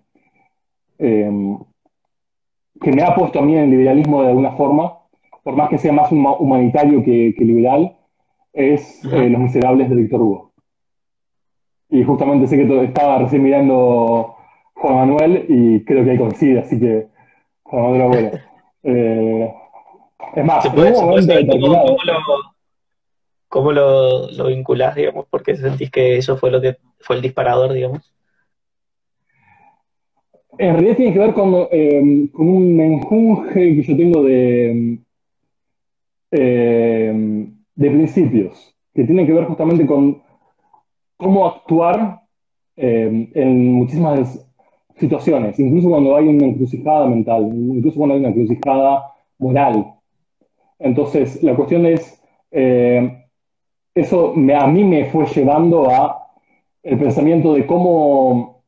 que 0.98 2.92
me 2.92 3.02
ha 3.02 3.14
puesto 3.14 3.38
a 3.38 3.42
mí 3.42 3.54
en 3.54 3.64
el 3.64 3.70
liberalismo 3.70 4.22
de 4.22 4.28
alguna 4.28 4.52
forma, 4.52 4.98
por 5.42 5.54
más 5.54 5.68
que 5.68 5.78
sea 5.78 5.92
más 5.92 6.10
humanitario 6.10 7.04
que, 7.04 7.34
liberal, 7.38 7.96
es 8.52 9.04
Los 9.04 9.40
Miserables 9.40 9.90
de 9.90 9.96
Víctor 9.96 10.22
Hugo. 10.22 10.52
Y 11.90 12.02
justamente 12.02 12.46
sé 12.46 12.56
que 12.56 12.84
estaba 12.84 13.18
recién 13.18 13.42
mirando 13.42 14.34
Juan 14.74 14.94
Manuel 14.94 15.44
y 15.48 15.84
creo 15.84 16.04
que 16.04 16.12
ahí 16.12 16.18
coincide, 16.18 16.60
así 16.60 16.80
que 16.80 17.08
Juan 17.64 17.82
Manuel 17.82 18.02
Abuelo. 18.02 18.45
Eh, 18.88 19.52
es 20.36 20.44
más, 20.44 20.64
¿cómo, 23.48 23.72
lo, 23.72 24.30
lo, 24.30 24.46
vinculás, 24.46 24.94
digamos? 24.94 25.26
Porque 25.28 25.56
sentís 25.56 25.90
que 25.90 26.16
eso 26.16 26.36
fue 26.36 26.52
lo 26.52 26.60
que 26.60 26.76
fue 27.00 27.16
el 27.16 27.22
disparador, 27.22 27.72
digamos. 27.72 28.14
En 30.58 30.74
realidad 30.74 30.96
tiene 30.96 31.12
que 31.12 31.18
ver 31.18 31.34
con, 31.34 31.66
eh, 31.72 32.28
con 32.32 32.48
un 32.48 32.76
menjunje 32.76 33.74
que 33.74 33.82
yo 33.82 33.96
tengo 33.96 34.22
de, 34.22 34.98
eh, 36.30 37.46
de 37.74 37.90
principios, 37.90 38.72
que 38.94 39.02
tiene 39.02 39.26
que 39.26 39.32
ver 39.32 39.46
justamente 39.46 39.84
con 39.84 40.22
cómo 41.16 41.46
actuar 41.46 42.20
en 42.76 43.72
muchísimas 43.72 44.46
situaciones, 44.96 45.58
incluso 45.58 45.90
cuando 45.90 46.16
hay 46.16 46.28
una 46.28 46.46
encrucijada 46.46 47.06
mental, 47.06 47.50
incluso 47.54 47.98
cuando 47.98 48.14
hay 48.14 48.20
una 48.20 48.30
encrucijada 48.30 49.12
moral. 49.38 49.94
Entonces, 50.78 51.42
la 51.42 51.54
cuestión 51.54 51.86
es, 51.86 52.20
eh, 52.50 53.24
eso 53.94 54.32
a 54.32 54.66
mí 54.66 54.84
me 54.84 55.06
fue 55.06 55.26
llevando 55.26 55.90
a 55.90 56.26
el 56.82 56.98
pensamiento 56.98 57.54
de 57.54 57.66
cómo, 57.66 58.62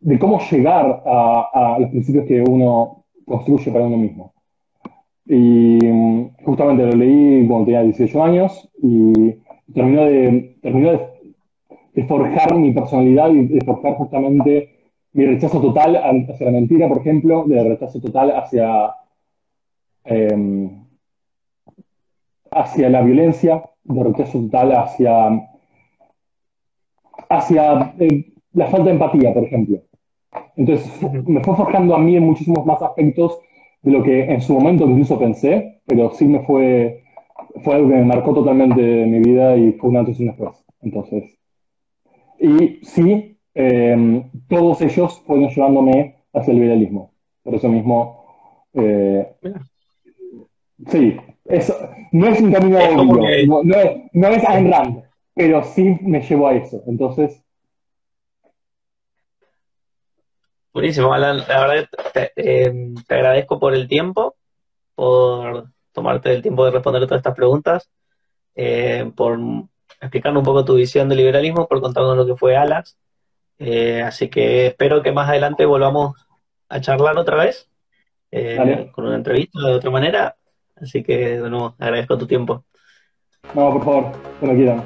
de 0.00 0.18
cómo 0.18 0.40
llegar 0.50 1.02
a, 1.06 1.76
los 1.80 1.90
principios 1.90 2.26
que 2.26 2.42
uno 2.42 3.04
construye 3.24 3.70
para 3.70 3.86
uno 3.86 3.96
mismo. 3.96 4.32
Y 5.26 5.78
justamente 6.44 6.84
lo 6.84 6.92
leí 6.92 7.46
cuando 7.46 7.66
tenía 7.66 7.82
18 7.82 8.22
años 8.22 8.68
y 8.82 9.36
terminó 9.72 10.04
de, 10.04 10.56
terminó 10.60 10.90
de 11.94 12.04
forjar 12.04 12.54
mi 12.56 12.72
personalidad 12.72 13.30
y 13.30 13.46
de 13.46 13.64
forjar 13.64 13.94
justamente 13.94 14.71
mi 15.14 15.26
rechazo 15.26 15.60
total 15.60 15.96
hacia 15.96 16.46
la 16.46 16.52
mentira, 16.52 16.88
por 16.88 16.98
ejemplo, 16.98 17.44
del 17.46 17.68
rechazo 17.68 18.00
total 18.00 18.30
hacia, 18.30 18.94
em, 20.04 20.84
hacia 22.50 22.88
la 22.88 23.02
violencia, 23.02 23.62
de 23.84 24.02
rechazo 24.02 24.40
total 24.40 24.72
hacia, 24.72 25.48
hacia 27.28 27.94
eh, 27.98 28.32
la 28.54 28.66
falta 28.66 28.86
de 28.86 28.92
empatía, 28.92 29.34
por 29.34 29.44
ejemplo. 29.44 29.82
Entonces, 30.56 30.90
me 31.26 31.42
fue 31.42 31.56
forjando 31.56 31.94
a 31.94 31.98
mí 31.98 32.16
en 32.16 32.24
muchísimos 32.24 32.64
más 32.64 32.80
aspectos 32.82 33.38
de 33.82 33.90
lo 33.90 34.02
que 34.02 34.24
en 34.24 34.40
su 34.40 34.54
momento 34.54 34.84
incluso 34.84 35.18
pensé, 35.18 35.80
pero 35.86 36.10
sí 36.12 36.26
me 36.26 36.40
fue, 36.40 37.02
fue 37.62 37.74
algo 37.74 37.88
que 37.88 37.96
me 37.96 38.04
marcó 38.04 38.32
totalmente 38.32 38.80
mi 39.06 39.18
vida 39.20 39.56
y 39.56 39.72
fue 39.72 39.90
un 39.90 39.96
antes 39.98 40.18
y 40.18 40.22
un 40.22 40.28
después. 40.28 40.64
Entonces, 40.80 41.38
y 42.38 42.80
sí, 42.82 43.31
eh, 43.54 44.24
todos 44.48 44.80
ellos 44.80 45.20
fueron 45.26 45.48
llevándome 45.48 46.16
hacia 46.32 46.52
el 46.52 46.60
liberalismo. 46.60 47.12
Por 47.42 47.54
eso 47.54 47.68
mismo, 47.68 48.66
eh, 48.74 49.34
sí, 50.88 51.16
no 52.12 52.28
es 52.28 52.40
un 52.40 52.52
camino 52.52 52.78
obvio, 52.78 53.62
no, 53.64 53.74
es, 53.76 54.00
no 54.12 54.28
es 54.28 54.48
Ayn 54.48 54.70
Rand, 54.70 55.02
pero 55.34 55.62
sí 55.64 55.98
me 56.02 56.22
llevó 56.22 56.48
a 56.48 56.54
eso. 56.54 56.82
Entonces, 56.86 57.38
Buenísimo, 60.74 61.12
Alan. 61.12 61.36
La 61.48 61.66
verdad, 61.66 61.88
te, 62.14 62.32
eh, 62.34 62.94
te, 63.06 63.14
agradezco 63.14 63.60
por 63.60 63.74
el 63.74 63.86
tiempo, 63.86 64.36
por 64.94 65.66
tomarte 65.92 66.32
el 66.32 66.40
tiempo 66.40 66.64
de 66.64 66.70
responder 66.70 67.02
todas 67.02 67.18
estas 67.18 67.34
preguntas, 67.34 67.90
por 69.14 69.38
explicarnos 70.00 70.40
un 70.40 70.46
poco 70.46 70.64
tu 70.64 70.76
visión 70.76 71.10
del 71.10 71.18
liberalismo, 71.18 71.68
por 71.68 71.82
contarnos 71.82 72.16
lo 72.16 72.24
que 72.24 72.36
fue 72.36 72.56
Alas. 72.56 72.96
Eh, 73.64 74.02
así 74.02 74.28
que 74.28 74.66
espero 74.66 75.02
que 75.02 75.12
más 75.12 75.28
adelante 75.28 75.64
volvamos 75.64 76.16
a 76.68 76.80
charlar 76.80 77.16
otra 77.16 77.36
vez, 77.36 77.70
eh, 78.32 78.90
con 78.92 79.06
una 79.06 79.14
entrevista 79.14 79.60
de 79.60 79.74
otra 79.74 79.90
manera. 79.90 80.34
Así 80.74 81.04
que, 81.04 81.40
de 81.40 81.48
nuevo, 81.48 81.76
agradezco 81.78 82.18
tu 82.18 82.26
tiempo. 82.26 82.64
No, 83.54 83.72
por 83.72 83.84
favor, 83.84 84.12
cuando 84.40 84.56
quieran. 84.56 84.82